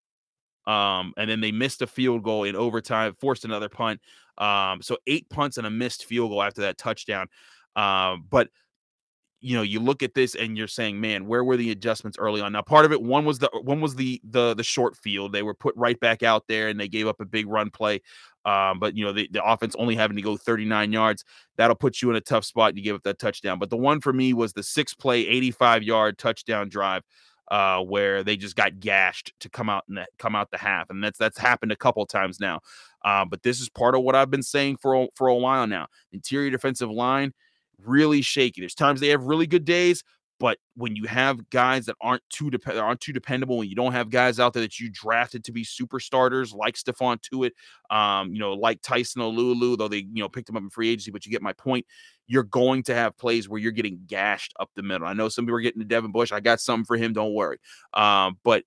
Um, 0.65 1.13
and 1.17 1.29
then 1.29 1.41
they 1.41 1.51
missed 1.51 1.83
a 1.83 1.87
field 1.87 2.23
goal 2.23 2.43
in 2.43 2.55
overtime, 2.55 3.13
forced 3.21 3.45
another 3.45 3.69
punt. 3.69 4.01
Um, 4.39 4.81
so 4.81 4.97
eight 5.05 5.29
punts 5.29 5.57
and 5.57 5.67
a 5.67 5.69
missed 5.69 6.05
field 6.05 6.31
goal 6.31 6.41
after 6.41 6.61
that 6.61 6.79
touchdown. 6.79 7.27
Um, 7.75 8.25
but 8.29 8.49
you 9.41 9.55
know 9.55 9.61
you 9.61 9.79
look 9.79 10.01
at 10.01 10.13
this 10.13 10.33
and 10.35 10.57
you're 10.57 10.67
saying 10.67 10.99
man 10.99 11.27
where 11.27 11.43
were 11.43 11.57
the 11.57 11.71
adjustments 11.71 12.17
early 12.17 12.41
on 12.41 12.51
now 12.51 12.61
part 12.61 12.85
of 12.85 12.91
it 12.91 13.01
one 13.01 13.25
was 13.25 13.39
the 13.39 13.49
one 13.61 13.81
was 13.81 13.95
the 13.95 14.19
the 14.23 14.53
the 14.53 14.63
short 14.63 14.95
field 14.97 15.31
they 15.31 15.43
were 15.43 15.53
put 15.53 15.75
right 15.75 15.99
back 15.99 16.23
out 16.23 16.43
there 16.47 16.67
and 16.67 16.79
they 16.79 16.87
gave 16.87 17.07
up 17.07 17.19
a 17.19 17.25
big 17.25 17.47
run 17.47 17.69
play 17.69 18.01
um, 18.45 18.79
but 18.79 18.95
you 18.95 19.03
know 19.05 19.11
the, 19.11 19.27
the 19.31 19.43
offense 19.43 19.75
only 19.77 19.95
having 19.95 20.15
to 20.15 20.21
go 20.21 20.37
39 20.37 20.91
yards 20.91 21.23
that'll 21.57 21.75
put 21.75 22.01
you 22.01 22.09
in 22.09 22.15
a 22.15 22.21
tough 22.21 22.45
spot 22.45 22.69
and 22.69 22.77
you 22.77 22.83
give 22.83 22.95
up 22.95 23.03
that 23.03 23.19
touchdown 23.19 23.59
but 23.59 23.69
the 23.69 23.77
one 23.77 24.01
for 24.01 24.13
me 24.13 24.33
was 24.33 24.53
the 24.53 24.63
six 24.63 24.93
play 24.93 25.27
85 25.27 25.83
yard 25.83 26.17
touchdown 26.17 26.69
drive 26.69 27.03
uh, 27.49 27.79
where 27.81 28.23
they 28.23 28.37
just 28.37 28.55
got 28.55 28.79
gashed 28.79 29.33
to 29.39 29.49
come 29.49 29.69
out 29.69 29.83
and 29.87 29.99
come 30.17 30.35
out 30.35 30.49
the 30.51 30.57
half, 30.57 30.89
and 30.89 31.03
that's 31.03 31.19
that's 31.19 31.37
happened 31.37 31.71
a 31.71 31.75
couple 31.75 32.05
times 32.05 32.39
now. 32.39 32.59
Uh, 33.03 33.23
but 33.23 33.43
this 33.43 33.61
is 33.61 33.69
part 33.69 33.95
of 33.95 34.01
what 34.01 34.15
I've 34.15 34.31
been 34.31 34.43
saying 34.43 34.77
for 34.77 34.95
a, 34.95 35.07
for 35.15 35.27
a 35.27 35.35
while 35.35 35.67
now. 35.67 35.87
Interior 36.11 36.49
defensive 36.49 36.89
line 36.89 37.33
really 37.83 38.21
shaky. 38.21 38.61
There's 38.61 38.75
times 38.75 38.99
they 38.99 39.09
have 39.09 39.23
really 39.23 39.47
good 39.47 39.65
days, 39.65 40.03
but 40.39 40.57
when 40.75 40.95
you 40.95 41.05
have 41.05 41.49
guys 41.49 41.85
that 41.85 41.95
aren't 42.01 42.23
too 42.29 42.49
dep- 42.49 42.67
aren't 42.67 42.99
too 42.99 43.13
dependable, 43.13 43.61
and 43.61 43.69
you 43.69 43.75
don't 43.75 43.93
have 43.93 44.09
guys 44.09 44.39
out 44.39 44.53
there 44.53 44.61
that 44.61 44.79
you 44.79 44.89
drafted 44.91 45.45
to 45.45 45.51
be 45.51 45.63
super 45.63 45.99
starters 45.99 46.53
like 46.53 46.75
Stephon 46.75 47.17
Tuitt, 47.21 47.51
um, 47.89 48.33
you 48.33 48.39
know, 48.39 48.53
like 48.53 48.81
Tyson 48.81 49.21
Alualu, 49.21 49.77
though 49.77 49.87
they 49.87 49.99
you 49.99 50.21
know 50.21 50.29
picked 50.29 50.49
him 50.49 50.57
up 50.57 50.63
in 50.63 50.69
free 50.69 50.89
agency, 50.89 51.11
but 51.11 51.25
you 51.25 51.31
get 51.31 51.41
my 51.41 51.53
point. 51.53 51.85
You're 52.27 52.43
going 52.43 52.83
to 52.83 52.95
have 52.95 53.17
plays 53.17 53.47
where 53.47 53.59
you're 53.61 53.71
getting 53.71 53.99
gashed 54.07 54.53
up 54.59 54.69
the 54.75 54.83
middle. 54.83 55.07
I 55.07 55.13
know 55.13 55.29
some 55.29 55.45
people 55.45 55.57
are 55.57 55.61
getting 55.61 55.81
to 55.81 55.87
Devin 55.87 56.11
Bush. 56.11 56.31
I 56.31 56.39
got 56.39 56.59
something 56.59 56.85
for 56.85 56.97
him. 56.97 57.13
Don't 57.13 57.33
worry. 57.33 57.59
Um, 57.93 58.37
but 58.43 58.63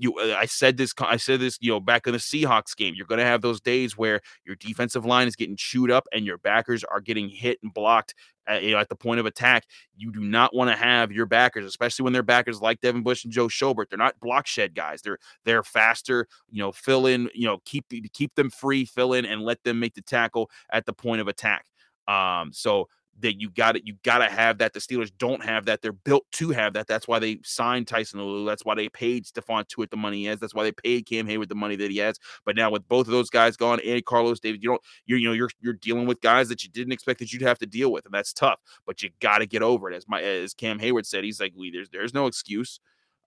you 0.00 0.14
uh, 0.18 0.34
I 0.36 0.46
said 0.46 0.76
this 0.78 0.92
I 0.98 1.16
said 1.16 1.40
this 1.40 1.58
you 1.60 1.70
know 1.70 1.78
back 1.78 2.06
in 2.06 2.12
the 2.12 2.18
Seahawks 2.18 2.74
game 2.74 2.94
you're 2.96 3.06
going 3.06 3.18
to 3.18 3.24
have 3.24 3.42
those 3.42 3.60
days 3.60 3.96
where 3.96 4.20
your 4.44 4.56
defensive 4.56 5.04
line 5.04 5.28
is 5.28 5.36
getting 5.36 5.56
chewed 5.56 5.90
up 5.90 6.06
and 6.12 6.24
your 6.24 6.38
backers 6.38 6.82
are 6.84 7.00
getting 7.00 7.28
hit 7.28 7.58
and 7.62 7.72
blocked 7.72 8.14
at, 8.46 8.62
you 8.62 8.72
know, 8.72 8.78
at 8.78 8.88
the 8.88 8.96
point 8.96 9.20
of 9.20 9.26
attack. 9.26 9.64
You 9.96 10.10
do 10.10 10.20
not 10.20 10.54
want 10.54 10.70
to 10.70 10.76
have 10.76 11.12
your 11.12 11.26
backers 11.26 11.66
especially 11.66 12.04
when 12.04 12.12
they're 12.14 12.22
backers 12.22 12.60
like 12.60 12.80
Devin 12.80 13.02
Bush 13.02 13.24
and 13.24 13.32
Joe 13.32 13.48
Schobert 13.48 13.90
they're 13.90 13.98
not 13.98 14.18
block 14.20 14.46
shed 14.46 14.74
guys 14.74 15.02
they're 15.02 15.18
they're 15.44 15.62
faster 15.62 16.26
you 16.50 16.62
know 16.62 16.72
fill 16.72 17.06
in 17.06 17.28
you 17.34 17.46
know 17.46 17.58
keep 17.64 17.84
keep 18.12 18.34
them 18.34 18.50
free 18.50 18.84
fill 18.86 19.12
in 19.12 19.26
and 19.26 19.42
let 19.42 19.62
them 19.64 19.78
make 19.78 19.94
the 19.94 20.02
tackle 20.02 20.50
at 20.72 20.86
the 20.86 20.94
point 20.94 21.20
of 21.20 21.28
attack. 21.28 21.66
Um 22.08 22.50
so 22.52 22.88
that 23.18 23.40
you 23.40 23.50
got 23.50 23.76
it. 23.76 23.82
You 23.86 23.94
got 24.02 24.18
to 24.18 24.30
have 24.30 24.58
that. 24.58 24.72
The 24.72 24.80
Steelers 24.80 25.12
don't 25.18 25.44
have 25.44 25.66
that. 25.66 25.82
They're 25.82 25.92
built 25.92 26.24
to 26.32 26.50
have 26.50 26.72
that. 26.74 26.86
That's 26.86 27.06
why 27.06 27.18
they 27.18 27.38
signed 27.44 27.86
Tyson 27.86 28.20
Alualu. 28.20 28.46
That's 28.46 28.64
why 28.64 28.74
they 28.74 28.88
paid 28.88 29.24
Stephon 29.26 29.66
Tuitt 29.68 29.90
the 29.90 29.96
money 29.96 30.18
he 30.18 30.24
has. 30.26 30.40
That's 30.40 30.54
why 30.54 30.64
they 30.64 30.72
paid 30.72 31.06
Cam 31.06 31.26
Hayward 31.26 31.48
the 31.48 31.54
money 31.54 31.76
that 31.76 31.90
he 31.90 31.98
has. 31.98 32.18
But 32.44 32.56
now 32.56 32.70
with 32.70 32.88
both 32.88 33.06
of 33.06 33.12
those 33.12 33.30
guys 33.30 33.56
gone, 33.56 33.80
and 33.84 34.04
Carlos 34.04 34.40
Davis, 34.40 34.60
you 34.62 34.70
don't. 34.70 34.82
You're 35.06 35.18
you 35.18 35.28
know 35.28 35.34
you're 35.34 35.50
you're 35.60 35.74
dealing 35.74 36.06
with 36.06 36.20
guys 36.20 36.48
that 36.48 36.62
you 36.62 36.70
didn't 36.70 36.92
expect 36.92 37.18
that 37.18 37.32
you'd 37.32 37.42
have 37.42 37.58
to 37.58 37.66
deal 37.66 37.92
with, 37.92 38.04
and 38.04 38.14
that's 38.14 38.32
tough. 38.32 38.60
But 38.86 39.02
you 39.02 39.10
got 39.20 39.38
to 39.38 39.46
get 39.46 39.62
over 39.62 39.90
it. 39.90 39.96
As 39.96 40.08
my 40.08 40.22
as 40.22 40.54
Cam 40.54 40.78
Hayward 40.78 41.06
said, 41.06 41.24
he's 41.24 41.40
like, 41.40 41.52
we 41.56 41.70
there's 41.70 41.88
there's 41.90 42.14
no 42.14 42.26
excuse. 42.26 42.80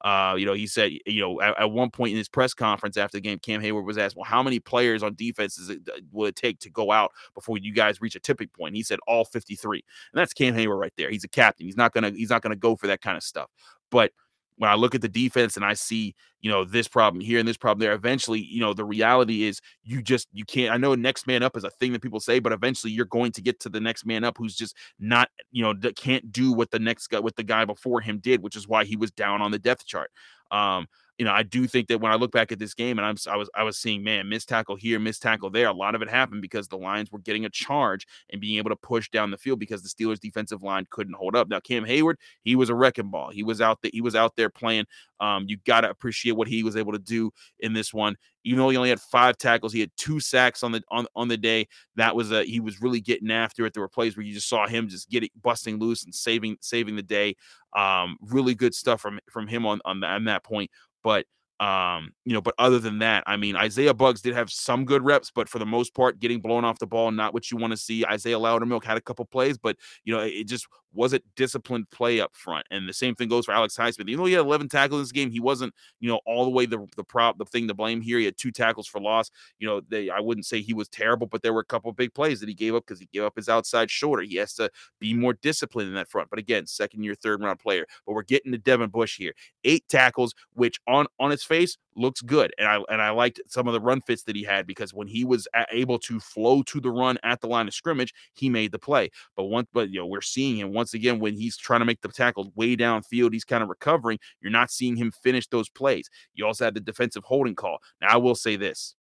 Uh, 0.03 0.35
you 0.37 0.45
know, 0.45 0.53
he 0.53 0.67
said, 0.67 0.91
you 1.05 1.21
know, 1.21 1.39
at, 1.39 1.57
at, 1.57 1.71
one 1.71 1.89
point 1.89 2.11
in 2.11 2.17
his 2.17 2.27
press 2.27 2.53
conference 2.53 2.97
after 2.97 3.17
the 3.17 3.21
game, 3.21 3.39
Cam 3.39 3.61
Hayward 3.61 3.85
was 3.85 3.97
asked, 3.97 4.17
well, 4.17 4.25
how 4.25 4.43
many 4.43 4.59
players 4.59 5.01
on 5.01 5.15
defense 5.15 5.57
is 5.57 5.69
it, 5.69 5.79
will 6.11 6.27
it 6.27 6.35
take 6.35 6.59
to 6.59 6.69
go 6.69 6.91
out 6.91 7.11
before 7.33 7.57
you 7.57 7.73
guys 7.73 8.01
reach 8.01 8.15
a 8.15 8.19
tipping 8.19 8.49
point? 8.49 8.75
he 8.75 8.83
said 8.83 8.99
all 9.07 9.23
53. 9.23 9.77
And 10.11 10.19
that's 10.19 10.33
Cam 10.33 10.55
Hayward 10.55 10.77
right 10.77 10.91
there. 10.97 11.09
He's 11.09 11.23
a 11.23 11.29
captain. 11.29 11.65
He's 11.65 11.77
not 11.77 11.93
gonna, 11.93 12.11
he's 12.11 12.29
not 12.29 12.41
gonna 12.41 12.57
go 12.57 12.75
for 12.75 12.87
that 12.87 13.01
kind 13.01 13.15
of 13.15 13.23
stuff. 13.23 13.49
But 13.91 14.11
when 14.57 14.69
I 14.69 14.75
look 14.75 14.95
at 14.95 15.01
the 15.01 15.09
defense 15.09 15.55
and 15.55 15.65
I 15.65 15.73
see, 15.73 16.15
you 16.41 16.51
know, 16.51 16.63
this 16.63 16.87
problem 16.87 17.21
here 17.21 17.39
and 17.39 17.47
this 17.47 17.57
problem 17.57 17.79
there, 17.79 17.93
eventually, 17.93 18.39
you 18.39 18.59
know, 18.59 18.73
the 18.73 18.85
reality 18.85 19.43
is 19.43 19.61
you 19.83 20.01
just 20.01 20.27
you 20.33 20.45
can't. 20.45 20.73
I 20.73 20.77
know 20.77 20.95
next 20.95 21.27
man 21.27 21.43
up 21.43 21.57
is 21.57 21.63
a 21.63 21.69
thing 21.69 21.93
that 21.93 22.01
people 22.01 22.19
say, 22.19 22.39
but 22.39 22.51
eventually 22.51 22.91
you're 22.91 23.05
going 23.05 23.31
to 23.33 23.41
get 23.41 23.59
to 23.61 23.69
the 23.69 23.79
next 23.79 24.05
man 24.05 24.23
up 24.23 24.37
who's 24.37 24.55
just 24.55 24.75
not, 24.99 25.29
you 25.51 25.63
know, 25.63 25.73
can't 25.95 26.31
do 26.31 26.51
what 26.51 26.71
the 26.71 26.79
next 26.79 27.07
guy, 27.07 27.19
what 27.19 27.35
the 27.35 27.43
guy 27.43 27.65
before 27.65 28.01
him 28.01 28.19
did, 28.19 28.41
which 28.43 28.55
is 28.55 28.67
why 28.67 28.83
he 28.83 28.95
was 28.95 29.11
down 29.11 29.41
on 29.41 29.51
the 29.51 29.59
depth 29.59 29.85
chart. 29.85 30.11
Um, 30.51 30.87
you 31.19 31.25
know, 31.25 31.31
I 31.31 31.43
do 31.43 31.67
think 31.67 31.87
that 31.89 32.01
when 32.01 32.11
I 32.11 32.15
look 32.15 32.31
back 32.31 32.51
at 32.51 32.57
this 32.57 32.73
game 32.73 32.97
and 32.97 33.05
I'm 33.05 33.15
I 33.31 33.37
was 33.37 33.49
I 33.53 33.63
was 33.63 33.77
seeing 33.77 34.03
man, 34.03 34.29
miss 34.29 34.45
tackle 34.45 34.75
here, 34.75 34.99
miss 34.99 35.19
tackle 35.19 35.51
there. 35.51 35.67
A 35.67 35.73
lot 35.73 35.93
of 35.93 36.01
it 36.01 36.09
happened 36.09 36.41
because 36.41 36.67
the 36.67 36.77
Lions 36.77 37.11
were 37.11 37.19
getting 37.19 37.45
a 37.45 37.49
charge 37.49 38.07
and 38.31 38.41
being 38.41 38.57
able 38.57 38.71
to 38.71 38.75
push 38.75 39.09
down 39.09 39.29
the 39.29 39.37
field 39.37 39.59
because 39.59 39.83
the 39.83 39.89
Steelers 39.89 40.19
defensive 40.19 40.63
line 40.63 40.87
couldn't 40.89 41.13
hold 41.13 41.35
up. 41.35 41.47
Now 41.47 41.59
Cam 41.59 41.85
Hayward, 41.85 42.17
he 42.43 42.55
was 42.55 42.69
a 42.69 42.75
wrecking 42.75 43.11
ball. 43.11 43.29
He 43.29 43.43
was 43.43 43.61
out 43.61 43.79
there, 43.83 43.91
he 43.93 44.01
was 44.01 44.15
out 44.15 44.35
there 44.35 44.49
playing. 44.49 44.85
Um, 45.19 45.45
you 45.47 45.57
got 45.65 45.81
to 45.81 45.89
appreciate 45.89 46.33
what 46.33 46.47
he 46.47 46.63
was 46.63 46.75
able 46.75 46.91
to 46.93 46.99
do 46.99 47.31
in 47.59 47.73
this 47.73 47.93
one. 47.93 48.17
Even 48.43 48.59
though 48.59 48.69
he 48.69 48.75
only 48.75 48.89
had 48.89 48.99
five 48.99 49.37
tackles, 49.37 49.71
he 49.71 49.79
had 49.79 49.91
two 49.95 50.19
sacks 50.19 50.63
on 50.63 50.73
the 50.73 50.81
on, 50.89 51.05
on 51.15 51.27
the 51.27 51.37
day. 51.37 51.67
That 51.95 52.15
was 52.15 52.31
a 52.31 52.43
he 52.43 52.59
was 52.59 52.81
really 52.81 52.99
getting 52.99 53.31
after 53.31 53.65
it. 53.65 53.73
There 53.73 53.81
were 53.81 53.87
plays 53.87 54.17
where 54.17 54.25
you 54.25 54.33
just 54.33 54.49
saw 54.49 54.67
him 54.67 54.89
just 54.89 55.09
getting 55.09 55.29
busting 55.41 55.79
loose 55.79 56.03
and 56.03 56.13
saving 56.13 56.57
saving 56.59 56.95
the 56.95 57.03
day. 57.03 57.35
Um, 57.73 58.17
really 58.21 58.55
good 58.55 58.73
stuff 58.73 58.99
from 58.99 59.19
from 59.29 59.47
him 59.47 59.65
on 59.65 59.79
on, 59.85 60.01
the, 60.01 60.07
on 60.07 60.25
that 60.25 60.43
point. 60.43 60.69
But 61.03 61.25
Um, 61.59 62.11
you 62.25 62.33
know, 62.33 62.41
but 62.41 62.55
other 62.57 62.79
than 62.79 62.99
that, 62.99 63.23
I 63.27 63.37
mean, 63.37 63.55
Isaiah 63.55 63.93
Buggs 63.93 64.21
did 64.21 64.33
have 64.33 64.51
some 64.51 64.85
good 64.85 65.03
reps, 65.03 65.31
but 65.33 65.47
for 65.47 65.59
the 65.59 65.65
most 65.65 65.93
part, 65.93 66.19
getting 66.19 66.41
blown 66.41 66.65
off 66.65 66.79
the 66.79 66.87
ball, 66.87 67.11
not 67.11 67.33
what 67.33 67.51
you 67.51 67.57
want 67.57 67.71
to 67.71 67.77
see. 67.77 68.05
Isaiah 68.05 68.39
Loudermilk 68.39 68.83
had 68.83 68.97
a 68.97 69.01
couple 69.01 69.25
plays, 69.25 69.57
but 69.57 69.77
you 70.03 70.13
know, 70.13 70.21
it 70.21 70.47
just 70.47 70.67
wasn't 70.93 71.23
disciplined 71.35 71.89
play 71.89 72.19
up 72.19 72.35
front. 72.35 72.65
And 72.71 72.87
the 72.87 72.93
same 72.93 73.15
thing 73.15 73.27
goes 73.27 73.45
for 73.45 73.51
Alex 73.51 73.75
Highsmith. 73.75 74.07
Even 74.07 74.17
though 74.17 74.25
he 74.25 74.33
had 74.33 74.41
11 74.45 74.69
tackles 74.69 74.99
in 74.99 75.03
this 75.03 75.11
game, 75.11 75.31
he 75.31 75.39
wasn't, 75.39 75.73
you 75.99 76.09
know, 76.09 76.19
all 76.25 76.43
the 76.43 76.51
way 76.51 76.65
the 76.65 76.85
the 76.95 77.03
prop 77.03 77.37
the 77.37 77.45
thing 77.45 77.67
to 77.67 77.73
blame 77.73 78.01
here. 78.01 78.19
He 78.19 78.25
had 78.25 78.37
two 78.37 78.51
tackles 78.51 78.87
for 78.87 79.01
loss. 79.01 79.29
You 79.59 79.67
know, 79.67 79.81
they 79.87 80.09
I 80.09 80.19
wouldn't 80.19 80.45
say 80.45 80.61
he 80.61 80.73
was 80.73 80.87
terrible, 80.89 81.27
but 81.27 81.41
there 81.41 81.53
were 81.53 81.61
a 81.61 81.65
couple 81.65 81.91
big 81.91 82.13
plays 82.13 82.39
that 82.39 82.49
he 82.49 82.55
gave 82.55 82.75
up 82.75 82.83
because 82.85 82.99
he 82.99 83.09
gave 83.11 83.23
up 83.23 83.35
his 83.35 83.49
outside 83.49 83.89
shoulder. 83.89 84.21
He 84.21 84.35
has 84.37 84.53
to 84.55 84.69
be 84.99 85.13
more 85.13 85.33
disciplined 85.33 85.89
in 85.89 85.95
that 85.95 86.09
front. 86.09 86.29
But 86.29 86.39
again, 86.39 86.67
second 86.67 87.03
year, 87.03 87.15
third 87.15 87.41
round 87.41 87.59
player. 87.59 87.85
But 88.05 88.13
we're 88.13 88.23
getting 88.23 88.51
to 88.51 88.57
Devin 88.57 88.89
Bush 88.89 89.17
here. 89.17 89.33
Eight 89.63 89.87
tackles, 89.89 90.33
which 90.53 90.79
on 90.87 91.07
on 91.19 91.31
its 91.31 91.42
face 91.43 91.77
looks 91.95 92.21
good. 92.21 92.53
And 92.57 92.67
I 92.67 92.79
and 92.89 93.01
I 93.01 93.09
liked 93.11 93.41
some 93.47 93.67
of 93.67 93.73
the 93.73 93.79
run 93.79 94.01
fits 94.01 94.23
that 94.23 94.35
he 94.35 94.43
had 94.43 94.67
because 94.67 94.93
when 94.93 95.07
he 95.07 95.23
was 95.23 95.47
able 95.71 95.99
to 95.99 96.19
flow 96.19 96.63
to 96.63 96.79
the 96.79 96.91
run 96.91 97.17
at 97.23 97.41
the 97.41 97.47
line 97.47 97.67
of 97.67 97.73
scrimmage, 97.73 98.13
he 98.33 98.49
made 98.49 98.71
the 98.71 98.79
play. 98.79 99.09
But 99.35 99.45
once 99.45 99.67
but 99.73 99.89
you 99.89 99.99
know, 99.99 100.05
we're 100.05 100.21
seeing 100.21 100.57
him 100.57 100.73
once 100.73 100.93
again 100.93 101.19
when 101.19 101.35
he's 101.35 101.57
trying 101.57 101.81
to 101.81 101.85
make 101.85 102.01
the 102.01 102.09
tackles 102.09 102.49
way 102.55 102.75
downfield, 102.75 103.33
he's 103.33 103.45
kind 103.45 103.63
of 103.63 103.69
recovering. 103.69 104.19
You're 104.41 104.51
not 104.51 104.71
seeing 104.71 104.95
him 104.95 105.11
finish 105.11 105.47
those 105.47 105.69
plays. 105.69 106.09
You 106.33 106.45
also 106.45 106.65
had 106.65 106.75
the 106.75 106.81
defensive 106.81 107.23
holding 107.23 107.55
call. 107.55 107.79
Now 108.01 108.09
I 108.09 108.17
will 108.17 108.35
say 108.35 108.55
this. 108.55 108.95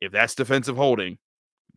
If 0.00 0.12
that's 0.12 0.34
defensive 0.34 0.76
holding, 0.76 1.18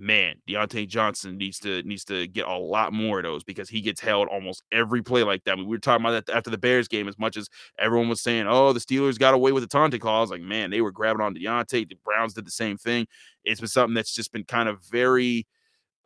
man, 0.01 0.35
Diontae 0.49 0.87
Johnson 0.87 1.37
needs 1.37 1.59
to 1.59 1.83
needs 1.83 2.03
to 2.05 2.27
get 2.27 2.47
a 2.47 2.57
lot 2.57 2.91
more 2.91 3.19
of 3.19 3.23
those 3.23 3.43
because 3.43 3.69
he 3.69 3.81
gets 3.81 4.01
held 4.01 4.27
almost 4.29 4.63
every 4.71 5.03
play 5.03 5.23
like 5.23 5.43
that. 5.43 5.51
I 5.51 5.55
mean, 5.55 5.67
we 5.67 5.75
were 5.75 5.79
talking 5.79 6.03
about 6.05 6.25
that 6.25 6.35
after 6.35 6.49
the 6.49 6.57
Bears 6.57 6.87
game, 6.87 7.07
as 7.07 7.19
much 7.19 7.37
as 7.37 7.47
everyone 7.77 8.09
was 8.09 8.21
saying, 8.21 8.47
"Oh, 8.47 8.73
the 8.73 8.79
Steelers 8.79 9.19
got 9.19 9.35
away 9.35 9.51
with 9.51 9.63
the 9.63 9.67
taunting 9.67 9.99
calls." 9.99 10.31
Like, 10.31 10.41
man, 10.41 10.71
they 10.71 10.81
were 10.81 10.91
grabbing 10.91 11.21
on 11.21 11.35
Diontae. 11.35 11.87
The 11.87 11.97
Browns 12.03 12.33
did 12.33 12.45
the 12.45 12.51
same 12.51 12.77
thing. 12.77 13.07
It's 13.43 13.61
been 13.61 13.69
something 13.69 13.93
that's 13.93 14.13
just 14.13 14.33
been 14.33 14.43
kind 14.43 14.67
of 14.67 14.83
very 14.83 15.45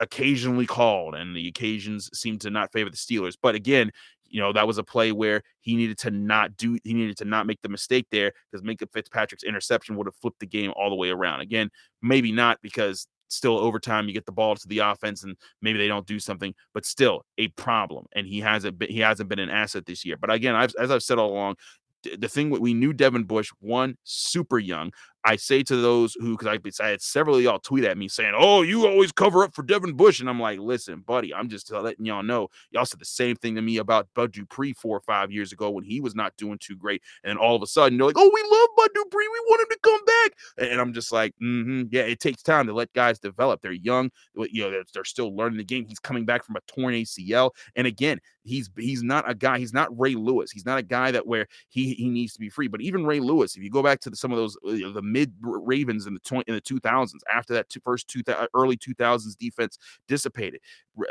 occasionally 0.02 0.66
called, 0.66 1.16
and 1.16 1.36
the 1.36 1.48
occasions 1.48 2.10
seem 2.14 2.38
to 2.40 2.50
not 2.50 2.74
favor 2.74 2.90
the 2.90 2.98
Steelers. 2.98 3.38
But 3.42 3.56
again, 3.56 3.92
you 4.28 4.42
know, 4.42 4.52
that 4.52 4.68
was 4.68 4.78
a 4.78 4.84
play 4.84 5.14
where 5.14 5.42
he 5.62 5.76
needed 5.76 5.98
to 6.00 6.12
not 6.12 6.58
do, 6.58 6.78
he 6.84 6.94
needed 6.94 7.18
to 7.18 7.26
not 7.26 7.48
make 7.48 7.62
the 7.62 7.70
mistake 7.70 8.08
there 8.12 8.34
because 8.52 8.66
Minkah 8.66 8.92
Fitzpatrick's 8.92 9.44
interception 9.44 9.96
would 9.96 10.08
have 10.08 10.16
flipped 10.16 10.40
the 10.40 10.46
game 10.46 10.74
all 10.76 10.90
the 10.90 10.96
way 10.96 11.10
around. 11.10 11.40
Again, 11.40 11.70
maybe 12.02 12.34
not 12.34 12.60
because 12.62 13.08
still 13.28 13.58
overtime 13.58 14.08
you 14.08 14.14
get 14.14 14.26
the 14.26 14.32
ball 14.32 14.56
to 14.56 14.68
the 14.68 14.80
offense 14.80 15.24
and 15.24 15.36
maybe 15.62 15.78
they 15.78 15.88
don't 15.88 16.08
do 16.08 16.20
something 16.20 16.54
but 16.74 16.86
still 16.86 17.24
a 17.38 17.48
problem 17.50 18.06
and 18.14 18.28
he 18.28 18.40
hasn't 18.40 18.78
been 18.78 18.90
he 18.90 19.00
hasn't 19.00 19.30
been 19.30 19.40
an 19.40 19.50
asset 19.50 19.86
this 19.86 20.06
year 20.06 20.18
but 20.20 20.32
again 20.32 20.56
I've, 20.56 20.74
as 20.80 20.92
i've 20.92 21.04
said 21.04 21.18
all 21.18 21.32
along 21.32 21.56
the 22.18 22.28
thing 22.28 22.50
we 22.50 22.74
knew 22.74 22.94
Devin 22.94 23.24
Bush, 23.24 23.50
one 23.60 23.98
super 24.04 24.60
young. 24.60 24.92
I 25.26 25.38
say 25.38 25.64
to 25.64 25.76
those 25.76 26.14
who, 26.14 26.38
because 26.38 26.80
I, 26.80 26.88
had 26.88 27.02
several 27.02 27.36
of 27.38 27.42
y'all 27.42 27.58
tweet 27.58 27.84
at 27.84 27.98
me 27.98 28.08
saying, 28.08 28.34
"Oh, 28.38 28.62
you 28.62 28.86
always 28.86 29.12
cover 29.12 29.44
up 29.44 29.56
for 29.56 29.64
Devin 29.64 29.94
Bush," 29.94 30.20
and 30.20 30.30
I'm 30.30 30.40
like, 30.40 30.60
"Listen, 30.60 31.00
buddy, 31.00 31.34
I'm 31.34 31.50
just 31.50 31.72
letting 31.72 32.06
y'all 32.06 32.22
know. 32.22 32.50
Y'all 32.70 32.86
said 32.86 33.00
the 33.00 33.06
same 33.06 33.36
thing 33.36 33.56
to 33.56 33.62
me 33.64 33.78
about 33.78 34.08
Bud 34.14 34.34
Dupree 34.34 34.74
four 34.74 34.96
or 34.96 35.02
five 35.02 35.32
years 35.32 35.52
ago 35.52 35.72
when 35.72 35.84
he 35.84 36.00
was 36.00 36.14
not 36.14 36.38
doing 36.38 36.60
too 36.60 36.76
great, 36.76 37.02
and 37.24 37.32
then 37.32 37.38
all 37.38 37.56
of 37.56 37.64
a 37.64 37.68
sudden 37.68 37.98
you're 37.98 38.08
like, 38.08 38.18
"Oh, 38.20 38.32
we 38.32 38.44
love 38.44 38.70
Bud 38.78 38.92
Dupree. 38.94 39.28
We 39.28 39.40
want 39.48 39.62
him 39.62 39.68
to 39.72 39.80
come 39.82 40.06
back," 40.06 40.70
and 40.72 40.80
I'm 40.80 40.94
just 40.94 41.12
like, 41.12 41.34
mm-hmm, 41.42 41.84
"Yeah, 41.90 42.04
it 42.04 42.20
takes 42.20 42.44
time 42.44 42.68
to 42.68 42.74
let 42.74 42.94
guys 42.94 43.18
develop. 43.18 43.62
They're 43.64 43.72
young. 43.72 44.12
You 44.36 44.66
know, 44.66 44.72
they're, 44.72 44.84
they're 44.94 45.06
still 45.06 45.36
learning 45.36 45.58
the 45.58 45.64
game. 45.64 45.86
He's 45.88 46.00
coming 46.00 46.26
back 46.26 46.44
from 46.44 46.56
a 46.56 46.62
torn 46.68 46.94
ACL, 46.94 47.50
and 47.76 47.88
again, 47.88 48.20
he's 48.44 48.70
he's 48.78 49.04
not 49.04 49.30
a 49.30 49.34
guy. 49.34 49.58
He's 49.58 49.74
not 49.74 49.90
Ray 50.00 50.14
Lewis. 50.14 50.52
He's 50.52 50.66
not 50.66 50.78
a 50.78 50.84
guy 50.84 51.12
that 51.12 51.26
where 51.26 51.48
he 51.70 51.94
he 51.96 52.10
needs 52.10 52.34
to 52.34 52.40
be 52.40 52.50
free. 52.50 52.68
But 52.68 52.82
even 52.82 53.06
Ray 53.06 53.20
Lewis, 53.20 53.58
if 53.58 53.64
you 53.64 53.72
go 53.72 53.84
back 53.84 54.00
to 54.02 54.10
the, 54.10 54.16
some 54.16 54.32
of 54.32 54.38
those 54.38 54.56
uh, 54.58 54.92
the 54.94 55.02
mid 55.16 55.34
Ravens 55.42 56.08
in 56.08 56.14
the 56.14 56.20
20, 56.20 56.44
in 56.46 56.56
the 56.56 56.62
2000s, 56.62 57.12
after 57.34 57.54
that 57.54 57.70
two, 57.70 57.80
first 57.80 58.10
two 58.10 58.22
early 58.54 58.76
2000s 58.76 59.38
defense 59.38 59.78
dissipated, 60.10 60.60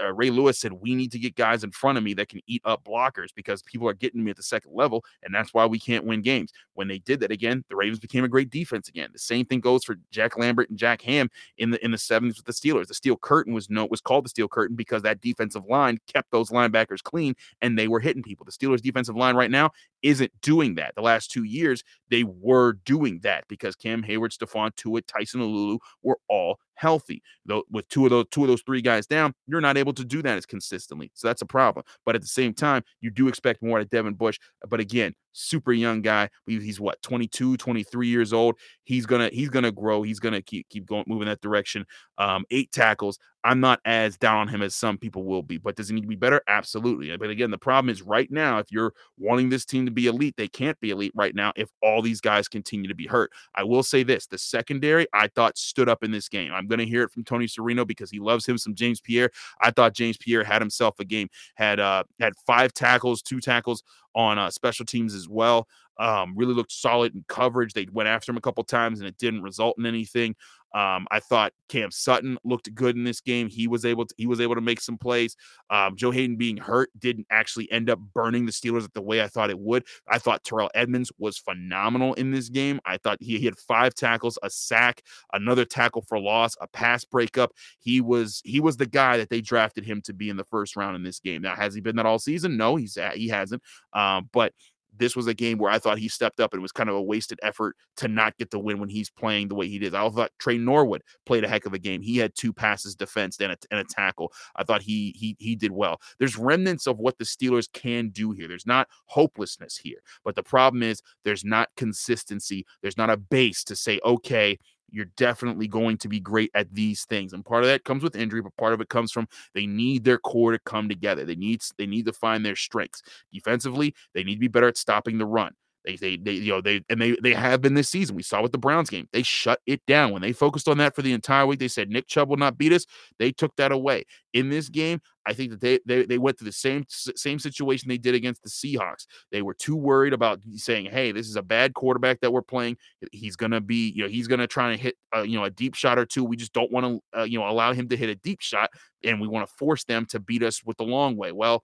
uh, 0.03 0.13
Ray 0.13 0.29
Lewis 0.29 0.61
said 0.61 0.75
we 0.75 0.95
need 0.95 1.11
to 1.13 1.19
get 1.19 1.37
guys 1.37 1.65
in 1.65 1.71
front 1.71 1.97
of 1.97 2.05
me 2.05 2.13
that 2.15 2.29
can 2.29 2.41
eat 2.47 2.61
up 2.67 2.85
blockers 2.85 3.29
because 3.35 3.63
people 3.63 3.89
are 3.89 3.95
getting 3.95 4.23
me 4.23 4.31
at 4.31 4.37
the 4.37 4.43
second 4.43 4.73
level, 4.75 5.03
and 5.23 5.35
that's 5.35 5.55
why 5.55 5.65
we 5.65 5.79
can't 5.79 6.05
win 6.05 6.21
games. 6.21 6.53
When 6.75 6.87
they 6.87 6.99
did 6.99 7.21
that 7.21 7.31
again, 7.31 7.65
the 7.71 7.77
Ravens 7.77 7.99
became 7.99 8.25
a 8.25 8.29
great 8.29 8.51
defense 8.51 8.89
again. 8.89 9.09
The 9.13 9.19
same 9.19 9.47
thing 9.47 9.61
goes 9.61 9.85
for 9.85 9.97
Jack 10.11 10.37
Lambert 10.37 10.69
and 10.69 10.79
Jack 10.79 11.01
Ham 11.03 11.31
in 11.57 11.71
the 11.71 11.83
in 11.83 11.91
the 11.91 11.97
70s 11.97 12.37
with 12.37 12.45
the 12.45 12.53
Steelers. 12.53 12.89
The 12.89 12.95
steel 12.95 13.17
curtain 13.17 13.55
was 13.55 13.71
no 13.71 13.87
was 13.87 14.03
called 14.03 14.27
the 14.27 14.29
steel 14.29 14.49
curtain 14.49 14.77
because 14.77 15.03
that 15.03 15.23
defensive 15.23 15.65
line 15.67 15.99
kept 16.13 16.31
those 16.31 16.51
linebackers 16.51 17.03
clean 17.03 17.35
and 17.63 17.79
they 17.79 17.89
were 17.89 18.01
hitting 18.01 18.23
people. 18.23 18.45
The 18.45 18.53
Steelers 18.53 18.83
defensive 18.83 19.17
line 19.17 19.35
right 19.35 19.51
now 19.51 19.71
isn't 20.05 20.31
doing 20.43 20.77
that. 20.77 20.95
The 20.95 21.03
last 21.03 21.33
two 21.33 21.43
years, 21.43 21.83
they 22.11 22.23
were 22.23 22.75
doing 22.85 23.21
that 23.23 23.45
because 23.49 23.75
Cam 23.75 24.05
Heyward, 24.05 24.37
Stephon 24.37 24.71
Tuitt, 24.77 25.07
Tyson 25.09 25.41
Alualu 25.41 25.79
were 26.03 26.19
all 26.29 26.61
healthy. 26.75 27.23
Though 27.47 27.65
with 27.71 27.89
two 27.89 28.05
of 28.05 28.11
those 28.11 28.27
two 28.31 28.43
of 28.43 28.49
those 28.49 28.63
three 28.63 28.83
guys 28.83 29.07
down, 29.07 29.35
you're 29.47 29.61
not 29.61 29.77
able 29.77 29.93
to 29.95 30.05
do 30.05 30.23
that 30.23 30.37
as 30.37 30.47
consistently. 30.47 31.11
So 31.15 31.29
that's 31.29 31.43
a 31.43 31.47
problem. 31.47 31.85
But 32.05 32.15
at 32.15 32.21
the 32.21 32.29
same 32.29 32.55
time, 32.55 32.83
you 33.01 33.11
do 33.11 33.29
expect 33.29 33.63
more 33.63 33.79
out 33.79 33.83
of 33.83 33.91
Devin 33.91 34.15
Bush. 34.15 34.39
But 34.69 34.81
again, 34.81 35.15
super 35.33 35.73
young 35.73 36.01
guy. 36.01 36.31
He's 36.47 36.81
what 36.81 37.01
22, 37.03 37.57
23 37.57 38.09
years 38.09 38.33
old. 38.33 38.57
He's 38.85 39.07
gonna 39.07 39.29
he's 39.33 39.51
gonna 39.51 39.73
grow. 39.73 40.03
He's 40.03 40.21
gonna 40.21 40.43
keep 40.43 40.69
keep 40.69 40.87
going 40.87 41.05
moving 41.07 41.29
that 41.29 41.41
direction. 41.41 41.85
Um, 42.19 42.45
eight 42.51 42.73
tackles. 42.73 43.19
I'm 43.47 43.61
not 43.61 43.81
as 43.85 44.17
down 44.17 44.39
on 44.39 44.49
him 44.49 44.63
as 44.63 44.75
some 44.75 44.97
people 44.97 45.25
will 45.25 45.43
be, 45.43 45.59
but 45.59 45.77
does 45.77 45.89
he 45.89 45.95
need 45.95 46.01
to 46.01 46.09
be 46.09 46.17
better? 46.17 46.41
Absolutely. 46.49 47.15
But 47.19 47.29
again, 47.29 47.51
the 47.51 47.59
problem 47.59 47.91
is 47.91 48.01
right 48.01 48.31
now, 48.31 48.59
if 48.59 48.73
you're 48.73 48.95
wanting 49.19 49.51
this 49.51 49.67
team 49.67 49.85
to 49.85 49.93
be 49.93 50.07
elite, 50.07 50.35
they 50.39 50.49
can't 50.49 50.81
be 50.81 50.91
elite 50.91 51.13
right 51.15 51.35
now 51.35 51.53
if 51.55 51.69
all 51.83 52.01
these 52.01 52.23
guys 52.23 52.49
continue 52.49 52.89
to 52.89 52.95
be 52.95 53.07
hurt. 53.07 53.31
I 53.55 53.65
will 53.65 53.83
say 53.83 54.03
this 54.03 54.27
the 54.27 54.39
secondary, 54.39 55.07
I 55.13 55.29
thought 55.29 55.59
stood 55.59 55.91
up 55.91 56.03
in 56.03 56.11
this 56.11 56.29
game. 56.29 56.53
I'm 56.65 56.69
going 56.69 56.79
to 56.79 56.87
hear 56.87 57.03
it 57.03 57.11
from 57.11 57.25
Tony 57.25 57.47
Serino 57.47 57.87
because 57.87 58.11
he 58.11 58.19
loves 58.19 58.47
him 58.47 58.59
some 58.59 58.75
James 58.75 59.01
Pierre. 59.01 59.31
I 59.61 59.71
thought 59.71 59.95
James 59.95 60.17
Pierre 60.17 60.45
had 60.45 60.63
himself 60.63 60.99
a 60.99 61.05
game, 61.05 61.29
had 61.55 61.79
uh 61.79 62.05
had 62.19 62.33
five 62.47 62.73
tackles, 62.73 63.23
two 63.23 63.41
tackles 63.41 63.83
on 64.15 64.39
uh, 64.39 64.51
special 64.51 64.87
teams 64.87 65.15
as 65.15 65.29
well. 65.29 65.69
Um, 65.99 66.35
really 66.37 66.55
looked 66.55 66.73
solid 66.73 67.15
in 67.15 67.25
coverage. 67.29 67.73
They 67.73 67.87
went 67.93 68.09
after 68.09 68.31
him 68.31 68.37
a 68.37 68.41
couple 68.41 68.65
times 68.65 69.01
and 69.01 69.09
it 69.09 69.19
didn't 69.19 69.43
result 69.43 69.77
in 69.79 69.87
anything. 69.87 70.35
Um, 70.75 71.07
I 71.13 71.21
thought 71.21 71.53
Cam 71.69 71.93
Sutton 71.93 72.37
looked 72.43 72.75
good 72.75 72.97
in 72.97 73.05
this 73.05 73.21
game. 73.21 73.49
He 73.49 73.69
was 73.69 73.85
able 73.85 74.07
to 74.07 74.15
he 74.19 74.27
was 74.27 74.41
able 74.41 74.57
to 74.57 74.61
make 74.61 74.81
some 74.81 74.99
plays. 74.99 75.37
Um, 75.71 75.95
Joe 75.95 76.11
Haden 76.11 76.37
being 76.37 76.57
hurt 76.57 76.91
didn't 76.99 77.29
actually 77.31 77.71
end 77.71 77.89
up 77.89 78.01
burning 78.13 78.45
the 78.45 78.51
Steelers 78.51 78.93
the 78.93 79.01
way 79.01 79.23
I 79.23 79.29
thought 79.29 79.51
it 79.51 79.59
would. 79.59 79.85
I 80.09 80.19
thought 80.19 80.43
Terrell 80.43 80.71
Edmunds 80.75 81.13
was 81.17 81.39
phenomenal 81.39 82.15
in 82.15 82.33
this 82.33 82.49
game. 82.49 82.81
I 82.85 82.97
thought 82.97 83.19
he, 83.21 83.39
he 83.39 83.45
had 83.45 83.57
five 83.57 83.95
tackles, 83.95 84.37
a 84.43 84.51
sack, 84.51 85.03
another 85.33 85.65
tackle 85.65 86.03
for 86.03 86.19
loss, 86.19 86.57
a 86.61 86.67
pass 86.67 87.05
breakup. 87.05 87.53
He 87.79 88.01
was 88.01 88.43
he 88.45 88.59
was 88.59 88.77
the 88.77 88.87
guy 88.87 89.17
that 89.19 89.31
they 89.31 89.41
drafted 89.41 89.85
him 89.85 90.03
to 90.03 90.13
be 90.13 90.29
in 90.29 90.37
the 90.37 90.45
first 90.45 90.75
round 90.75 90.97
in 90.97 91.05
this 91.05 91.21
game. 91.21 91.43
Now 91.43 91.55
has 91.55 91.73
he 91.75 91.81
been 91.81 91.97
that 91.97 92.07
all 92.07 92.19
season? 92.19 92.57
No, 92.57 92.75
he's 92.75 92.99
he 93.15 93.29
hasn't. 93.29 93.63
Um, 93.93 94.29
but 94.33 94.53
this 94.97 95.17
was 95.17 95.27
a 95.27 95.35
game 95.35 95.59
where 95.59 95.71
I 95.71 95.79
thought 95.79 95.99
he 95.99 96.09
stepped 96.09 96.41
up 96.41 96.53
and 96.53 96.61
it 96.61 96.63
was 96.63 96.73
kind 96.73 96.89
of 96.89 96.95
a 96.97 97.03
wasted 97.03 97.39
effort 97.43 97.77
to 97.97 98.09
not 98.09 98.37
get 98.37 98.51
the 98.51 98.59
win 98.59 98.79
when 98.79 98.89
he's 98.89 99.11
playing 99.11 99.49
the 99.49 99.55
way 99.55 99.69
he 99.69 99.79
did. 99.79 99.95
I 99.95 100.09
thought 100.09 100.31
Tre 100.39 100.59
Norwood 100.59 101.03
played 101.27 101.45
a 101.45 101.49
heck 101.49 101.67
of 101.67 101.73
a 101.73 101.79
game. 101.79 102.01
He 102.03 102.19
had 102.19 102.35
two 102.35 102.53
passes 102.53 102.95
defense 102.95 103.39
and 103.41 103.53
a, 103.53 103.57
and 103.71 103.81
a 103.81 103.85
tackle. 103.85 104.33
I 104.57 104.65
thought 104.65 104.83
he 104.83 105.15
he 105.17 105.37
he 105.39 105.57
did 105.57 105.73
well. 105.73 106.01
There's 106.19 106.37
remnants 106.37 106.87
of 106.87 106.99
what 106.99 107.19
the 107.19 107.25
Steelers 107.25 107.71
can 107.73 108.11
do 108.11 108.33
here. 108.33 108.49
There's 108.49 108.67
not 108.67 108.89
hopelessness 109.07 109.77
here, 109.77 109.99
but 110.25 110.37
the 110.37 110.43
problem 110.43 110.83
is 110.83 111.03
there's 111.25 111.45
not 111.45 111.69
consistency. 111.77 112.65
There's 112.83 112.97
not 112.97 113.11
a 113.11 113.17
base 113.17 113.65
to 113.65 113.77
say, 113.77 114.01
okay, 114.05 114.59
you're 114.95 115.07
definitely 115.17 115.67
going 115.69 115.99
to 115.99 116.09
be 116.09 116.21
great 116.21 116.51
at 116.55 116.73
these 116.75 117.05
things. 117.05 117.33
And 117.33 117.45
part 117.45 117.65
of 117.65 117.69
that 117.69 117.85
comes 117.85 118.03
with 118.03 118.17
injury, 118.17 118.43
but 118.43 118.57
part 118.57 118.73
of 118.73 118.81
it 118.81 118.89
comes 118.89 119.13
from 119.13 119.27
they 119.55 119.67
need 119.67 120.05
their 120.05 120.19
core 120.19 120.53
to 120.53 120.59
come 120.61 120.89
together. 120.89 121.25
They 121.25 121.35
need 121.35 121.63
they 121.79 121.87
need 121.87 122.07
to 122.07 122.13
find 122.13 122.45
their 122.45 122.57
strengths. 122.57 123.03
Defensively, 123.33 123.95
they 124.15 124.23
need 124.25 124.35
to 124.35 124.41
be 124.41 124.49
better 124.49 124.69
at 124.69 124.79
stopping 124.79 125.19
the 125.19 125.27
run. 125.27 125.53
They, 125.85 125.97
they, 125.97 126.17
they, 126.17 126.33
you 126.33 126.53
know, 126.53 126.61
they, 126.61 126.83
and 126.89 127.01
they, 127.01 127.17
they 127.23 127.35
have 127.35 127.61
been 127.61 127.75
this 127.75 127.91
season. 127.91 128.17
We 128.17 128.23
saw 128.23 128.41
with 128.41 128.53
the 128.53 128.59
Browns 128.59 128.89
game. 128.89 129.07
They 129.13 129.23
shut 129.23 129.61
it 129.67 129.85
down 129.87 130.13
when 130.13 130.23
they 130.23 130.33
focused 130.33 130.69
on 130.69 130.79
that 130.79 130.95
for 130.95 131.03
the 131.03 131.13
entire 131.13 131.47
week. 131.47 131.59
They 131.59 131.69
said 131.69 131.91
Nick 131.91 132.07
Chubb 132.07 132.31
will 132.31 132.39
not 132.39 132.57
beat 132.57 132.73
us. 132.73 132.87
They 133.19 133.33
took 133.33 133.55
that 133.57 133.71
away 133.71 134.05
in 134.33 134.49
this 134.49 134.69
game. 134.69 135.01
I 135.27 135.33
think 135.35 135.51
that 135.51 135.61
they, 135.61 135.81
they, 135.87 136.07
they 136.07 136.19
went 136.19 136.39
through 136.39 136.47
the 136.47 136.53
same, 136.53 136.85
same 136.89 137.39
situation 137.39 137.89
they 137.89 137.99
did 137.99 138.15
against 138.15 138.43
the 138.43 138.51
Seahawks. 138.51 139.07
They 139.31 139.43
were 139.43 139.55
too 139.55 139.77
worried 139.77 140.13
about 140.13 140.41
saying, 140.57 140.87
Hey, 140.87 141.13
this 141.13 141.29
is 141.29 141.37
a 141.37 141.43
bad 141.43 141.75
quarterback 141.75 142.21
that 142.21 142.33
we're 142.33 142.43
playing. 142.43 142.77
He's 143.13 143.37
going 143.37 143.53
to 143.53 143.61
be, 143.61 143.91
you 143.91 144.03
know, 144.03 144.09
he's 144.09 144.29
going 144.29 144.41
to 144.41 144.47
try 144.47 144.71
to 144.71 144.77
hit, 144.77 144.97
uh, 145.15 145.23
you 145.23 145.39
know, 145.39 145.45
a 145.45 145.51
deep 145.51 145.75
shot 145.75 145.99
or 145.99 146.07
two. 146.07 146.25
We 146.25 146.37
just 146.37 146.53
don't 146.53 146.73
want 146.73 146.87
to, 146.87 147.21
uh, 147.21 147.25
you 147.25 147.39
know, 147.39 147.49
allow 147.49 147.73
him 147.73 147.89
to 147.89 147.97
hit 147.97 148.09
a 148.09 148.17
deep 148.17 148.41
shot. 148.41 148.71
And 149.03 149.21
we 149.21 149.29
want 149.29 149.47
to 149.47 149.55
force 149.55 149.85
them 149.85 150.07
to 150.07 150.21
beat 150.21 150.43
us 150.43 150.65
with 150.65 150.79
the 150.79 150.85
long 150.85 151.17
way. 151.17 151.33
Well, 151.33 151.63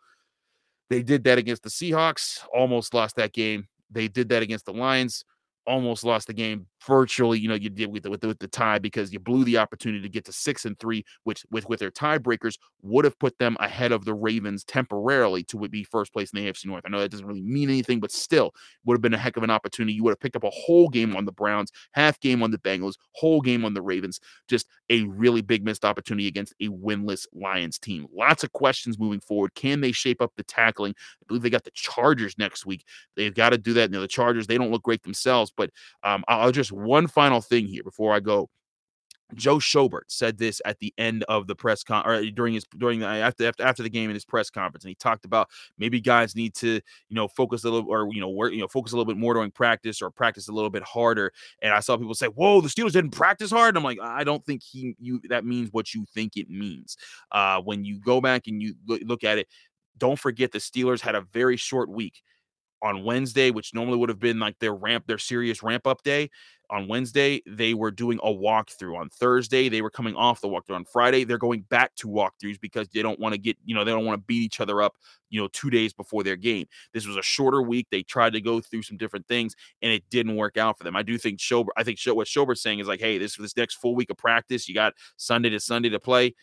they 0.90 1.02
did 1.02 1.24
that 1.24 1.38
against 1.38 1.62
the 1.62 1.70
Seahawks, 1.70 2.44
almost 2.52 2.92
lost 2.92 3.16
that 3.16 3.32
game. 3.32 3.68
They 3.90 4.08
did 4.08 4.28
that 4.30 4.42
against 4.42 4.66
the 4.66 4.72
Lions, 4.72 5.24
almost 5.66 6.04
lost 6.04 6.26
the 6.26 6.32
game. 6.32 6.66
Virtually, 6.86 7.38
you 7.38 7.48
know, 7.48 7.54
you 7.54 7.70
did 7.70 7.90
with 7.92 8.02
the, 8.02 8.10
with 8.10 8.20
the, 8.20 8.28
with 8.28 8.38
the 8.38 8.48
tie 8.48 8.78
because 8.78 9.12
you 9.12 9.18
blew 9.18 9.44
the 9.44 9.58
opportunity 9.58 10.02
to 10.02 10.08
get 10.08 10.24
to 10.24 10.32
six 10.32 10.64
and 10.64 10.78
three, 10.78 11.04
which 11.24 11.44
with 11.50 11.68
with 11.68 11.80
their 11.80 11.90
tiebreakers 11.90 12.58
would 12.82 13.04
have 13.04 13.18
put 13.18 13.38
them 13.38 13.56
ahead 13.60 13.92
of 13.92 14.04
the 14.04 14.14
Ravens 14.14 14.64
temporarily 14.64 15.42
to 15.44 15.68
be 15.68 15.84
first 15.84 16.12
place 16.12 16.32
in 16.32 16.42
the 16.42 16.50
AFC 16.50 16.66
North. 16.66 16.82
I 16.86 16.88
know 16.88 17.00
that 17.00 17.10
doesn't 17.10 17.26
really 17.26 17.42
mean 17.42 17.68
anything, 17.68 18.00
but 18.00 18.12
still 18.12 18.54
would 18.84 18.94
have 18.94 19.02
been 19.02 19.14
a 19.14 19.18
heck 19.18 19.36
of 19.36 19.42
an 19.42 19.50
opportunity. 19.50 19.92
You 19.92 20.04
would 20.04 20.12
have 20.12 20.20
picked 20.20 20.36
up 20.36 20.44
a 20.44 20.50
whole 20.50 20.88
game 20.88 21.16
on 21.16 21.24
the 21.24 21.32
Browns, 21.32 21.70
half 21.92 22.18
game 22.20 22.42
on 22.42 22.50
the 22.50 22.58
Bengals, 22.58 22.94
whole 23.12 23.40
game 23.40 23.64
on 23.64 23.74
the 23.74 23.82
Ravens. 23.82 24.20
Just 24.48 24.66
a 24.88 25.04
really 25.04 25.42
big 25.42 25.64
missed 25.64 25.84
opportunity 25.84 26.26
against 26.28 26.54
a 26.60 26.68
winless 26.68 27.26
Lions 27.32 27.78
team. 27.78 28.06
Lots 28.14 28.44
of 28.44 28.52
questions 28.52 28.98
moving 28.98 29.20
forward. 29.20 29.54
Can 29.54 29.80
they 29.80 29.92
shape 29.92 30.20
up 30.22 30.32
the 30.36 30.42
tackling? 30.44 30.94
I 30.96 31.24
believe 31.26 31.42
they 31.42 31.50
got 31.50 31.64
the 31.64 31.70
Chargers 31.72 32.36
next 32.38 32.66
week. 32.66 32.84
They've 33.16 33.34
got 33.34 33.50
to 33.50 33.58
do 33.58 33.72
that. 33.74 33.90
You 33.90 33.94
know, 33.94 34.00
the 34.00 34.08
Chargers, 34.08 34.46
they 34.46 34.58
don't 34.58 34.70
look 34.70 34.82
great 34.82 35.02
themselves, 35.02 35.52
but 35.56 35.70
um, 36.02 36.24
I'll 36.28 36.52
just 36.52 36.69
one 36.72 37.06
final 37.06 37.40
thing 37.40 37.66
here 37.66 37.82
before 37.82 38.12
I 38.12 38.20
go. 38.20 38.48
Joe 39.34 39.56
Schobert 39.58 40.02
said 40.08 40.38
this 40.38 40.60
at 40.64 40.78
the 40.78 40.92
end 40.98 41.24
of 41.28 41.46
the 41.46 41.54
press 41.54 41.82
con 41.82 42.06
or 42.06 42.24
during 42.30 42.54
his 42.54 42.64
during 42.76 43.00
the 43.00 43.06
after 43.06 43.46
after 43.46 43.62
after 43.62 43.82
the 43.82 43.90
game 43.90 44.10
in 44.10 44.14
his 44.14 44.24
press 44.24 44.50
conference, 44.50 44.84
and 44.84 44.88
he 44.90 44.94
talked 44.94 45.24
about 45.24 45.48
maybe 45.78 46.00
guys 46.00 46.34
need 46.34 46.54
to 46.56 46.74
you 47.08 47.14
know 47.14 47.28
focus 47.28 47.64
a 47.64 47.70
little 47.70 47.90
or 47.90 48.12
you 48.12 48.20
know 48.20 48.28
work 48.28 48.52
you 48.52 48.60
know 48.60 48.68
focus 48.68 48.92
a 48.92 48.96
little 48.96 49.10
bit 49.10 49.18
more 49.18 49.34
during 49.34 49.50
practice 49.50 50.02
or 50.02 50.10
practice 50.10 50.48
a 50.48 50.52
little 50.52 50.70
bit 50.70 50.82
harder. 50.82 51.32
And 51.62 51.72
I 51.72 51.80
saw 51.80 51.96
people 51.96 52.14
say, 52.14 52.26
"Whoa, 52.26 52.60
the 52.60 52.68
Steelers 52.68 52.92
didn't 52.92 53.10
practice 53.10 53.50
hard." 53.50 53.70
And 53.70 53.78
I'm 53.78 53.84
like, 53.84 54.00
I 54.00 54.24
don't 54.24 54.44
think 54.44 54.62
he 54.62 54.94
you 54.98 55.20
that 55.28 55.44
means 55.44 55.68
what 55.72 55.94
you 55.94 56.04
think 56.12 56.36
it 56.36 56.50
means. 56.50 56.96
Uh, 57.30 57.60
when 57.60 57.84
you 57.84 58.00
go 58.00 58.20
back 58.20 58.46
and 58.46 58.60
you 58.60 58.74
look, 58.86 59.02
look 59.04 59.24
at 59.24 59.38
it, 59.38 59.46
don't 59.98 60.18
forget 60.18 60.52
the 60.52 60.58
Steelers 60.58 61.00
had 61.00 61.14
a 61.14 61.22
very 61.32 61.56
short 61.56 61.88
week 61.88 62.22
on 62.82 63.04
Wednesday, 63.04 63.50
which 63.50 63.74
normally 63.74 63.98
would 63.98 64.08
have 64.08 64.18
been 64.18 64.38
like 64.38 64.58
their 64.58 64.74
ramp, 64.74 65.06
their 65.06 65.18
serious 65.18 65.62
ramp 65.62 65.86
up 65.86 66.02
day 66.02 66.30
on 66.70 66.86
Wednesday, 66.86 67.42
they 67.46 67.74
were 67.74 67.90
doing 67.90 68.18
a 68.22 68.32
walkthrough. 68.32 68.96
On 68.96 69.08
Thursday, 69.08 69.68
they 69.68 69.82
were 69.82 69.90
coming 69.90 70.14
off 70.14 70.40
the 70.40 70.48
walkthrough. 70.48 70.76
On 70.76 70.84
Friday, 70.84 71.24
they're 71.24 71.36
going 71.36 71.62
back 71.62 71.94
to 71.96 72.06
walkthroughs 72.06 72.60
because 72.60 72.88
they 72.88 73.02
don't 73.02 73.18
want 73.18 73.34
to 73.34 73.40
get, 73.40 73.56
you 73.64 73.74
know, 73.74 73.84
they 73.84 73.90
don't 73.90 74.06
want 74.06 74.20
to 74.20 74.24
beat 74.24 74.42
each 74.42 74.60
other 74.60 74.80
up, 74.80 74.94
you 75.30 75.40
know, 75.40 75.48
two 75.52 75.68
days 75.68 75.92
before 75.92 76.22
their 76.22 76.36
game. 76.36 76.66
This 76.94 77.06
was 77.06 77.16
a 77.16 77.22
shorter 77.22 77.60
week. 77.60 77.88
They 77.90 78.02
tried 78.02 78.32
to 78.34 78.40
go 78.40 78.60
through 78.60 78.82
some 78.82 78.96
different 78.96 79.26
things 79.26 79.56
and 79.82 79.92
it 79.92 80.04
didn't 80.10 80.36
work 80.36 80.56
out 80.56 80.78
for 80.78 80.84
them. 80.84 80.94
I 80.94 81.02
do 81.02 81.18
think 81.18 81.40
Schobert, 81.40 81.70
I 81.76 81.82
think 81.82 81.98
what 82.06 82.28
Schobert's 82.28 82.62
saying 82.62 82.78
is 82.78 82.86
like, 82.86 83.00
hey, 83.00 83.18
this 83.18 83.36
this 83.36 83.56
next 83.56 83.74
full 83.76 83.96
week 83.96 84.10
of 84.10 84.16
practice, 84.16 84.68
you 84.68 84.74
got 84.74 84.94
Sunday 85.16 85.50
to 85.50 85.60
Sunday 85.60 85.88
to 85.88 86.00
play 86.00 86.34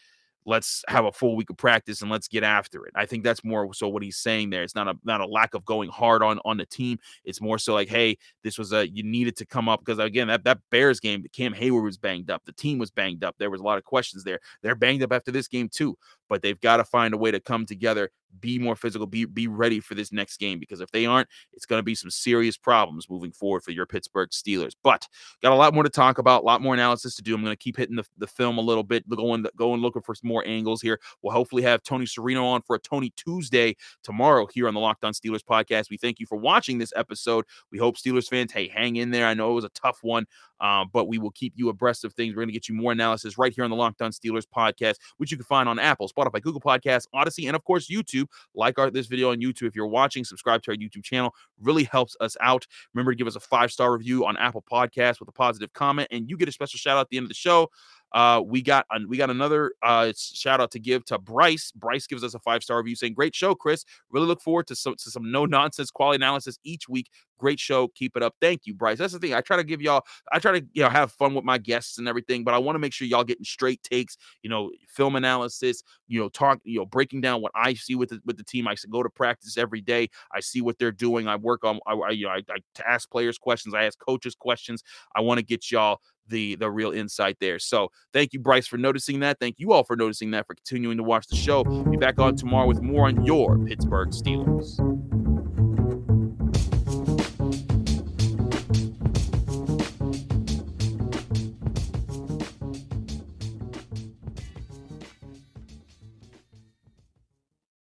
let's 0.48 0.84
have 0.88 1.06
a 1.06 1.12
full 1.12 1.36
week 1.36 1.50
of 1.50 1.58
practice 1.58 2.02
and 2.02 2.10
let's 2.10 2.28
get 2.28 2.44
after 2.44 2.86
it. 2.86 2.94
I 2.96 3.06
think 3.06 3.24
that's 3.24 3.44
more 3.44 3.72
so 3.74 3.90
what 3.90 4.02
he's 4.02 4.18
saying 4.18 4.50
there. 4.50 4.64
It's 4.64 4.74
not 4.74 4.88
a 4.88 4.96
not 5.04 5.22
a 5.22 5.28
lack 5.28 5.54
of 5.54 5.66
going 5.66 5.90
hard 5.90 6.24
on 6.24 6.40
on 6.46 6.58
the 6.58 6.66
team. 6.66 6.98
It's 7.26 7.42
more 7.42 7.60
so 7.60 7.74
like, 7.74 7.90
hey, 7.90 8.18
this 8.44 8.58
was 8.58 8.72
a 8.72 8.90
you 8.90 9.04
needed 9.04 9.36
to 9.38 9.46
come 9.46 9.70
up 9.70 9.82
because 9.82 10.00
again 10.00 10.28
that 10.30 10.46
that 10.46 10.60
Bears 10.72 11.00
game, 11.00 11.24
Cam 11.34 11.54
Heyward 11.54 11.84
was 11.84 11.98
banged 11.98 12.32
up, 12.32 12.44
the 12.46 12.54
team 12.54 12.80
was 12.80 12.90
banged 12.90 13.24
up. 13.24 13.36
There 13.38 13.52
was 13.52 13.62
a 13.62 13.64
lot 13.64 13.78
of 13.78 13.84
questions 13.84 14.24
there. 14.24 14.40
They're 14.64 14.76
banged 14.76 15.04
up 15.04 15.12
after 15.12 15.32
this 15.32 15.48
game 15.48 15.70
too, 15.70 15.98
but 16.30 16.42
they've 16.42 16.60
got 16.60 16.78
to 16.78 16.84
find 16.84 17.14
a 17.14 17.18
way 17.18 17.32
to 17.32 17.40
come 17.40 17.66
together 17.66 18.10
be 18.40 18.60
more 18.60 18.76
physical, 18.76 19.08
be 19.08 19.26
be 19.26 19.48
ready 19.48 19.80
for 19.80 19.96
this 19.96 20.12
next 20.12 20.38
game 20.38 20.60
because 20.60 20.82
if 20.82 20.92
they 20.92 21.06
aren't, 21.06 21.28
it's 21.54 21.66
going 21.66 21.80
to 21.80 21.84
be 21.84 21.96
some 21.96 22.12
serious 22.12 22.58
problems 22.58 23.10
moving 23.10 23.32
forward 23.32 23.64
for 23.64 23.72
your 23.72 23.86
Pittsburgh 23.86 24.30
Steelers. 24.30 24.74
But 24.84 25.08
got 25.42 25.52
a 25.52 25.56
lot 25.56 25.74
more 25.74 25.84
to 25.84 25.90
talk 25.90 26.18
about, 26.18 26.44
a 26.44 26.46
lot 26.46 26.62
more 26.62 26.74
analysis 26.74 27.16
to 27.16 27.22
do. 27.22 27.34
I'm 27.34 27.42
going 27.42 27.54
to 27.54 27.58
keep 27.58 27.78
hitting 27.78 27.96
the, 27.96 28.06
the 28.18 28.28
film 28.28 28.58
a 28.58 28.62
little 28.62 28.84
bit, 28.84 29.08
going 29.10 29.46
going 29.56 29.82
looking 29.82 30.02
for 30.02 30.16
some 30.16 30.28
more 30.28 30.46
angles 30.46 30.82
here. 30.82 31.00
We'll 31.22 31.34
hopefully 31.34 31.64
have 31.64 31.84
Tony 31.84 32.06
Serino 32.06 32.44
on 32.44 32.62
for 32.62 32.76
a 32.76 32.80
Tony 32.80 33.12
Tuesday 33.16 33.76
tomorrow 34.04 34.48
here 34.54 34.68
on 34.68 34.74
the 34.74 34.80
Locked 34.80 35.04
On 35.04 35.14
Steelers 35.14 35.44
podcast. 35.44 35.90
We 35.90 35.98
thank 35.98 36.20
you 36.20 36.26
for 36.26 36.38
watching 36.38 36.78
this 36.78 36.94
episode. 36.96 37.46
We 37.72 37.78
hope 37.78 37.98
Steelers 37.98 38.28
fans, 38.28 38.52
hey, 38.52 38.68
hang 38.68 38.98
in 38.98 39.12
there. 39.12 39.28
I 39.28 39.34
know 39.34 39.52
it 39.52 39.56
was 39.56 39.66
a 39.66 39.70
tough 39.70 40.00
one, 40.02 40.26
um, 40.60 40.90
but 40.92 41.08
we 41.08 41.18
will 41.18 41.32
keep 41.32 41.54
you 41.56 41.70
abreast 41.70 42.04
of 42.04 42.14
things. 42.14 42.36
We're 42.36 42.42
going 42.42 42.50
to 42.50 42.54
get 42.54 42.70
you 42.70 42.76
more 42.76 42.92
analysis 42.92 43.38
right 43.38 43.54
here 43.54 43.64
on 43.64 43.70
the 43.70 43.76
Locked 43.76 44.02
On 44.02 44.12
Steelers 44.12 44.46
podcast, 44.46 44.96
which 45.18 45.32
you 45.32 45.38
can 45.38 45.46
find 45.46 45.70
on 45.70 45.80
Apple, 45.80 46.08
Spotify, 46.18 46.42
Google 46.42 46.62
Podcasts, 46.62 47.08
Odysee, 47.14 47.48
and 47.48 47.56
of 47.56 47.64
course 47.64 47.88
YouTube. 47.88 48.26
Like 48.56 48.80
our 48.80 48.90
this 48.90 49.08
video 49.08 49.32
on 49.32 49.38
YouTube 49.38 49.68
if 49.68 49.76
you're 49.76 49.88
watching. 49.88 50.24
Subscribe 50.24 50.62
to 50.64 50.72
our 50.72 50.78
YouTube 50.78 51.04
channel. 51.04 51.34
Really 51.62 51.84
helps 51.84 52.16
us 52.20 52.36
out. 52.42 52.66
Remember 52.94 53.12
to 53.12 53.18
give 53.18 53.28
us 53.28 53.36
a 53.36 53.40
five 53.40 53.72
star 53.72 53.92
review 53.92 54.26
on 54.26 54.38
Apple 54.38 54.64
Podcasts 54.70 55.20
with 55.20 55.30
a 55.30 55.34
positive 55.34 55.72
comment, 55.74 56.08
and 56.12 56.30
you 56.30 56.38
get 56.38 56.50
a 56.50 56.52
special 56.52 56.78
shout 56.78 56.98
out 56.98 57.02
at 57.02 57.10
the 57.10 57.18
end 57.18 57.26
of 57.26 57.30
the 57.30 57.36
show. 57.36 57.70
Uh, 58.14 58.42
we 58.46 58.62
got 58.62 58.86
we 59.08 59.18
got 59.18 59.30
another 59.30 59.74
uh, 59.84 60.12
shout 60.16 60.62
out 60.62 60.72
to 60.72 60.80
give 60.80 61.04
to 61.06 61.20
Bryce. 61.20 61.72
Bryce 61.76 62.08
gives 62.08 62.24
us 62.24 62.34
a 62.34 62.40
five 62.40 62.64
star 62.64 62.78
review 62.78 62.96
saying, 62.96 63.14
"Great 63.14 63.36
show, 63.36 63.54
Chris. 63.54 63.84
Really 64.10 64.28
look 64.28 64.42
forward 64.42 64.68
to 64.68 64.76
some 64.76 64.96
to 64.96 65.12
some 65.12 65.32
no 65.32 65.46
nonsense 65.46 65.92
quality 65.92 66.16
analysis 66.16 66.58
each 66.64 66.88
week. 66.88 67.10
Great 67.38 67.60
show. 67.60 67.90
Keep 67.90 68.18
it 68.18 68.24
up. 68.24 68.36
Thank 68.42 68.66
you, 68.66 68.74
Bryce. 68.74 68.98
That's 68.98 69.14
the 69.14 69.20
thing. 69.20 69.34
I 69.34 69.42
try 69.42 69.58
to 69.58 69.64
give 69.64 69.82
y'all. 69.82 70.04
I 70.32 70.40
try 70.40 70.60
to 70.60 70.66
you 70.74 70.84
know 70.84 70.90
have 70.90 71.12
fun 71.12 71.34
with 71.36 71.44
my 71.44 71.58
guests 71.58 71.98
and 71.98 72.08
everything, 72.08 72.44
but 72.44 72.54
I 72.54 72.58
want 72.58 72.76
to 72.76 72.80
make 72.80 72.94
sure 72.94 73.08
y'all 73.08 73.24
getting 73.24 73.46
straight 73.46 73.84
takes. 73.84 74.18
You 74.42 74.50
know, 74.50 74.72
film 74.88 75.16
analysis. 75.16 75.84
You 76.08 76.22
know, 76.22 76.30
talk. 76.30 76.60
You 76.64 76.80
know, 76.80 76.86
breaking 76.86 77.22
down 77.22 77.42
what 77.42 77.52
I 77.56 77.74
see 77.74 77.96
with 77.96 78.10
the, 78.10 78.22
with 78.26 78.38
the 78.38 78.44
team. 78.44 78.68
I 78.68 78.76
go 78.90 79.04
to 79.04 79.10
practice 79.10 79.58
every 79.58 79.82
day. 79.82 80.10
I 80.34 80.40
see 80.40 80.62
what 80.62 80.80
they're 80.80 80.92
doing. 80.92 81.28
I 81.28 81.36
work 81.36 81.66
on. 81.66 81.80
I, 81.86 81.94
I 81.94 82.10
you 82.12 82.26
know 82.26 82.32
I, 82.32 82.42
I 82.50 82.60
ask 82.88 83.10
players 83.12 83.38
questions. 83.38 83.76
I 83.76 83.84
ask 83.84 84.00
coaches 84.00 84.34
questions. 84.34 84.82
I 85.16 85.22
want 85.22 85.40
to 85.40 85.46
get 85.46 85.72
y'all 85.72 86.00
the 86.28 86.56
the 86.56 86.70
real 86.70 86.92
insight 86.92 87.38
there. 87.40 87.60
So 87.60 87.92
thank 88.14 88.34
you, 88.34 88.40
Bryce, 88.40 88.68
for 88.68 88.78
noticing 88.78 89.20
that. 89.22 89.40
Thank 89.40 89.60
you 89.60 89.74
all 89.74 89.84
for 89.84 89.96
noticing 89.96 90.32
that, 90.32 90.48
for 90.48 90.56
continuing 90.56 90.98
to 90.98 91.04
watch 91.04 91.28
the 91.28 91.36
show. 91.36 91.64
Be 91.64 91.98
back 91.98 92.20
on 92.20 92.36
tomorrow 92.36 92.68
with 92.68 92.82
more 92.82 93.08
on 93.08 93.26
your 93.26 93.58
Pittsburgh 93.66 94.10
Steelers. 94.10 94.78